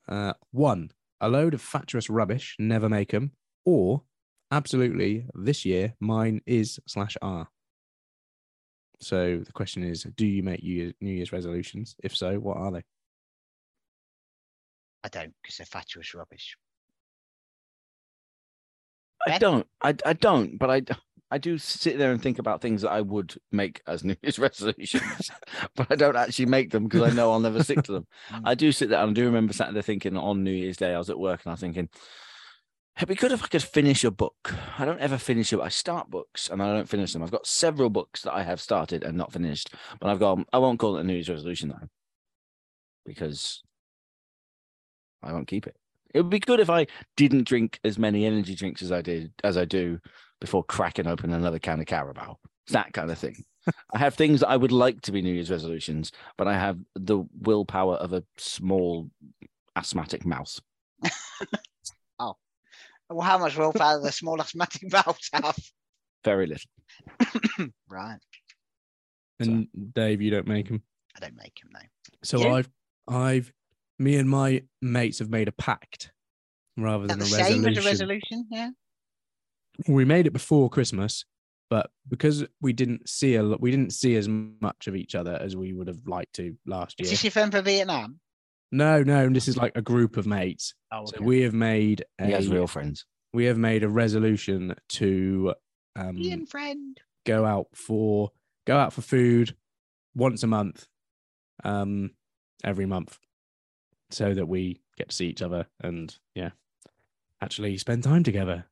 Uh, 0.08 0.32
one, 0.52 0.90
a 1.20 1.28
load 1.28 1.54
of 1.54 1.60
fatuous 1.60 2.08
rubbish, 2.08 2.56
never 2.58 2.88
make 2.88 3.12
them, 3.12 3.32
or 3.64 4.02
absolutely 4.50 5.26
this 5.34 5.64
year 5.64 5.94
mine 6.00 6.40
is 6.46 6.80
slash 6.86 7.16
R. 7.20 7.46
So 9.00 9.38
the 9.44 9.52
question 9.52 9.84
is, 9.84 10.04
do 10.16 10.26
you 10.26 10.42
make 10.42 10.62
New 10.62 10.92
Year's, 11.00 11.32
resolutions? 11.32 11.94
If 12.02 12.16
so, 12.16 12.38
what 12.38 12.56
are 12.56 12.72
they? 12.72 12.82
I 15.04 15.08
don't, 15.08 15.32
because 15.42 15.58
they're 15.58 15.66
fatuous 15.66 16.14
rubbish. 16.14 16.56
I 19.26 19.38
don't. 19.38 19.66
I, 19.82 19.94
I 20.04 20.12
don't. 20.14 20.58
But 20.58 20.70
I 20.70 20.82
I 21.30 21.38
do 21.38 21.58
sit 21.58 21.98
there 21.98 22.10
and 22.10 22.22
think 22.22 22.38
about 22.38 22.62
things 22.62 22.82
that 22.82 22.90
I 22.90 23.00
would 23.00 23.34
make 23.52 23.82
as 23.86 24.04
New 24.04 24.16
Year's 24.22 24.38
resolutions, 24.38 25.30
but 25.76 25.88
I 25.90 25.94
don't 25.94 26.16
actually 26.16 26.46
make 26.46 26.70
them 26.70 26.84
because 26.84 27.12
I 27.12 27.14
know 27.14 27.32
I'll 27.32 27.40
never 27.40 27.62
stick 27.62 27.82
to 27.84 27.92
them. 27.92 28.06
Mm. 28.28 28.42
I 28.44 28.54
do 28.54 28.72
sit 28.72 28.90
there 28.90 29.00
and 29.00 29.10
I 29.10 29.14
do 29.14 29.24
remember 29.24 29.54
sat 29.54 29.72
there 29.72 29.82
thinking 29.82 30.16
on 30.16 30.44
New 30.44 30.50
Year's 30.52 30.76
Day 30.76 30.92
I 30.94 30.98
was 30.98 31.08
at 31.08 31.18
work 31.18 31.40
and 31.44 31.50
I 31.50 31.54
was 31.54 31.60
thinking. 31.60 31.88
It'd 32.96 33.08
be 33.08 33.14
good 33.14 33.32
if 33.32 33.42
I 33.42 33.46
could 33.46 33.62
finish 33.62 34.02
a 34.02 34.10
book. 34.10 34.54
I 34.76 34.84
don't 34.84 35.00
ever 35.00 35.18
finish 35.18 35.52
it. 35.52 35.60
I 35.60 35.68
start 35.68 36.10
books 36.10 36.50
and 36.50 36.60
I 36.60 36.74
don't 36.74 36.88
finish 36.88 37.12
them. 37.12 37.22
I've 37.22 37.30
got 37.30 37.46
several 37.46 37.90
books 37.90 38.22
that 38.22 38.34
I 38.34 38.42
have 38.42 38.60
started 38.60 39.04
and 39.04 39.16
not 39.16 39.32
finished, 39.32 39.72
but 40.00 40.10
I've 40.10 40.18
got. 40.18 40.40
I 40.52 40.58
won't 40.58 40.78
call 40.78 40.96
it 40.96 41.02
a 41.02 41.04
New 41.04 41.14
Year's 41.14 41.30
resolution 41.30 41.68
though, 41.68 41.88
because 43.06 43.62
I 45.22 45.32
won't 45.32 45.48
keep 45.48 45.66
it. 45.66 45.76
It 46.12 46.20
would 46.20 46.30
be 46.30 46.40
good 46.40 46.60
if 46.60 46.70
I 46.70 46.86
didn't 47.16 47.46
drink 47.46 47.78
as 47.84 47.98
many 47.98 48.24
energy 48.24 48.54
drinks 48.54 48.82
as 48.82 48.92
I 48.92 49.00
did 49.00 49.32
as 49.44 49.56
I 49.56 49.64
do 49.64 50.00
before 50.40 50.64
cracking 50.64 51.06
open 51.06 51.32
another 51.32 51.58
can 51.58 51.80
of 51.80 51.86
Carabao. 51.86 52.38
It's 52.64 52.72
that 52.72 52.92
kind 52.92 53.10
of 53.10 53.18
thing. 53.18 53.44
I 53.92 53.98
have 53.98 54.14
things 54.14 54.40
that 54.40 54.48
I 54.48 54.56
would 54.56 54.72
like 54.72 55.00
to 55.02 55.12
be 55.12 55.20
New 55.20 55.32
Year's 55.32 55.50
resolutions, 55.50 56.12
but 56.36 56.48
I 56.48 56.54
have 56.54 56.78
the 56.94 57.24
willpower 57.40 57.96
of 57.96 58.12
a 58.12 58.24
small 58.36 59.10
asthmatic 59.76 60.24
mouse. 60.26 60.60
Oh, 62.20 62.36
well, 63.08 63.20
how 63.20 63.38
much 63.38 63.56
willpower 63.56 63.98
do 63.98 64.02
the 64.04 64.10
small 64.12 64.40
asthmatic 64.40 64.90
mouse 64.92 65.30
have? 65.32 65.56
Very 66.24 66.46
little. 66.48 67.68
right. 67.88 68.18
And 69.38 69.68
Dave, 69.94 70.20
you 70.20 70.30
don't 70.32 70.48
make 70.48 70.66
them. 70.66 70.82
I 71.16 71.20
don't 71.20 71.36
make 71.36 71.54
them, 71.62 71.70
no. 71.72 71.80
So 72.24 72.40
You? 72.40 72.48
I've, 72.48 72.70
I've, 73.06 73.52
me 74.00 74.16
and 74.16 74.28
my 74.28 74.64
mates 74.82 75.20
have 75.20 75.30
made 75.30 75.46
a 75.46 75.52
pact 75.52 76.10
rather 76.76 77.06
that 77.06 77.18
than 77.18 77.18
the 77.20 77.24
a 77.24 77.28
same 77.28 77.62
resolution. 77.62 77.78
as 77.78 77.84
a 77.84 77.88
resolution? 77.88 78.46
Yeah. 78.50 78.70
We 79.86 80.04
made 80.04 80.26
it 80.26 80.32
before 80.32 80.68
Christmas, 80.70 81.24
But 81.70 81.90
because 82.08 82.44
we 82.60 82.72
didn't 82.72 83.08
see 83.08 83.34
a 83.36 83.42
lot, 83.42 83.60
we 83.60 83.70
didn't 83.70 83.92
see 83.92 84.16
as 84.16 84.26
much 84.28 84.86
of 84.86 84.96
each 84.96 85.14
other 85.14 85.34
as 85.40 85.54
we 85.54 85.72
would 85.74 85.86
have 85.86 86.06
liked 86.06 86.34
to 86.36 86.56
last 86.66 86.98
year. 86.98 87.04
Is 87.04 87.10
this 87.10 87.24
your 87.24 87.30
friend 87.30 87.52
from 87.52 87.64
Vietnam? 87.64 88.20
No, 88.72 89.02
no, 89.02 89.28
this 89.28 89.48
is 89.48 89.56
like 89.56 89.72
a 89.76 89.82
group 89.82 90.16
of 90.16 90.26
mates. 90.26 90.74
Oh, 90.92 91.04
So 91.06 91.22
we 91.22 91.42
have 91.42 91.54
made 91.54 92.04
a 92.18 92.26
He 92.26 92.32
has 92.32 92.48
real 92.48 92.66
friends. 92.66 93.04
we 93.32 93.44
have 93.46 93.58
made 93.58 93.82
a 93.82 93.88
resolution 93.88 94.74
to 94.90 95.54
um, 95.96 96.18
Ian 96.18 96.46
friend. 96.46 96.98
go 97.24 97.44
out 97.44 97.68
for 97.74 98.30
go 98.66 98.76
out 98.76 98.92
for 98.92 99.00
food 99.02 99.54
once 100.14 100.42
a 100.42 100.46
month, 100.46 100.86
um, 101.64 102.10
every 102.64 102.84
month, 102.86 103.18
so 104.10 104.34
that 104.34 104.46
we 104.48 104.80
get 104.96 105.08
to 105.10 105.14
see 105.16 105.28
each 105.28 105.42
other 105.42 105.66
and 105.82 106.16
yeah, 106.34 106.50
actually 107.40 107.76
spend 107.78 108.02
time 108.04 108.22
together, 108.22 108.66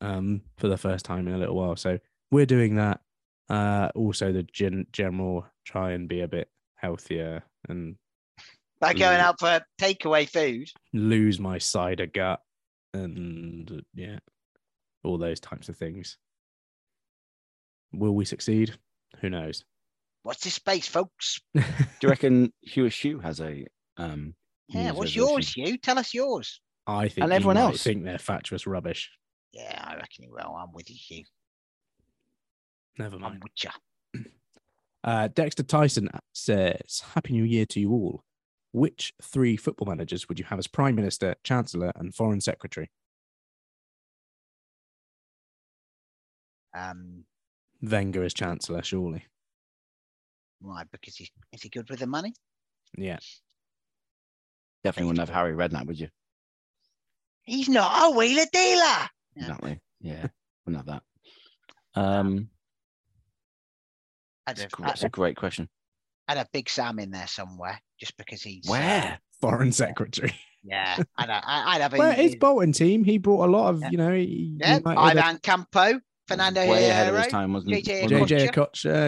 um, 0.00 0.42
for 0.58 0.68
the 0.68 0.76
first 0.76 1.04
time 1.04 1.28
in 1.28 1.34
a 1.34 1.38
little 1.38 1.56
while. 1.56 1.76
So 1.76 1.98
we're 2.30 2.46
doing 2.46 2.76
that. 2.76 3.00
Uh, 3.48 3.90
also 3.94 4.32
the 4.32 4.42
gen- 4.44 4.86
general 4.92 5.46
try 5.64 5.92
and 5.92 6.08
be 6.08 6.20
a 6.22 6.28
bit 6.28 6.48
healthier 6.76 7.42
and 7.68 7.96
By 8.80 8.94
going 8.94 9.18
out 9.20 9.38
for 9.38 9.60
takeaway 9.80 10.28
food. 10.28 10.68
lose 10.92 11.38
my 11.38 11.58
cider 11.58 12.06
gut 12.06 12.40
and 12.94 13.82
yeah, 13.94 14.18
all 15.04 15.18
those 15.18 15.40
types 15.40 15.68
of 15.68 15.76
things. 15.76 16.16
Will 17.92 18.14
we 18.14 18.24
succeed? 18.24 18.74
Who 19.20 19.28
knows? 19.30 19.64
What's 20.22 20.44
this 20.44 20.54
space, 20.54 20.86
folks. 20.88 21.40
Do 21.54 21.62
you 22.02 22.08
reckon 22.08 22.52
Hugh 22.62 22.88
Shoe 22.90 23.18
has 23.18 23.40
a 23.40 23.66
um? 23.96 24.34
Yeah, 24.68 24.92
what's 24.92 25.14
yours, 25.14 25.52
Hugh? 25.52 25.76
Tell 25.76 25.98
us 25.98 26.14
yours. 26.14 26.60
I 26.86 27.08
think 27.08 27.24
And 27.24 27.32
everyone 27.32 27.58
else. 27.58 27.82
think 27.82 28.04
they're 28.04 28.18
fatuous 28.18 28.66
rubbish. 28.66 29.10
Yeah, 29.52 29.82
I 29.86 29.94
reckon 29.96 30.24
he 30.24 30.28
will. 30.28 30.56
I'm 30.58 30.72
with 30.72 30.88
you, 30.90 30.96
Hugh. 30.98 31.24
Never 32.98 33.16
I'm 33.16 33.22
mind. 33.22 33.42
with 33.42 33.52
you. 33.64 34.24
Uh, 35.04 35.26
Dexter 35.26 35.64
Tyson 35.64 36.08
says, 36.32 37.02
"Happy 37.14 37.32
New 37.32 37.42
Year 37.42 37.66
to 37.66 37.80
you 37.80 37.90
all. 37.90 38.22
Which 38.70 39.12
three 39.20 39.56
football 39.56 39.88
managers 39.88 40.28
would 40.28 40.38
you 40.38 40.44
have 40.44 40.60
as 40.60 40.68
Prime 40.68 40.94
Minister, 40.94 41.34
Chancellor, 41.42 41.90
and 41.96 42.14
Foreign 42.14 42.40
Secretary? 42.40 42.88
Um, 46.72 47.24
Wenger 47.82 48.22
as 48.22 48.32
Chancellor, 48.32 48.82
surely. 48.84 49.26
Why? 50.60 50.84
because 50.90 51.16
he's 51.16 51.30
is 51.52 51.62
he 51.62 51.68
good 51.68 51.90
with 51.90 51.98
the 51.98 52.06
money? 52.06 52.32
Yeah. 52.96 53.18
Definitely 54.84 55.08
wouldn't 55.08 55.28
have 55.28 55.36
Harry 55.36 55.52
Redknapp, 55.54 55.86
would 55.86 55.98
you? 55.98 56.08
He's 57.42 57.68
not 57.68 58.12
a 58.12 58.16
wheeler 58.16 58.46
dealer. 58.52 59.08
Yeah. 59.36 59.42
Exactly. 59.42 59.80
Yeah, 60.00 60.26
wouldn't 60.66 60.86
have 60.86 61.00
that. 61.94 62.00
Um, 62.00 62.48
I'd 64.46 64.58
a 64.58 64.62
have, 64.62 64.70
I'd, 64.82 65.04
a 65.04 65.08
great 65.08 65.36
question. 65.36 65.68
I'd 66.28 66.36
have 66.38 66.50
Big 66.52 66.68
Sam 66.68 66.98
in 66.98 67.10
there 67.10 67.26
somewhere, 67.26 67.80
just 67.98 68.16
because 68.16 68.42
he's 68.42 68.68
uh, 68.68 68.72
Where? 68.72 69.18
Foreign 69.40 69.72
Secretary. 69.72 70.34
yeah, 70.62 71.02
I'd, 71.16 71.30
I'd 71.30 71.80
have. 71.80 71.92
Well, 71.92 72.12
his 72.12 72.36
Bolton 72.36 72.72
team, 72.72 73.04
he 73.04 73.18
brought 73.18 73.48
a 73.48 73.50
lot 73.50 73.70
of, 73.70 73.80
Yeah. 73.80 73.90
you 73.90 73.98
know, 73.98 74.12
he 74.14 74.56
yeah, 74.58 74.80
Ivan 74.84 75.38
Campo, 75.38 76.00
Fernando 76.26 76.68
Way 76.68 76.88
ahead 76.88 77.12
of 77.12 77.18
his 77.20 77.28
time, 77.28 77.52
wasn't? 77.52 77.72
JJ 77.74 78.02
he? 78.02 78.06
JJ 78.08 78.52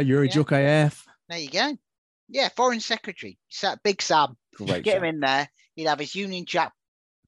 Youri 0.05 0.27
Yeah. 0.27 0.33
Djorkaeff. 0.43 1.03
There 1.29 1.39
you 1.39 1.51
go. 1.51 1.77
Yeah, 2.29 2.49
Foreign 2.57 2.81
Secretary, 2.81 3.39
Big 3.83 4.03
Sam. 4.03 4.37
Great 4.57 4.85
Get 4.85 4.99
him 4.99 5.05
in 5.05 5.21
there. 5.21 5.49
He'd 5.75 5.87
have 5.87 5.99
his 5.99 6.15
Union 6.15 6.45
Jack 6.47 6.73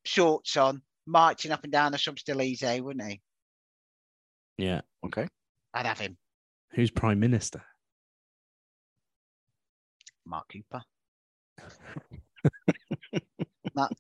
shorts 0.05 0.57
on, 0.57 0.83
marching 1.07 1.53
up 1.53 1.63
and 1.65 1.73
down 1.73 1.93
the 1.93 1.99
Champs 1.99 2.23
Elysees, 2.29 2.81
wouldn't 2.81 3.09
he? 3.09 3.21
Yeah. 4.59 4.81
Okay. 5.05 5.29
I'd 5.75 5.87
have 5.87 6.01
him. 6.01 6.17
Who's 6.73 6.91
Prime 6.91 7.21
Minister? 7.21 7.63
Mark 10.27 10.47
Cooper. 10.53 10.83
Mark, 13.75 13.93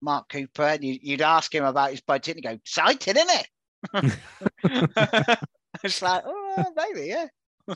Mark 0.00 0.28
Cooper, 0.28 0.62
and 0.62 0.84
you, 0.84 0.98
you'd 1.00 1.22
ask 1.22 1.54
him 1.54 1.64
about 1.64 1.90
his 1.90 2.00
budget 2.00 2.36
and 2.36 2.44
he'd 2.44 2.48
go, 2.48 2.54
excited, 2.54 3.16
isn't 3.16 3.40
it? 3.40 3.48
it's 5.84 6.02
like, 6.02 6.22
oh, 6.26 6.64
maybe, 6.76 7.08
yeah. 7.08 7.26
Do 7.66 7.74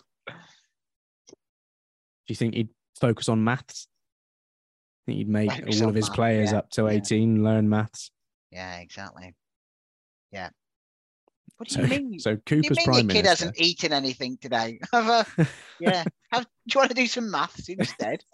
you 2.28 2.36
think 2.36 2.54
he'd 2.54 2.68
focus 3.00 3.28
on 3.28 3.42
maths? 3.42 3.88
I 5.02 5.02
think 5.06 5.18
he'd 5.18 5.28
make 5.28 5.50
Focus 5.50 5.82
all 5.82 5.88
of 5.88 5.94
his 5.94 6.06
maths, 6.06 6.16
players 6.16 6.52
yeah, 6.52 6.58
up 6.58 6.70
to 6.70 6.82
yeah. 6.82 6.90
18 6.90 7.42
learn 7.42 7.68
maths. 7.68 8.10
Yeah, 8.50 8.78
exactly. 8.78 9.34
Yeah. 10.32 10.50
What 11.56 11.68
do 11.68 11.74
So, 11.74 11.82
you 11.82 11.88
mean? 11.88 12.18
so 12.18 12.36
do 12.36 12.56
you 12.56 12.62
Cooper's 12.62 12.78
mean 12.78 12.84
Prime 12.86 12.96
your 12.96 13.08
kid 13.08 13.24
Minister. 13.24 13.28
hasn't 13.28 13.60
eaten 13.60 13.92
anything 13.92 14.38
today? 14.38 14.80
Have 14.92 15.08
a, 15.08 15.46
yeah. 15.80 16.04
Have, 16.32 16.44
do 16.44 16.48
you 16.74 16.78
want 16.78 16.90
to 16.90 16.94
do 16.94 17.06
some 17.06 17.30
maths 17.30 17.68
instead? 17.68 18.24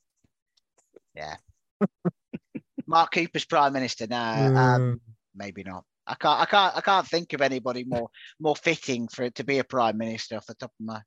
yeah. 1.14 1.37
Mark 2.87 3.12
Cooper's 3.12 3.45
prime 3.45 3.73
minister. 3.73 4.07
No, 4.07 4.17
um, 4.17 5.01
maybe 5.35 5.64
not. 5.64 5.85
I 6.07 6.14
can't. 6.14 6.41
I 6.41 6.45
can't. 6.47 6.77
I 6.77 6.81
can't 6.81 7.07
think 7.07 7.33
of 7.33 7.41
anybody 7.41 7.83
more 7.85 8.09
more 8.39 8.55
fitting 8.55 9.09
for 9.09 9.25
it 9.25 9.35
to 9.37 9.45
be 9.45 9.59
a 9.59 9.64
prime 9.64 9.99
minister 9.99 10.37
off 10.37 10.47
the 10.47 10.55
top 10.55 10.71
of 10.79 10.87
my 10.87 10.95
off 10.95 11.03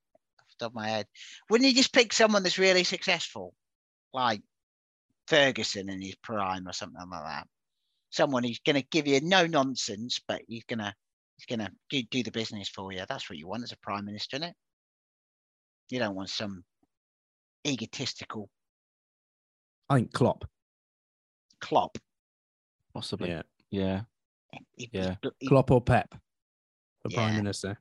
the 0.59 0.65
top 0.65 0.71
of 0.71 0.75
my 0.75 0.89
head. 0.89 1.05
Wouldn't 1.49 1.69
you 1.69 1.73
just 1.75 1.93
pick 1.93 2.11
someone 2.11 2.43
that's 2.43 2.57
really 2.59 2.83
successful, 2.83 3.53
like 4.13 4.41
Ferguson 5.27 5.89
in 5.89 6.01
his 6.01 6.15
prime 6.15 6.67
or 6.67 6.73
something 6.73 6.99
like 7.09 7.23
that? 7.23 7.47
Someone 8.11 8.43
who's 8.43 8.59
going 8.59 8.75
to 8.75 8.87
give 8.89 9.07
you 9.07 9.19
no 9.21 9.45
nonsense, 9.45 10.19
but 10.27 10.41
he's 10.47 10.63
going 10.65 10.79
to 10.79 10.93
he's 11.37 11.45
going 11.45 11.59
to 11.65 11.71
do, 11.89 12.03
do 12.09 12.23
the 12.23 12.31
business 12.31 12.67
for 12.69 12.91
you. 12.91 13.03
That's 13.07 13.29
what 13.29 13.37
you 13.37 13.47
want 13.47 13.63
as 13.63 13.71
a 13.71 13.77
prime 13.77 14.05
minister, 14.05 14.37
isn't 14.37 14.49
it? 14.49 14.55
You 15.89 15.99
don't 15.99 16.15
want 16.15 16.29
some 16.29 16.63
egotistical 17.65 18.49
I 19.89 19.95
think 19.95 20.13
Klopp. 20.13 20.45
Klopp. 21.61 21.97
Possibly. 22.93 23.29
Yeah. 23.29 23.41
Yeah. 23.71 24.01
He- 24.75 24.89
Yeah. 24.93 25.15
he- 25.39 25.47
Klopp 25.47 25.71
or 25.71 25.81
Pep 25.81 26.13
for 27.01 27.09
Prime 27.09 27.35
Minister. 27.35 27.79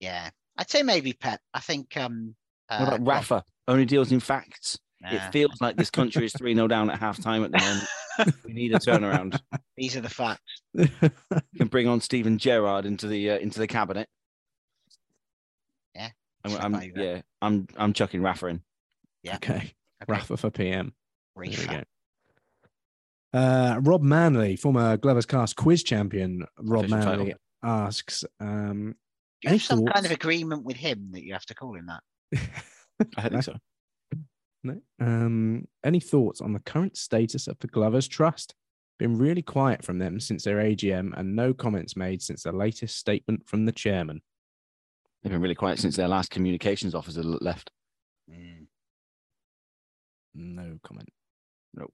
Yeah, 0.00 0.30
I'd 0.56 0.70
say 0.70 0.82
maybe 0.82 1.12
Pep. 1.12 1.40
I 1.52 1.60
think. 1.60 1.96
Um, 1.96 2.34
What 2.68 2.80
uh, 2.80 2.82
about 2.84 2.96
Klopp- 3.04 3.08
Rafa? 3.08 3.44
Only 3.68 3.84
deals 3.84 4.10
in 4.12 4.20
facts. 4.20 4.78
Nah. 5.02 5.12
It 5.14 5.32
feels 5.32 5.60
like 5.60 5.76
this 5.76 5.90
country 5.90 6.26
is 6.26 6.32
3 6.34 6.54
0 6.54 6.68
down 6.68 6.90
at 6.90 6.98
half 6.98 7.20
time 7.22 7.42
at 7.44 7.52
the 7.52 7.58
moment. 7.58 8.36
we 8.44 8.52
need 8.52 8.74
a 8.74 8.78
turnaround. 8.78 9.40
These 9.76 9.96
are 9.96 10.02
the 10.02 10.10
facts. 10.10 10.60
We 10.74 10.90
can 11.56 11.68
bring 11.68 11.88
on 11.88 12.00
Steven 12.02 12.36
Gerrard 12.38 12.84
into 12.84 13.06
the 13.06 13.30
uh, 13.30 13.38
into 13.38 13.58
the 13.58 13.66
cabinet. 13.66 14.08
Yeah, 15.94 16.10
I'm, 16.44 16.74
I'm- 16.74 16.92
yeah, 16.96 17.22
I'm 17.40 17.66
I'm 17.76 17.92
chucking 17.94 18.20
Rafa 18.22 18.46
in. 18.48 18.62
Yeah. 19.22 19.36
Okay. 19.36 19.54
Okay. 19.56 19.72
Rafa 20.06 20.36
for 20.36 20.50
PM. 20.50 20.92
There 21.36 21.44
we 21.50 21.66
go. 21.66 21.82
Uh, 23.32 23.80
Rob 23.82 24.02
Manley, 24.02 24.56
former 24.56 24.96
Glover's 24.96 25.26
Cast 25.26 25.56
quiz 25.56 25.82
champion, 25.82 26.44
Rob 26.58 26.84
Official 26.86 26.98
Manley 26.98 27.24
title. 27.26 27.40
asks, 27.62 28.24
um, 28.40 28.94
Do 29.40 29.48
you 29.48 29.50
have 29.52 29.62
some 29.62 29.86
kind 29.86 30.04
of 30.04 30.10
agreement 30.12 30.64
with 30.64 30.76
him 30.76 31.10
that 31.12 31.22
you 31.22 31.32
have 31.34 31.44
to 31.46 31.54
call 31.54 31.74
him 31.76 31.86
that? 31.86 32.02
I 33.16 33.28
think 33.28 33.42
so. 33.44 33.56
No. 34.62 34.80
Um, 35.00 35.66
any 35.84 36.00
thoughts 36.00 36.40
on 36.40 36.52
the 36.52 36.60
current 36.60 36.96
status 36.96 37.46
of 37.46 37.58
the 37.60 37.68
Glovers 37.68 38.08
Trust? 38.08 38.54
Been 38.98 39.16
really 39.16 39.40
quiet 39.42 39.82
from 39.82 39.98
them 39.98 40.20
since 40.20 40.44
their 40.44 40.58
AGM 40.58 41.18
and 41.18 41.34
no 41.34 41.54
comments 41.54 41.96
made 41.96 42.20
since 42.20 42.42
the 42.42 42.52
latest 42.52 42.98
statement 42.98 43.48
from 43.48 43.64
the 43.64 43.72
chairman. 43.72 44.20
They've 45.22 45.32
been 45.32 45.40
really 45.40 45.54
quiet 45.54 45.78
since 45.78 45.96
their 45.96 46.08
last 46.08 46.30
communications 46.30 46.94
officer 46.94 47.22
left. 47.22 47.70
Mm. 48.30 48.66
No 50.34 50.78
comment. 50.82 51.08
Nope. 51.74 51.92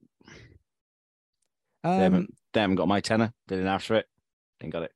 Um, 1.83 1.97
they, 1.97 2.03
haven't, 2.03 2.35
they 2.53 2.59
haven't 2.61 2.75
got 2.75 2.87
my 2.87 2.99
tenner. 2.99 3.31
They 3.47 3.55
didn't 3.55 3.71
ask 3.71 3.85
for 3.85 3.95
it. 3.95 4.05
Didn't 4.59 4.73
got 4.73 4.83
it. 4.83 4.91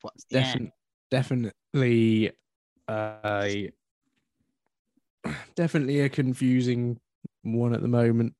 What's 0.00 0.24
Yeah. 0.30 0.54
Defin- 0.54 0.70
definitely 1.10 2.32
a 2.88 3.70
definitely 5.54 6.00
a 6.00 6.08
confusing 6.08 6.98
one 7.42 7.74
at 7.74 7.82
the 7.82 7.88
moment. 7.88 8.34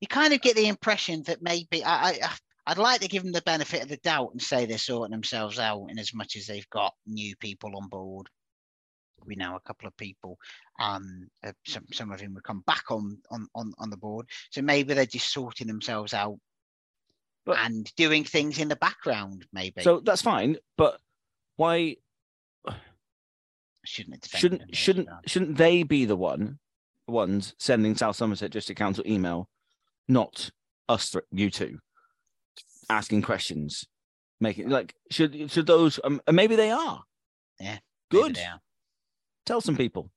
You 0.00 0.08
kind 0.08 0.32
of 0.32 0.40
get 0.40 0.56
the 0.56 0.66
impression 0.66 1.22
that 1.24 1.42
maybe 1.42 1.84
I, 1.84 2.10
I 2.10 2.30
I'd 2.66 2.78
like 2.78 3.00
to 3.00 3.08
give 3.08 3.22
them 3.22 3.32
the 3.32 3.42
benefit 3.42 3.82
of 3.82 3.88
the 3.88 3.96
doubt 3.98 4.30
and 4.32 4.42
say 4.42 4.66
they're 4.66 4.78
sorting 4.78 5.12
themselves 5.12 5.58
out 5.58 5.86
in 5.88 5.98
as 5.98 6.14
much 6.14 6.36
as 6.36 6.46
they've 6.46 6.68
got 6.70 6.94
new 7.06 7.34
people 7.36 7.76
on 7.76 7.88
board. 7.88 8.28
We 9.24 9.36
know 9.36 9.54
a 9.56 9.60
couple 9.60 9.86
of 9.86 9.96
people, 9.96 10.38
um, 10.80 11.28
uh, 11.44 11.52
some 11.64 11.86
some 11.92 12.10
of 12.10 12.20
them 12.20 12.34
will 12.34 12.40
come 12.42 12.62
back 12.66 12.84
on 12.90 13.18
on 13.30 13.46
on 13.54 13.72
on 13.78 13.90
the 13.90 13.96
board. 13.96 14.28
So 14.50 14.62
maybe 14.62 14.94
they're 14.94 15.06
just 15.06 15.32
sorting 15.32 15.68
themselves 15.68 16.12
out 16.12 16.38
But- 17.46 17.58
and 17.58 17.92
doing 17.96 18.24
things 18.24 18.58
in 18.58 18.68
the 18.68 18.76
background. 18.76 19.46
Maybe 19.52 19.82
So 19.82 20.00
that's 20.00 20.22
fine, 20.22 20.56
but 20.76 21.00
why 21.56 21.96
shouldn't 23.84 24.14
have 24.16 24.20
defended 24.22 24.52
them 24.52 24.58
shouldn't 24.72 24.76
shouldn't 24.76 25.06
should 25.08 25.14
I? 25.14 25.28
shouldn't 25.28 25.56
they 25.58 25.82
be 25.82 26.04
the 26.04 26.16
one 26.16 26.58
ones 27.08 27.54
sending 27.58 27.94
South 27.96 28.16
Somerset 28.16 28.50
District 28.50 28.78
Council 28.78 29.04
email, 29.06 29.48
not 30.08 30.50
us, 30.88 31.10
th- 31.10 31.24
you 31.32 31.50
two, 31.50 31.78
asking 32.88 33.22
questions? 33.22 33.84
making 34.40 34.68
like 34.68 34.92
should 35.08 35.50
should 35.52 35.66
those 35.66 36.00
um, 36.02 36.20
maybe 36.30 36.56
they 36.56 36.70
are 36.72 37.04
Yeah. 37.60 37.78
good. 38.10 38.34
they 38.34 38.44
are. 38.44 38.60
Tell 39.46 39.60
some 39.60 39.76
people 39.76 40.10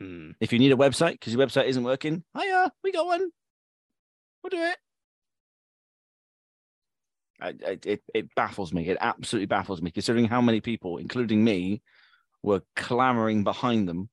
Hmm. 0.00 0.30
if 0.40 0.52
you 0.52 0.58
need 0.58 0.72
a 0.72 0.76
website 0.76 1.12
because 1.12 1.34
your 1.34 1.44
website 1.46 1.66
isn't 1.66 1.82
working. 1.84 2.22
Hiya, 2.38 2.72
we 2.84 2.92
got 2.92 3.04
one. 3.06 3.30
We'll 4.42 4.50
do 4.50 4.62
it. 4.62 4.78
It 7.40 8.02
it 8.14 8.34
baffles 8.34 8.72
me. 8.72 8.88
It 8.88 8.98
absolutely 9.00 9.46
baffles 9.46 9.80
me, 9.80 9.90
considering 9.90 10.26
how 10.26 10.40
many 10.40 10.60
people, 10.60 10.98
including 10.98 11.44
me, 11.44 11.82
were 12.42 12.62
clamoring 12.74 13.44
behind 13.44 13.88
them 13.88 14.08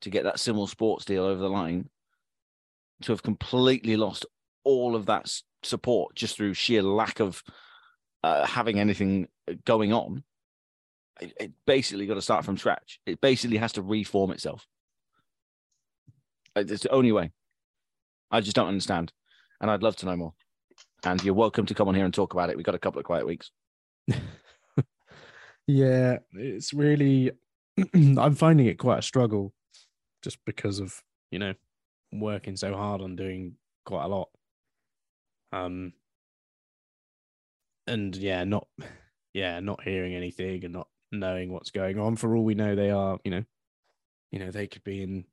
to 0.00 0.10
get 0.10 0.24
that 0.24 0.40
Simmel 0.40 0.66
Sports 0.66 1.04
deal 1.04 1.24
over 1.24 1.40
the 1.40 1.50
line. 1.50 1.88
To 3.02 3.12
have 3.12 3.22
completely 3.22 3.96
lost 3.96 4.26
all 4.64 4.96
of 4.96 5.06
that 5.06 5.30
support 5.62 6.16
just 6.16 6.36
through 6.36 6.54
sheer 6.54 6.82
lack 6.82 7.20
of 7.20 7.42
uh, 8.24 8.44
having 8.44 8.80
anything 8.80 9.28
going 9.64 9.92
on. 9.92 10.24
It, 11.20 11.32
it 11.38 11.52
basically 11.66 12.06
got 12.06 12.14
to 12.14 12.22
start 12.22 12.44
from 12.44 12.58
scratch. 12.58 13.00
It 13.06 13.20
basically 13.20 13.58
has 13.58 13.72
to 13.72 13.82
reform 13.82 14.30
itself. 14.30 14.66
Uh, 16.56 16.64
It's 16.66 16.82
the 16.82 16.90
only 16.90 17.12
way. 17.12 17.30
I 18.30 18.40
just 18.40 18.56
don't 18.56 18.68
understand, 18.68 19.12
and 19.60 19.70
I'd 19.70 19.82
love 19.82 19.96
to 19.96 20.06
know 20.06 20.16
more. 20.16 20.34
And 21.04 21.22
you're 21.22 21.34
welcome 21.34 21.66
to 21.66 21.74
come 21.74 21.88
on 21.88 21.94
here 21.94 22.04
and 22.04 22.12
talk 22.12 22.32
about 22.32 22.50
it. 22.50 22.56
We've 22.56 22.66
got 22.66 22.74
a 22.74 22.78
couple 22.78 22.98
of 22.98 23.04
quiet 23.04 23.26
weeks. 23.26 23.50
Yeah, 25.68 26.20
it's 26.32 26.72
really. 26.72 27.30
I'm 27.94 28.34
finding 28.34 28.66
it 28.66 28.78
quite 28.78 29.00
a 29.00 29.02
struggle, 29.02 29.52
just 30.22 30.38
because 30.46 30.80
of 30.80 31.00
you 31.30 31.38
know 31.38 31.54
working 32.10 32.56
so 32.56 32.74
hard 32.74 33.02
on 33.02 33.14
doing 33.14 33.54
quite 33.84 34.04
a 34.04 34.08
lot. 34.08 34.30
Um. 35.52 35.92
And 37.86 38.16
yeah, 38.16 38.44
not 38.44 38.66
yeah, 39.34 39.60
not 39.60 39.82
hearing 39.82 40.14
anything 40.14 40.64
and 40.64 40.72
not 40.72 40.88
knowing 41.12 41.52
what's 41.52 41.70
going 41.70 41.98
on. 41.98 42.16
For 42.16 42.34
all 42.34 42.44
we 42.44 42.54
know, 42.54 42.74
they 42.74 42.90
are 42.90 43.18
you 43.22 43.30
know, 43.30 43.44
you 44.32 44.38
know 44.38 44.50
they 44.50 44.66
could 44.66 44.84
be 44.84 45.02
in 45.02 45.26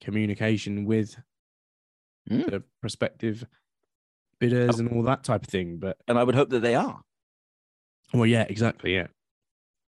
communication 0.00 0.84
with 0.84 1.16
the 2.28 2.62
prospective 2.80 3.44
bidders 4.50 4.78
and 4.78 4.90
all 4.92 5.02
that 5.04 5.24
type 5.24 5.42
of 5.44 5.48
thing. 5.48 5.76
But 5.78 5.96
and 6.08 6.18
I 6.18 6.24
would 6.24 6.34
hope 6.34 6.50
that 6.50 6.60
they 6.60 6.74
are. 6.74 7.00
Well, 8.12 8.26
yeah, 8.26 8.44
exactly. 8.48 8.94
Yeah, 8.94 9.06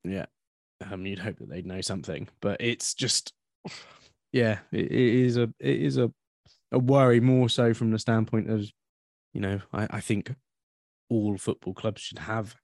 yeah. 0.04 0.26
Um, 0.90 1.06
you'd 1.06 1.18
hope 1.18 1.38
that 1.38 1.48
they'd 1.48 1.66
know 1.66 1.80
something, 1.80 2.28
but 2.40 2.60
it's 2.60 2.94
just, 2.94 3.32
yeah, 4.32 4.58
it, 4.72 4.86
it 4.86 4.92
is 4.92 5.36
a 5.36 5.44
it 5.60 5.80
is 5.80 5.96
a 5.96 6.12
a 6.72 6.78
worry 6.78 7.20
more 7.20 7.48
so 7.48 7.74
from 7.74 7.90
the 7.90 7.98
standpoint 7.98 8.50
of, 8.50 8.64
you 9.32 9.40
know, 9.40 9.60
I, 9.72 9.86
I 9.90 10.00
think 10.00 10.34
all 11.10 11.36
football 11.36 11.74
clubs 11.74 12.00
should 12.00 12.18
have 12.20 12.56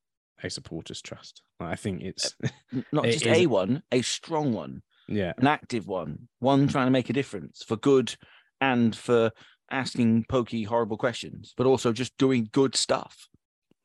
a 0.42 0.48
supporters 0.50 1.02
trust. 1.02 1.42
I 1.60 1.76
think 1.76 2.02
it's 2.02 2.34
N- 2.72 2.84
Not 2.92 3.04
it 3.06 3.12
just 3.12 3.26
is- 3.26 3.36
a 3.36 3.46
one, 3.46 3.82
a 3.92 4.02
strong 4.02 4.52
one, 4.52 4.82
yeah, 5.08 5.32
an 5.38 5.46
active 5.46 5.86
one, 5.86 6.28
one 6.38 6.68
trying 6.68 6.86
to 6.86 6.90
make 6.92 7.10
a 7.10 7.12
difference 7.12 7.62
for 7.62 7.76
good 7.76 8.14
and 8.60 8.94
for 8.96 9.30
asking 9.70 10.24
pokey, 10.28 10.64
horrible 10.64 10.96
questions, 10.96 11.54
but 11.56 11.66
also 11.66 11.92
just 11.92 12.16
doing 12.18 12.48
good 12.52 12.74
stuff. 12.74 13.28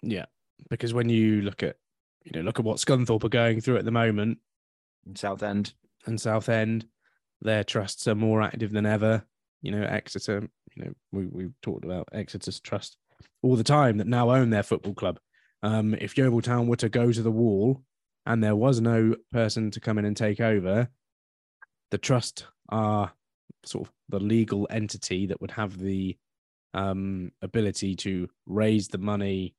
yeah. 0.01 0.25
Because 0.69 0.93
when 0.93 1.09
you 1.09 1.41
look 1.41 1.61
at, 1.61 1.75
you 2.23 2.31
know, 2.31 2.41
look 2.41 2.57
at 2.57 2.65
what 2.65 2.77
Scunthorpe 2.77 3.23
are 3.25 3.29
going 3.29 3.59
through 3.59 3.77
at 3.77 3.86
the 3.86 3.91
moment 3.91 4.38
in 5.05 5.15
Southend 5.15 5.73
and 6.05 6.19
Southend, 6.19 6.86
their 7.41 7.65
trusts 7.65 8.07
are 8.07 8.15
more 8.15 8.41
active 8.41 8.71
than 8.71 8.86
ever. 8.86 9.25
You 9.61 9.71
know, 9.71 9.84
Exeter, 9.84 10.47
you 10.75 10.86
know, 10.86 10.93
we 11.11 11.25
we've 11.25 11.53
talked 11.61 11.84
about 11.84 12.07
Exeter's 12.13 12.61
trust 12.61 12.97
all 13.41 13.57
the 13.57 13.63
time 13.63 13.97
that 13.97 14.07
now 14.07 14.31
own 14.31 14.49
their 14.49 14.63
football 14.63 14.93
club. 14.93 15.19
Um, 15.63 15.95
if 15.95 16.17
Yeovil 16.17 16.41
Town 16.41 16.67
were 16.67 16.77
to 16.77 16.89
go 16.89 17.11
to 17.11 17.21
the 17.21 17.31
wall 17.31 17.81
and 18.25 18.43
there 18.43 18.55
was 18.55 18.79
no 18.79 19.15
person 19.31 19.71
to 19.71 19.79
come 19.79 19.97
in 19.97 20.05
and 20.05 20.15
take 20.15 20.39
over, 20.39 20.89
the 21.91 21.97
trust 21.97 22.47
are 22.69 23.11
sort 23.66 23.88
of 23.88 23.93
the 24.09 24.20
legal 24.20 24.68
entity 24.70 25.28
that 25.28 25.41
would 25.41 25.51
have 25.51 25.78
the 25.78 26.18
um, 26.74 27.32
ability 27.41 27.95
to 27.97 28.28
raise 28.45 28.88
the 28.88 28.97
money 28.97 29.55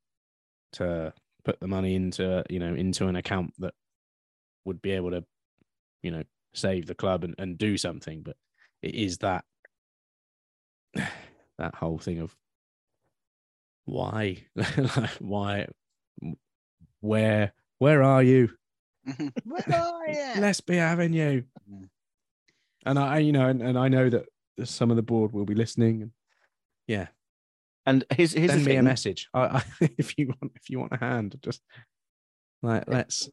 to 0.72 1.12
put 1.44 1.60
the 1.60 1.68
money 1.68 1.94
into 1.94 2.42
you 2.50 2.58
know 2.58 2.74
into 2.74 3.06
an 3.06 3.16
account 3.16 3.52
that 3.58 3.74
would 4.64 4.82
be 4.82 4.90
able 4.92 5.10
to 5.10 5.24
you 6.02 6.10
know 6.10 6.22
save 6.54 6.86
the 6.86 6.94
club 6.94 7.24
and, 7.24 7.34
and 7.38 7.58
do 7.58 7.76
something 7.76 8.22
but 8.22 8.36
it 8.82 8.94
is 8.94 9.18
that 9.18 9.44
that 11.58 11.74
whole 11.74 11.98
thing 11.98 12.18
of 12.20 12.34
why 13.84 14.44
Like, 14.56 15.10
why 15.20 15.66
where 17.00 17.52
where 17.78 18.02
are 18.02 18.22
you 18.22 18.50
Where 19.44 19.74
are 19.74 20.08
you? 20.08 20.40
let's 20.40 20.60
be 20.62 20.76
having 20.76 21.12
you. 21.12 21.44
And 22.84 22.98
i 22.98 23.18
you 23.18 23.32
know 23.32 23.48
and, 23.48 23.62
and 23.62 23.78
i 23.78 23.88
know 23.88 24.08
that 24.08 24.26
some 24.64 24.90
of 24.90 24.96
the 24.96 25.02
board 25.02 25.32
will 25.32 25.44
be 25.44 25.54
listening 25.54 26.02
and 26.02 26.10
yeah. 26.86 27.08
And 27.86 28.04
here's 28.10 28.32
here's 28.32 28.50
send 28.50 28.64
me 28.64 28.72
thing. 28.72 28.78
a 28.78 28.82
message. 28.82 29.28
I, 29.34 29.40
I, 29.40 29.62
if 29.98 30.16
you 30.18 30.28
want 30.28 30.52
if 30.54 30.70
you 30.70 30.80
want 30.80 30.92
a 30.92 30.98
hand 30.98 31.36
just 31.42 31.60
like 32.62 32.84
let's 32.86 33.28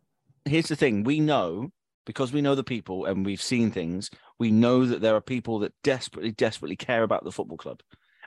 here's 0.46 0.68
the 0.68 0.76
thing. 0.76 1.04
We 1.04 1.20
know 1.20 1.72
because 2.06 2.34
we 2.34 2.42
know 2.42 2.56
the 2.56 2.64
people 2.64 3.06
and 3.06 3.26
we've 3.26 3.42
seen 3.42 3.72
things 3.72 4.10
we 4.40 4.52
know 4.52 4.86
that 4.86 5.02
there 5.02 5.16
are 5.16 5.22
people 5.22 5.60
that 5.60 5.74
desperately 5.84 6.32
desperately 6.32 6.76
care 6.76 7.04
about 7.04 7.24
the 7.24 7.32
football 7.32 7.58
club. 7.58 7.82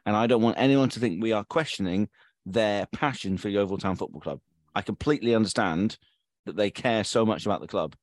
And 0.06 0.14
i 0.16 0.26
don't 0.26 0.42
want 0.42 0.58
anyone 0.58 0.90
to 0.90 1.00
think 1.00 1.22
we 1.22 1.32
are 1.32 1.44
questioning 1.44 2.08
their 2.46 2.86
passion 2.86 3.36
for 3.36 3.48
yeovil 3.48 3.78
town 3.78 3.96
football 3.96 4.20
club. 4.20 4.40
I 4.74 4.82
completely 4.82 5.34
understand 5.34 5.98
that 6.46 6.56
they 6.56 6.70
care 6.70 7.04
so 7.04 7.24
much 7.24 7.46
about 7.46 7.60
the 7.60 7.66
club 7.66 7.96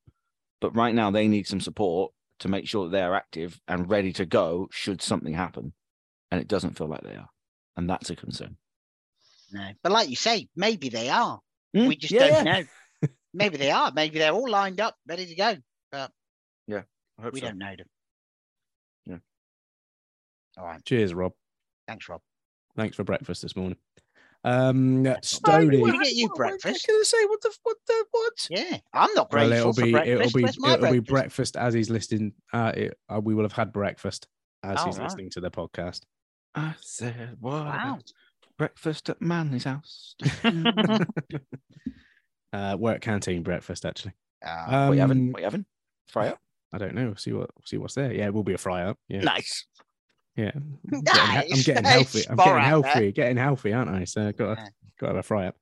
but 0.61 0.75
right 0.75 0.95
now 0.95 1.11
they 1.11 1.27
need 1.27 1.47
some 1.47 1.61
support 1.61 2.11
to 2.41 2.47
make 2.49 2.67
sure 2.67 2.85
that 2.85 2.91
they're 2.91 3.15
active 3.15 3.59
and 3.67 3.89
ready 3.89 4.11
to 4.13 4.25
go 4.25 4.67
should 4.71 5.01
something 5.01 5.33
happen 5.33 5.73
and 6.29 6.39
it 6.41 6.47
doesn't 6.47 6.77
feel 6.77 6.87
like 6.87 7.01
they 7.01 7.15
are 7.15 7.29
and 7.77 7.89
that's 7.89 8.09
a 8.09 8.15
concern 8.15 8.55
No, 9.51 9.69
but 9.83 9.91
like 9.91 10.09
you 10.09 10.15
say, 10.15 10.47
maybe 10.55 10.89
they 10.89 11.09
are. 11.09 11.39
Mm, 11.75 11.87
We 11.87 11.95
just 11.95 12.13
yeah, 12.13 12.27
don't 12.27 12.45
yeah. 12.45 12.59
know. 12.61 13.07
maybe 13.33 13.57
they 13.57 13.71
are. 13.71 13.91
Maybe 13.93 14.19
they're 14.19 14.31
all 14.33 14.49
lined 14.49 14.79
up, 14.81 14.95
ready 15.07 15.25
to 15.25 15.35
go. 15.35 15.55
But 15.91 16.11
yeah 16.67 16.83
I 17.17 17.23
hope 17.23 17.33
we 17.33 17.39
so. 17.41 17.47
don't 17.47 17.57
know 17.57 17.75
them. 17.77 17.87
Yeah. 19.05 19.17
All 20.57 20.65
right. 20.65 20.83
cheers 20.85 21.13
rob 21.13 21.33
Thanks, 21.87 22.07
Rob. 22.09 22.21
thanks 22.77 22.95
for 22.95 23.03
breakfast 23.03 23.41
this 23.41 23.55
morning 23.55 23.77
um 24.43 25.03
Did 25.03 25.23
stony 25.23 25.81
we 25.81 25.91
get 25.91 26.13
you 26.13 26.29
breakfast? 26.35 26.87
gonna 26.87 27.05
say 27.05 27.25
what 27.25 27.41
the 27.41 27.55
what 27.63 27.77
the 27.87 28.05
what 28.11 28.33
Yeah, 28.49 28.77
I'm 28.93 29.13
not 29.13 29.31
Well, 29.31 29.51
grateful 29.51 29.71
it'll 29.71 29.73
for 29.73 29.81
be 29.83 29.91
breakfast. 29.91 30.19
it'll 30.19 30.31
be 30.31 30.43
it'll 30.43 30.77
be 30.77 30.99
breakfast? 30.99 31.05
breakfast 31.07 31.57
as 31.57 31.73
he's 31.73 31.89
listening. 31.89 32.33
Uh, 32.51 32.71
it, 32.75 32.97
uh, 33.13 33.19
we 33.23 33.35
will 33.35 33.43
have 33.43 33.51
had 33.53 33.71
breakfast 33.71 34.27
as 34.63 34.81
Oh, 34.81 34.85
he's 34.85 34.97
right. 34.97 35.03
listening 35.05 35.29
to 35.31 35.41
the 35.41 35.51
podcast. 35.51 36.01
I 36.55 36.73
said, 36.81 37.37
what? 37.39 37.65
Wow. 37.65 37.99
Breakfast 38.57 39.09
at 39.09 39.21
Manly's 39.21 39.63
house. 39.63 40.15
uh, 42.53 42.75
work 42.79 43.01
canteen 43.01 43.43
breakfast 43.43 43.85
actually. 43.85 44.13
Ah, 44.43 44.65
what 44.87 44.91
are 44.91 44.95
you 44.95 45.01
having? 45.01 45.17
Um, 45.17 45.31
What 45.31 45.39
you 45.39 45.45
having? 45.45 45.65
Fry 46.07 46.27
up? 46.29 46.39
I 46.73 46.77
don't 46.77 46.95
know. 46.95 47.13
See 47.15 47.31
what 47.33 47.49
see 47.65 47.77
what's 47.77 47.95
there. 47.95 48.11
Yeah, 48.13 48.25
it 48.27 48.33
will 48.33 48.43
be 48.43 48.53
a 48.53 48.57
fry 48.57 48.83
up. 48.83 48.97
Yeah, 49.07 49.21
Nice. 49.21 49.65
Yeah. 50.35 50.51
I'm 50.55 51.01
getting, 51.01 51.53
I'm 51.53 51.61
getting 51.61 51.83
healthy. 51.85 52.19
I'm 52.29 52.35
spot 52.37 52.45
getting 52.45 52.61
out 52.61 52.83
there. 52.83 52.91
healthy. 52.93 53.11
Getting 53.11 53.37
healthy, 53.37 53.73
aren't 53.73 53.89
I? 53.91 54.03
So 54.05 54.31
got 54.31 54.55
to 54.55 54.61
Yeah. 54.61 54.69
got 54.99 55.07
to 55.07 55.07
have 55.07 55.15
a 55.17 55.23
fry 55.23 55.47
up. 55.47 55.55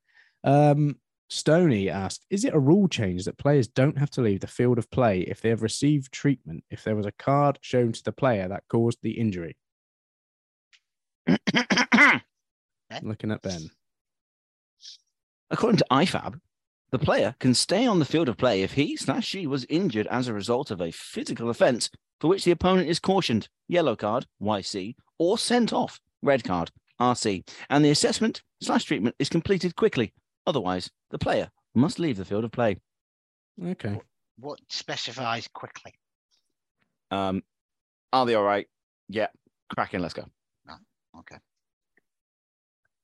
Um, 0.44 0.98
Stony 1.30 1.90
asked, 1.90 2.26
"Is 2.30 2.44
it 2.46 2.54
a 2.56 2.60
rule 2.60 2.88
change 2.88 3.26
that 3.26 3.38
players 3.38 3.68
don't 3.68 3.98
have 3.98 4.10
to 4.12 4.22
leave 4.22 4.40
the 4.40 4.48
field 4.48 4.78
of 4.80 4.90
play 4.90 5.22
if 5.22 5.42
they 5.42 5.50
have 5.50 5.62
received 5.62 6.12
treatment 6.12 6.64
if 6.72 6.84
there 6.84 6.96
was 6.96 7.06
a 7.06 7.12
card 7.12 7.60
shown 7.62 7.92
to 7.92 8.04
the 8.04 8.12
player 8.12 8.48
that 8.48 8.64
caused 8.70 9.00
the 9.04 9.12
injury?" 9.20 9.56
Looking 13.04 13.32
at 13.32 13.42
Ben. 13.42 13.70
According 15.52 15.78
to 15.78 15.86
IFAB, 15.92 16.40
the 16.92 17.00
player 17.00 17.36
can 17.40 17.54
stay 17.54 17.86
on 17.86 18.00
the 18.00 18.06
field 18.06 18.30
of 18.30 18.38
play 18.38 18.62
if 18.64 18.74
he 18.74 18.96
slash 18.98 19.26
she 19.28 19.46
was 19.48 19.66
injured 19.70 20.08
as 20.08 20.28
a 20.28 20.34
result 20.34 20.72
of 20.72 20.82
a 20.82 20.92
physical 20.92 21.50
offence 21.50 21.90
for 22.20 22.28
which 22.28 22.44
the 22.46 22.52
opponent 22.52 22.90
is 22.90 23.00
cautioned, 23.00 23.48
yellow 23.68 23.96
card, 23.96 24.26
YC, 24.42 24.96
or 25.18 25.38
sent 25.38 25.72
off, 25.74 26.00
red 26.22 26.44
card, 26.44 26.72
RC, 27.00 27.48
and 27.70 27.84
the 27.84 27.90
assessment 27.92 28.42
slash 28.62 28.84
treatment 28.84 29.16
is 29.20 29.30
completed 29.30 29.76
quickly. 29.76 30.14
Otherwise, 30.46 30.90
the 31.12 31.20
player 31.20 31.50
must 31.76 32.00
leave 32.00 32.18
the 32.18 32.26
field 32.26 32.44
of 32.44 32.52
play. 32.52 32.78
Okay. 33.64 34.00
What 34.38 34.60
specifies 34.70 35.48
quickly? 35.48 35.94
Um, 37.12 37.44
are 38.14 38.26
they 38.26 38.36
all 38.36 38.44
right? 38.44 38.68
Yeah, 39.08 39.28
cracking. 39.74 40.00
Let's 40.02 40.14
go. 40.14 40.26
Okay. 41.18 41.38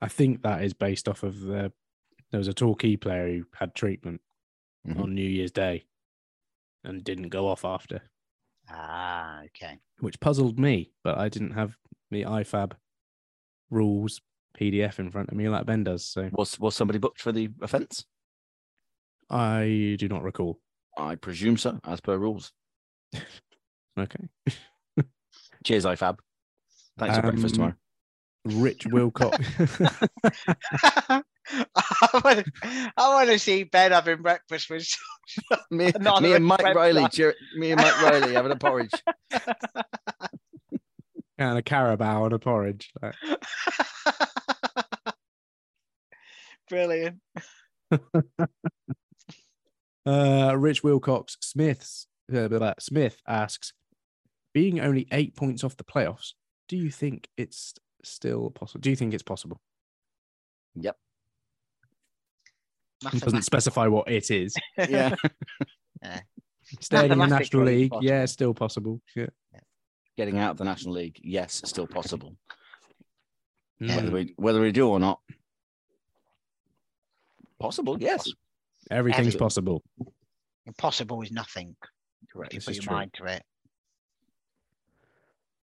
I 0.01 0.07
think 0.07 0.43
that 0.43 0.63
is 0.63 0.74
based 0.74 1.09
off 1.09 1.24
of 1.24 1.39
the. 1.41 1.74
There 2.32 2.38
was 2.38 2.47
a 2.47 2.53
Torquay 2.53 2.95
player 2.97 3.28
who 3.28 3.45
had 3.55 3.74
treatment 3.76 4.22
Mhm. 4.88 4.99
on 5.01 5.16
New 5.16 5.28
Year's 5.28 5.51
Day 5.51 5.86
and 6.84 7.03
didn't 7.03 7.30
go 7.30 7.47
off 7.47 7.66
after, 7.66 8.03
Ah, 8.70 9.41
okay. 9.45 9.80
which 9.99 10.20
puzzled 10.20 10.59
me. 10.59 10.91
But 11.03 11.18
I 11.18 11.30
didn't 11.30 11.51
have 11.51 11.76
the 12.11 12.24
IFAB 12.24 12.74
rules 13.70 14.22
PDF 14.57 14.99
in 14.99 15.11
front 15.11 15.30
of 15.30 15.36
me 15.36 15.49
like 15.49 15.66
Ben 15.66 15.84
does. 15.84 16.05
So 16.05 16.30
Was 16.34 16.59
was 16.59 16.76
somebody 16.76 16.99
booked 16.99 17.22
for 17.22 17.32
the 17.32 17.49
offence? 17.61 18.05
I 19.30 19.95
do 19.99 20.07
not 20.07 20.24
recall. 20.24 20.59
I 20.97 21.16
presume 21.16 21.57
so, 21.57 21.80
as 21.84 21.99
per 22.01 22.18
rules. 22.18 22.51
Okay. 23.97 24.28
Cheers, 25.63 25.86
IFAB. 25.86 26.18
Thanks 26.99 27.16
for 27.16 27.22
breakfast 27.22 27.57
Um, 27.57 27.74
tomorrow. 28.45 28.61
Rich 28.61 28.86
Wilcox. 28.88 29.38
I 31.75 32.45
want, 32.97 33.29
to 33.29 33.39
see 33.39 33.63
Ben 33.63 33.91
having 33.91 34.21
breakfast 34.21 34.69
with 34.69 34.87
me, 35.71 35.91
me 36.21 36.33
and 36.33 36.45
Mike. 36.45 36.75
Riley, 36.75 37.07
me 37.55 37.71
and 37.71 37.81
Mike 37.81 38.01
Riley 38.01 38.33
having 38.33 38.51
a 38.51 38.55
porridge. 38.55 38.91
and 41.37 41.57
a 41.57 41.61
carabao 41.61 42.25
and 42.25 42.33
a 42.33 42.39
porridge. 42.39 42.91
Like, 43.01 43.15
Brilliant. 46.69 47.21
Uh, 50.07 50.55
Rich 50.55 50.83
Wilcox 50.83 51.37
Smith's 51.41 52.07
uh, 52.33 52.47
blah, 52.47 52.59
blah, 52.59 52.73
Smith 52.79 53.21
asks, 53.27 53.73
being 54.53 54.79
only 54.79 55.07
eight 55.11 55.35
points 55.35 55.63
off 55.63 55.77
the 55.77 55.83
playoffs, 55.83 56.33
do 56.67 56.77
you 56.77 56.89
think 56.89 57.29
it's 57.37 57.73
still 58.03 58.49
possible? 58.49 58.81
Do 58.81 58.89
you 58.89 58.95
think 58.95 59.13
it's 59.13 59.23
possible? 59.23 59.61
Yep. 60.75 60.97
It 63.13 63.21
doesn't 63.21 63.43
specify 63.43 63.87
what 63.87 64.09
it 64.09 64.31
is. 64.31 64.55
Yeah. 64.77 65.15
Yeah. 66.03 66.19
Staying 66.81 67.11
in 67.13 67.17
the 67.17 67.25
National 67.25 67.63
League, 67.63 67.89
possible. 67.89 68.05
yeah, 68.05 68.25
still 68.25 68.53
possible. 68.53 69.01
Yeah. 69.15 69.27
Getting 70.17 70.37
out 70.37 70.51
of 70.51 70.57
the 70.57 70.63
National 70.63 70.93
League, 70.93 71.19
yes, 71.23 71.61
still 71.65 71.87
possible. 71.87 72.35
Mm. 73.81 73.95
Whether 73.95 74.11
we 74.11 74.33
whether 74.35 74.61
we 74.61 74.71
do 74.71 74.87
or 74.89 74.99
not, 74.99 75.19
possible, 77.59 77.97
yes. 77.99 78.29
Everything's 78.91 79.19
Everything. 79.19 79.39
possible. 79.39 79.83
Impossible 80.67 81.21
is 81.23 81.31
nothing. 81.31 81.75
Correct. 82.31 82.53
You 82.53 82.61
put 82.61 82.75
your 82.75 82.83
true. 82.83 82.95
mind 82.95 83.13
to 83.15 83.25
it. 83.25 83.43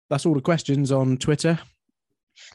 That's 0.10 0.26
all 0.26 0.34
the 0.34 0.42
questions 0.42 0.92
on 0.92 1.18
Twitter. 1.18 1.60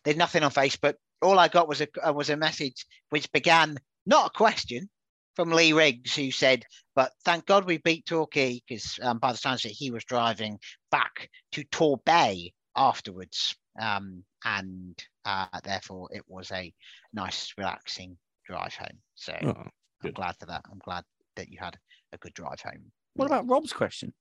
There's 0.05 0.17
nothing 0.17 0.43
on 0.43 0.51
Facebook. 0.51 0.95
All 1.23 1.39
I 1.39 1.49
got 1.49 1.69
was 1.69 1.81
a 1.81 1.89
uh, 2.03 2.13
was 2.13 2.31
a 2.31 2.37
message 2.37 2.85
which 3.11 3.31
began 3.33 3.79
not 4.07 4.27
a 4.29 4.31
question 4.39 4.89
from 5.35 5.51
Lee 5.51 5.73
Riggs, 5.73 6.15
who 6.15 6.31
said, 6.31 6.65
"But 6.95 7.13
thank 7.25 7.45
God 7.47 7.65
we 7.67 7.79
beat 7.79 8.07
Torquay 8.07 8.61
because 8.67 8.99
um, 9.03 9.19
by 9.19 9.33
the 9.33 9.39
time 9.39 9.55
of 9.55 9.65
it, 9.65 9.71
he 9.73 9.91
was 9.91 10.05
driving 10.05 10.59
back 10.91 11.29
to 11.53 11.65
Torbay 11.65 12.53
afterwards, 12.77 13.55
um, 13.81 14.23
and 14.45 14.99
uh, 15.25 15.47
therefore 15.65 16.09
it 16.13 16.23
was 16.27 16.51
a 16.53 16.73
nice, 17.13 17.53
relaxing 17.59 18.17
drive 18.47 18.75
home. 18.75 18.99
So 19.15 19.35
Oh, 19.43 19.49
I'm 19.51 19.71
good. 20.03 20.15
glad 20.15 20.37
for 20.39 20.47
that. 20.47 20.63
I'm 20.71 20.79
glad 20.85 21.05
that 21.37 21.49
you 21.49 21.59
had 21.61 21.77
a 22.13 22.19
good 22.19 22.33
drive 22.35 22.61
home. 22.61 22.93
What 23.15 23.27
about 23.27 23.49
Rob's 23.49 23.73
question? 23.73 24.13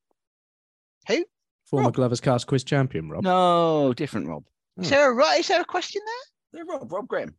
Who? 1.07 1.23
Former 1.65 1.85
Rob. 1.85 1.93
Glovers 1.95 2.21
Cast 2.21 2.47
quiz 2.47 2.63
champion, 2.63 3.09
Rob. 3.09 3.23
No, 3.23 3.93
different 3.93 4.27
Rob. 4.27 4.43
Is 4.79 4.89
there 4.89 5.11
a 5.11 5.13
right? 5.15 5.39
Is 5.39 5.47
there 5.47 5.61
a 5.61 5.65
question 5.65 6.01
there? 6.05 6.63
Yeah, 6.65 6.71
Rob, 6.71 6.91
Rob 6.91 7.07
Graham. 7.07 7.35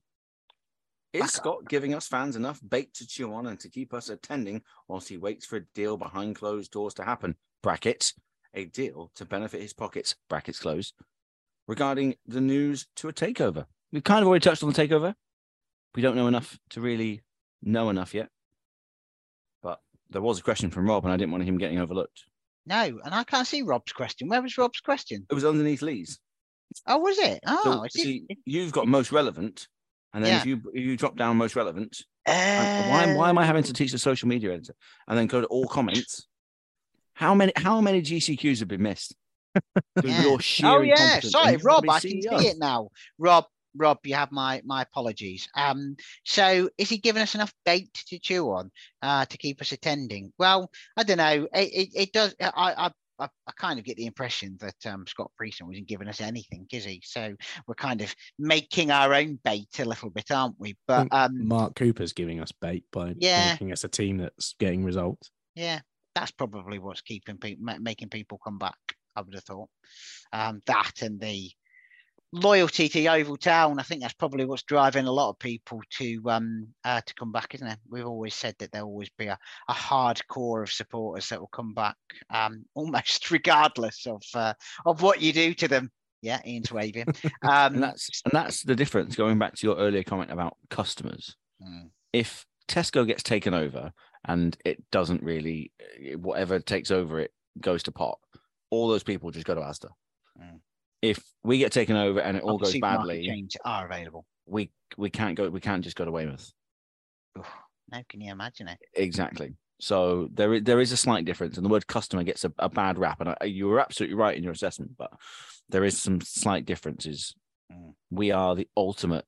Is 1.24 1.32
Scott 1.32 1.68
giving 1.68 1.94
us 1.94 2.06
fans 2.06 2.36
enough 2.36 2.60
bait 2.68 2.92
to 2.94 3.06
chew 3.06 3.32
on 3.32 3.46
and 3.46 3.58
to 3.60 3.68
keep 3.68 3.92
us 3.94 4.08
attending 4.08 4.62
whilst 4.88 5.08
he 5.08 5.16
waits 5.16 5.46
for 5.46 5.56
a 5.56 5.64
deal 5.74 5.96
behind 5.96 6.36
closed 6.36 6.72
doors 6.72 6.94
to 6.94 7.04
happen? 7.04 7.36
Brackets, 7.62 8.14
a 8.54 8.66
deal 8.66 9.10
to 9.16 9.24
benefit 9.24 9.60
his 9.60 9.72
pockets, 9.72 10.14
brackets 10.28 10.58
closed, 10.60 10.94
regarding 11.66 12.14
the 12.26 12.40
news 12.40 12.86
to 12.96 13.08
a 13.08 13.12
takeover. 13.12 13.66
We've 13.92 14.04
kind 14.04 14.22
of 14.22 14.28
already 14.28 14.42
touched 14.42 14.62
on 14.62 14.72
the 14.72 14.88
takeover. 14.88 15.14
We 15.94 16.02
don't 16.02 16.16
know 16.16 16.26
enough 16.26 16.58
to 16.70 16.80
really 16.80 17.22
know 17.62 17.88
enough 17.90 18.12
yet. 18.14 18.28
But 19.62 19.80
there 20.10 20.22
was 20.22 20.38
a 20.38 20.42
question 20.42 20.70
from 20.70 20.86
Rob, 20.88 21.04
and 21.04 21.12
I 21.12 21.16
didn't 21.16 21.32
want 21.32 21.44
him 21.44 21.58
getting 21.58 21.78
overlooked. 21.78 22.24
No, 22.66 23.00
and 23.04 23.14
I 23.14 23.24
can't 23.24 23.46
see 23.46 23.62
Rob's 23.62 23.92
question. 23.92 24.28
Where 24.28 24.42
was 24.42 24.58
Rob's 24.58 24.80
question? 24.80 25.24
It 25.30 25.34
was 25.34 25.44
underneath 25.44 25.82
Lee's. 25.82 26.18
Oh, 26.86 26.98
was 26.98 27.16
it? 27.18 27.40
Oh, 27.46 27.60
So, 27.62 27.70
ah, 27.72 27.82
it- 27.84 27.92
see, 27.92 28.26
you've 28.44 28.72
got 28.72 28.88
most 28.88 29.12
relevant, 29.12 29.68
and 30.16 30.24
then 30.24 30.38
if 30.38 30.46
you 30.46 30.62
if 30.72 30.82
you 30.82 30.96
drop 30.96 31.14
down 31.14 31.36
most 31.36 31.54
relevant, 31.56 32.02
why 32.24 33.12
why 33.14 33.28
am 33.28 33.36
I 33.36 33.44
having 33.44 33.62
to 33.64 33.72
teach 33.74 33.92
the 33.92 33.98
social 33.98 34.28
media 34.28 34.50
editor 34.50 34.74
and 35.06 35.18
then 35.18 35.26
go 35.26 35.42
to 35.42 35.46
all 35.48 35.66
comments? 35.68 36.26
How 37.12 37.34
many 37.34 37.52
how 37.54 37.82
many 37.82 38.00
GCQs 38.00 38.60
have 38.60 38.68
been 38.68 38.82
missed? 38.82 39.14
Yeah. 40.04 40.22
your 40.22 40.40
sheer 40.40 40.68
oh 40.68 40.80
yeah, 40.82 41.20
sorry, 41.20 41.56
Rob. 41.56 41.88
I 41.88 42.00
can 42.00 42.10
CEO. 42.10 42.38
see 42.38 42.48
it 42.48 42.58
now. 42.58 42.90
Rob, 43.18 43.46
Rob, 43.74 43.98
you 44.04 44.14
have 44.14 44.32
my 44.32 44.62
my 44.64 44.82
apologies. 44.82 45.48
Um, 45.54 45.96
so 46.24 46.68
is 46.78 46.88
he 46.90 46.98
giving 46.98 47.22
us 47.22 47.34
enough 47.34 47.52
bait 47.64 47.92
to 48.08 48.18
chew 48.18 48.50
on 48.50 48.70
uh, 49.02 49.24
to 49.26 49.38
keep 49.38 49.60
us 49.60 49.72
attending? 49.72 50.32
Well, 50.38 50.70
I 50.96 51.02
don't 51.02 51.16
know. 51.16 51.48
It 51.54 51.72
it, 51.72 51.88
it 51.94 52.12
does. 52.12 52.34
I, 52.40 52.50
I 52.54 52.90
I 53.18 53.28
I 53.46 53.52
kind 53.56 53.78
of 53.78 53.84
get 53.84 53.96
the 53.96 54.06
impression 54.06 54.56
that 54.60 54.86
um, 54.86 55.06
Scott 55.06 55.30
Priestnall 55.40 55.68
wasn't 55.68 55.88
giving 55.88 56.08
us 56.08 56.20
anything, 56.20 56.66
is 56.72 56.84
he? 56.84 57.00
So 57.04 57.34
we're 57.66 57.74
kind 57.74 58.00
of 58.02 58.14
making 58.38 58.90
our 58.90 59.14
own 59.14 59.38
bait 59.44 59.68
a 59.78 59.84
little 59.84 60.10
bit, 60.10 60.30
aren't 60.30 60.58
we? 60.58 60.76
But 60.86 61.08
um, 61.10 61.30
Mark 61.48 61.74
Cooper's 61.76 62.12
giving 62.12 62.40
us 62.40 62.52
bait 62.52 62.84
by 62.92 63.14
Yeah. 63.18 63.52
making 63.52 63.72
us 63.72 63.84
a 63.84 63.88
team 63.88 64.18
that's 64.18 64.54
getting 64.58 64.84
results. 64.84 65.30
Yeah, 65.54 65.80
that's 66.14 66.30
probably 66.30 66.78
what's 66.78 67.00
keeping 67.02 67.38
people 67.38 67.64
making 67.80 68.10
people 68.10 68.38
come 68.38 68.58
back. 68.58 68.78
I 69.14 69.22
would 69.22 69.34
have 69.34 69.44
thought 69.44 69.70
um, 70.32 70.60
that 70.66 71.00
and 71.00 71.18
the 71.18 71.50
loyalty 72.36 72.88
to 72.88 73.00
Yeovil 73.00 73.36
Town. 73.36 73.78
I 73.78 73.82
think 73.82 74.02
that's 74.02 74.14
probably 74.14 74.44
what's 74.44 74.62
driving 74.62 75.06
a 75.06 75.12
lot 75.12 75.30
of 75.30 75.38
people 75.38 75.82
to 75.98 76.22
um 76.26 76.68
uh, 76.84 77.00
to 77.04 77.14
come 77.14 77.32
back, 77.32 77.54
isn't 77.54 77.66
it? 77.66 77.78
We've 77.88 78.06
always 78.06 78.34
said 78.34 78.54
that 78.58 78.72
there'll 78.72 78.88
always 78.88 79.10
be 79.10 79.26
a, 79.26 79.38
a 79.68 79.72
hard 79.72 80.26
core 80.28 80.62
of 80.62 80.70
supporters 80.70 81.28
that 81.28 81.40
will 81.40 81.48
come 81.48 81.74
back 81.74 81.96
um 82.30 82.64
almost 82.74 83.30
regardless 83.30 84.06
of 84.06 84.22
uh, 84.34 84.54
of 84.84 85.02
what 85.02 85.20
you 85.20 85.32
do 85.32 85.54
to 85.54 85.68
them. 85.68 85.90
Yeah, 86.22 86.40
Ian's 86.46 86.72
waving. 86.72 87.06
Um, 87.42 87.74
and 87.74 87.82
that's 87.82 88.22
and 88.24 88.32
that's 88.32 88.62
the 88.62 88.74
difference. 88.74 89.14
Going 89.14 89.38
back 89.38 89.54
to 89.54 89.66
your 89.66 89.76
earlier 89.76 90.02
comment 90.02 90.32
about 90.32 90.56
customers, 90.70 91.36
mm, 91.62 91.90
if 92.12 92.44
Tesco 92.68 93.06
gets 93.06 93.22
taken 93.22 93.54
over 93.54 93.92
and 94.24 94.56
it 94.64 94.82
doesn't 94.90 95.22
really, 95.22 95.70
whatever 96.16 96.58
takes 96.58 96.90
over 96.90 97.20
it 97.20 97.30
goes 97.60 97.82
to 97.84 97.92
pot, 97.92 98.18
all 98.70 98.88
those 98.88 99.04
people 99.04 99.30
just 99.30 99.46
go 99.46 99.54
to 99.54 99.60
Asda. 99.60 99.90
Mm. 100.40 100.60
If 101.10 101.22
we 101.44 101.58
get 101.58 101.72
taken 101.72 101.96
over 101.96 102.20
and 102.20 102.36
it 102.36 102.42
all 102.42 102.58
goes 102.58 102.78
badly, 102.78 103.26
chains 103.26 103.56
are 103.64 103.86
available. 103.86 104.24
we 104.46 104.70
we 104.96 105.10
can't 105.10 105.36
go. 105.36 105.48
We 105.50 105.60
can't 105.60 105.82
just 105.84 105.96
go 105.96 106.04
to 106.04 106.10
Weymouth. 106.10 106.52
Oof, 107.38 107.46
now 107.90 108.02
can 108.08 108.20
you 108.20 108.32
imagine 108.32 108.68
it? 108.68 108.78
Exactly. 108.94 109.54
So 109.80 110.28
there 110.32 110.54
is 110.54 110.62
there 110.64 110.80
is 110.80 110.92
a 110.92 110.96
slight 110.96 111.24
difference, 111.24 111.56
and 111.56 111.64
the 111.64 111.70
word 111.70 111.86
customer 111.86 112.22
gets 112.22 112.44
a, 112.44 112.52
a 112.58 112.68
bad 112.68 112.98
rap. 112.98 113.20
And 113.20 113.30
I, 113.40 113.44
you 113.44 113.68
were 113.68 113.80
absolutely 113.80 114.16
right 114.16 114.36
in 114.36 114.42
your 114.42 114.52
assessment, 114.52 114.92
but 114.96 115.10
there 115.68 115.84
is 115.84 116.00
some 116.00 116.20
slight 116.20 116.64
differences. 116.64 117.34
Mm. 117.72 117.92
We 118.10 118.30
are 118.30 118.54
the 118.54 118.68
ultimate 118.76 119.24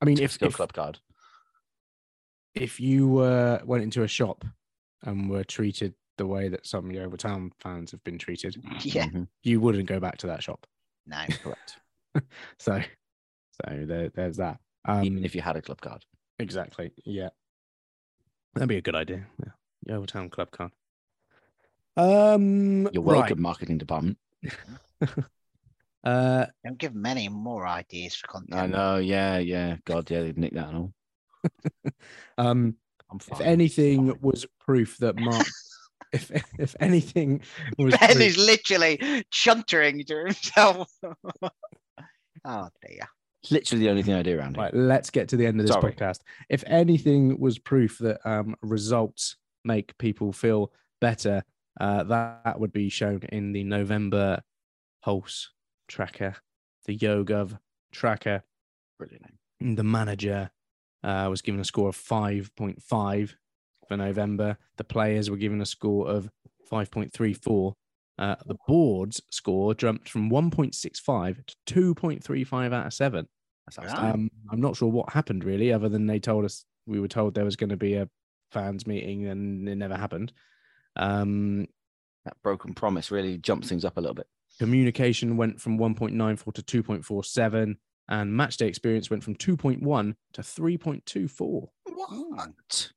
I 0.00 0.04
mean, 0.06 0.18
if 0.20 0.38
Tesco 0.38 0.46
if, 0.46 0.54
club 0.54 0.72
card. 0.72 0.98
if 2.54 2.80
you 2.80 3.18
uh, 3.18 3.60
went 3.64 3.82
into 3.84 4.02
a 4.02 4.08
shop 4.08 4.44
and 5.02 5.28
were 5.30 5.44
treated 5.44 5.94
the 6.18 6.26
way 6.26 6.48
that 6.48 6.66
some 6.66 6.90
Yeovil 6.90 7.18
Town 7.18 7.50
fans 7.60 7.90
have 7.90 8.02
been 8.04 8.18
treated, 8.18 8.56
Yeah, 8.82 9.06
Mhm. 9.06 9.28
you 9.42 9.60
wouldn't 9.60 9.86
go 9.88 10.00
back 10.00 10.18
to 10.18 10.26
that 10.28 10.42
shop. 10.42 10.66
No. 11.06 11.24
correct. 11.42 11.78
So, 12.58 12.78
so 13.52 13.84
there, 13.86 14.10
there's 14.10 14.36
that. 14.36 14.58
Um, 14.84 15.02
Even 15.04 15.24
if 15.24 15.34
you 15.34 15.40
had 15.40 15.56
a 15.56 15.62
club 15.62 15.80
card. 15.80 16.04
exactly, 16.38 16.92
yeah, 17.06 17.30
that'd 18.54 18.68
be 18.68 18.76
a 18.76 18.82
good 18.82 18.94
idea. 18.94 19.26
Yeah, 19.42 19.52
Yeovil 19.86 20.06
Town 20.06 20.28
Club 20.28 20.50
card. 20.50 20.72
Um, 21.96 22.88
You're 22.92 23.02
right. 23.02 23.18
welcome, 23.20 23.40
marketing 23.40 23.78
department. 23.78 24.18
Uh, 26.04 26.46
Don't 26.64 26.78
give 26.78 26.92
them 26.94 27.06
any 27.06 27.28
more 27.28 27.64
ideas 27.66 28.16
for 28.16 28.26
content. 28.26 28.60
I 28.60 28.66
know. 28.66 28.96
Yeah, 28.96 29.38
yeah. 29.38 29.76
God, 29.84 30.10
yeah, 30.10 30.22
they've 30.22 30.36
nicked 30.36 30.56
that 30.56 30.68
and 30.70 30.76
all. 30.76 30.92
um, 32.38 32.76
I'm 33.10 33.18
if 33.18 33.38
fine. 33.38 33.42
anything 33.42 34.08
Fine. 34.08 34.18
was 34.20 34.46
proof 34.58 34.96
that 34.98 35.16
Mark, 35.16 35.46
if 36.12 36.30
if 36.58 36.74
anything 36.80 37.40
was 37.78 37.96
Ben 37.96 38.10
proof- 38.10 38.20
is 38.20 38.38
literally 38.38 38.98
chuntering 39.32 40.06
to 40.06 40.16
himself. 40.24 40.92
oh 42.44 42.68
dear. 42.86 43.08
literally 43.50 43.84
the 43.84 43.90
only 43.90 44.02
thing 44.02 44.14
I 44.14 44.22
do 44.22 44.38
around 44.38 44.56
here. 44.56 44.64
Right, 44.64 44.74
let's 44.74 45.10
get 45.10 45.28
to 45.30 45.36
the 45.36 45.46
end 45.46 45.60
of 45.60 45.66
this 45.66 45.74
Sorry. 45.74 45.92
podcast. 45.92 46.20
If 46.48 46.64
anything 46.66 47.38
was 47.40 47.58
proof 47.58 47.98
that 47.98 48.20
um, 48.24 48.56
results 48.62 49.36
make 49.64 49.96
people 49.98 50.32
feel 50.32 50.72
better, 51.00 51.44
uh, 51.80 52.04
that, 52.04 52.44
that 52.44 52.60
would 52.60 52.72
be 52.72 52.88
shown 52.88 53.20
in 53.30 53.52
the 53.52 53.64
November 53.64 54.42
Pulse 55.02 55.50
tracker, 55.88 56.36
the 56.86 56.96
YoGov 56.96 57.58
tracker. 57.92 58.42
Brilliant. 58.98 59.26
name. 59.60 59.74
The 59.76 59.84
manager 59.84 60.50
uh, 61.02 61.26
was 61.30 61.42
given 61.42 61.60
a 61.60 61.64
score 61.64 61.88
of 61.88 61.96
5.5 61.96 63.34
for 63.92 63.96
November. 63.96 64.56
The 64.76 64.84
players 64.84 65.30
were 65.30 65.36
given 65.36 65.60
a 65.60 65.66
score 65.66 66.08
of 66.08 66.30
5.34. 66.70 67.74
Uh, 68.18 68.36
the 68.46 68.56
board's 68.66 69.20
score 69.30 69.74
jumped 69.74 70.08
from 70.08 70.30
1.65 70.30 71.46
to 71.66 71.94
2.35 71.94 72.72
out 72.72 72.86
of 72.86 72.94
7. 72.94 73.28
Um, 73.88 74.30
I'm 74.50 74.60
not 74.60 74.76
sure 74.76 74.88
what 74.88 75.12
happened 75.12 75.44
really, 75.44 75.72
other 75.72 75.88
than 75.88 76.06
they 76.06 76.18
told 76.18 76.44
us 76.44 76.64
we 76.86 77.00
were 77.00 77.08
told 77.08 77.34
there 77.34 77.44
was 77.44 77.56
going 77.56 77.70
to 77.70 77.76
be 77.76 77.94
a 77.94 78.08
fans 78.50 78.86
meeting, 78.86 79.26
and 79.26 79.68
it 79.68 79.76
never 79.76 79.96
happened. 79.96 80.32
Um, 80.96 81.66
that 82.24 82.36
broken 82.42 82.74
promise 82.74 83.10
really 83.10 83.38
jumps 83.38 83.68
things 83.68 83.84
up 83.84 83.96
a 83.96 84.00
little 84.00 84.14
bit. 84.14 84.26
Communication 84.58 85.36
went 85.36 85.60
from 85.60 85.78
1.94 85.78 86.54
to 86.54 86.82
2.47, 86.82 87.76
and 88.08 88.32
match 88.32 88.56
day 88.56 88.66
experience 88.66 89.10
went 89.10 89.22
from 89.22 89.36
2.1 89.36 90.14
to 90.34 90.42
3.24. 90.42 91.68
What? 91.84 92.92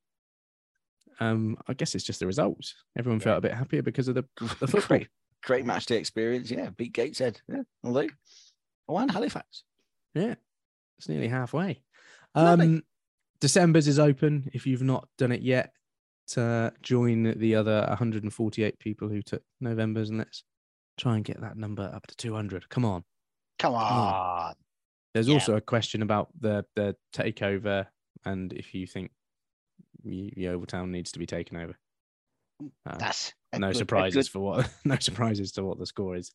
Um, 1.20 1.58
I 1.68 1.74
guess 1.74 1.96
it's 1.96 2.04
just 2.04 2.20
the 2.20 2.28
result. 2.28 2.74
Everyone 2.98 3.20
felt 3.20 3.38
a 3.38 3.42
bit 3.42 3.54
happier 3.54 3.82
because 3.82 4.08
of 4.08 4.16
the, 4.16 4.26
the 4.60 4.68
football. 4.68 4.82
Great, 4.98 5.08
great 5.44 5.66
match 5.66 5.86
day 5.86 5.98
experience. 5.98 6.52
Yeah, 6.52 6.70
beat 6.76 6.94
Gateshead. 6.94 7.42
Yeah, 7.48 7.64
although, 7.84 8.08
oh, 8.88 8.98
and 8.98 9.12
Halifax. 9.12 9.64
Yeah, 10.14 10.36
it's 10.98 11.10
nearly 11.10 11.28
halfway. 11.28 11.82
Um, 12.36 12.84
December's 13.40 13.88
is 13.88 14.00
open. 14.00 14.50
If 14.54 14.66
you've 14.68 14.82
not 14.82 15.08
done 15.18 15.32
it 15.32 15.42
yet, 15.42 15.72
to 16.28 16.74
join 16.82 17.38
the 17.38 17.56
other 17.56 17.86
148 17.88 18.80
people 18.80 19.08
who 19.10 19.22
took 19.22 19.44
November's, 19.62 20.10
and 20.10 20.18
let's 20.20 20.44
try 20.98 21.16
and 21.16 21.24
get 21.24 21.40
that 21.42 21.58
number 21.58 21.84
up 21.94 22.08
to 22.08 22.16
200. 22.16 22.70
Come 22.70 22.86
on. 22.86 23.04
Come 23.60 23.74
on. 23.74 23.92
on. 23.92 24.54
There's 25.14 25.28
Yeah. 25.28 25.36
also 25.36 25.56
a 25.56 25.62
question 25.62 26.02
about 26.02 26.30
the 26.40 26.66
the 26.76 26.96
takeover 27.14 27.88
and 28.26 28.52
if 28.52 28.74
you 28.74 28.86
think 28.88 29.12
Y- 30.06 30.32
Yeovil 30.38 30.66
Town 30.68 30.92
needs 30.92 31.12
to 31.14 31.20
be 31.20 31.26
taken 31.26 31.58
over. 31.58 31.76
Uh, 32.86 32.98
That's 32.98 33.34
no 33.58 33.68
good- 33.70 33.78
surprises 33.78 34.28
good- 34.28 34.32
for 34.32 34.40
what 34.40 34.70
no 34.86 34.98
surprises 35.00 35.52
to 35.54 35.64
what 35.64 35.78
the 35.80 35.86
score 35.86 36.16
is 36.16 36.32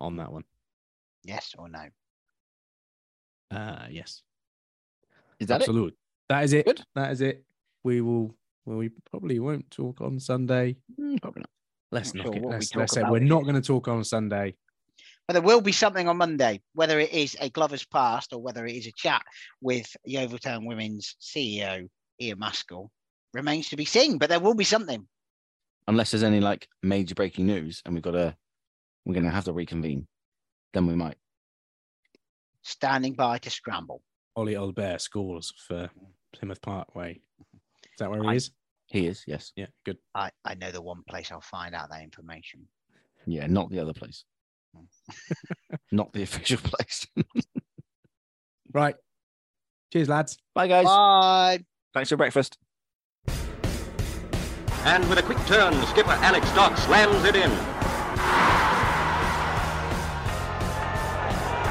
on 0.00 0.16
that 0.16 0.32
one. 0.32 0.44
Yes 1.24 1.54
or 1.58 1.68
no? 1.68 1.84
Uh 3.50 3.86
yes. 3.90 4.22
Is 5.38 5.48
that 5.48 5.56
it? 5.60 5.62
Absolute. 5.64 5.96
That 6.28 6.44
is 6.44 6.52
it. 6.52 6.66
Good. 6.66 6.82
That 6.94 7.10
is 7.12 7.20
it. 7.20 7.44
We 7.84 8.00
will 8.00 8.34
well 8.64 8.78
we 8.78 8.90
probably 9.10 9.38
won't 9.40 9.70
talk 9.70 10.00
on 10.00 10.18
Sunday. 10.20 10.76
Mm, 10.98 11.20
probably 11.20 11.40
not. 11.42 11.50
Let's 11.92 12.14
Not 12.14 12.26
knock 12.26 12.34
sure 12.34 12.42
it. 12.44 12.46
Let's, 12.48 12.70
talk 12.70 12.78
let's 12.80 12.92
say 12.94 13.02
we're 13.02 13.18
here. 13.18 13.28
not 13.28 13.42
going 13.42 13.56
to 13.56 13.60
talk 13.60 13.88
on 13.88 14.04
Sunday. 14.04 14.54
But 15.26 15.34
there 15.34 15.42
will 15.42 15.60
be 15.60 15.72
something 15.72 16.08
on 16.08 16.16
Monday, 16.16 16.60
whether 16.74 16.98
it 17.00 17.12
is 17.12 17.36
a 17.40 17.50
Glovers 17.50 17.84
Cast 17.84 18.32
or 18.32 18.40
whether 18.40 18.64
it 18.66 18.74
is 18.76 18.86
a 18.86 18.92
chat 18.92 19.22
with 19.60 19.86
Yeovil 20.04 20.38
Town 20.38 20.64
Women's 20.66 21.16
CEO 21.20 21.88
Ian 22.20 22.38
Maskell 22.38 22.90
remains 23.32 23.68
to 23.68 23.76
be 23.76 23.84
seen. 23.84 24.18
But 24.18 24.28
there 24.28 24.40
will 24.40 24.54
be 24.54 24.64
something. 24.64 25.06
Unless 25.88 26.10
there's 26.12 26.22
any 26.22 26.40
like 26.40 26.68
major 26.82 27.14
breaking 27.14 27.46
news 27.46 27.82
and 27.84 27.94
we've 27.94 28.02
got 28.02 28.12
to, 28.12 28.36
we're 29.04 29.14
going 29.14 29.24
to 29.24 29.30
have 29.30 29.44
to 29.44 29.52
reconvene, 29.52 30.06
then 30.72 30.86
we 30.86 30.94
might. 30.94 31.16
Standing 32.62 33.14
by 33.14 33.38
to 33.38 33.50
scramble. 33.50 34.02
Ollie 34.36 34.54
Oldbear 34.54 35.00
scores 35.00 35.52
for 35.66 35.90
Plymouth 36.32 36.60
Parkway. 36.60 37.20
Is 37.54 37.98
that 37.98 38.10
where 38.10 38.22
he 38.22 38.28
I- 38.28 38.34
is? 38.34 38.50
He 38.86 39.06
is, 39.06 39.22
yes. 39.26 39.52
Yeah, 39.54 39.66
good. 39.84 39.98
I, 40.16 40.30
I 40.44 40.54
know 40.56 40.72
the 40.72 40.82
one 40.82 41.04
place 41.08 41.30
I'll 41.30 41.40
find 41.40 41.76
out 41.76 41.90
that 41.90 42.02
information. 42.02 42.66
Yeah, 43.24 43.46
not 43.46 43.70
the 43.70 43.78
other 43.78 43.92
place. 43.92 44.24
not 45.92 46.12
the 46.12 46.22
official 46.22 46.58
place. 46.58 47.06
Right. 48.72 48.96
Cheers, 49.92 50.08
lads. 50.08 50.38
Bye, 50.54 50.66
guys. 50.66 50.86
Bye. 50.86 51.64
Thanks 51.94 52.08
for 52.10 52.16
breakfast. 52.16 52.58
And 54.84 55.06
with 55.08 55.18
a 55.18 55.22
quick 55.22 55.38
turn, 55.46 55.74
skipper 55.86 56.16
Alex 56.24 56.50
Dock 56.54 56.76
slams 56.78 57.24
it 57.24 57.36
in. 57.36 57.50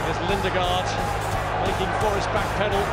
There's 0.05 0.19
Lindegaard 0.29 0.85
making 1.65 1.89
Forrest 1.99 2.29
backpedal. 2.29 2.85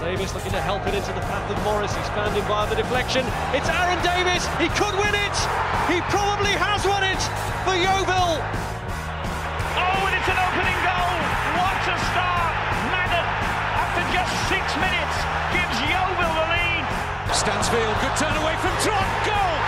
Davis 0.00 0.32
looking 0.32 0.52
to 0.52 0.60
help 0.60 0.86
it 0.86 0.94
into 0.94 1.12
the 1.12 1.20
path 1.28 1.50
of 1.50 1.62
Morris. 1.64 1.94
He's 1.94 2.08
found 2.16 2.34
him 2.34 2.48
by 2.48 2.64
the 2.64 2.76
deflection. 2.76 3.26
It's 3.52 3.68
Aaron 3.68 4.00
Davis. 4.00 4.46
He 4.56 4.72
could 4.72 4.96
win 4.96 5.12
it. 5.12 5.36
He 5.84 6.00
probably 6.08 6.56
has 6.56 6.86
won 6.88 7.04
it 7.04 7.20
for 7.68 7.76
Yeovil. 7.76 8.40
Stansfield, 17.34 17.96
good 18.00 18.16
turn 18.16 18.36
away 18.36 18.56
from 18.56 18.72
Trot. 18.82 19.26
Goal. 19.26 19.67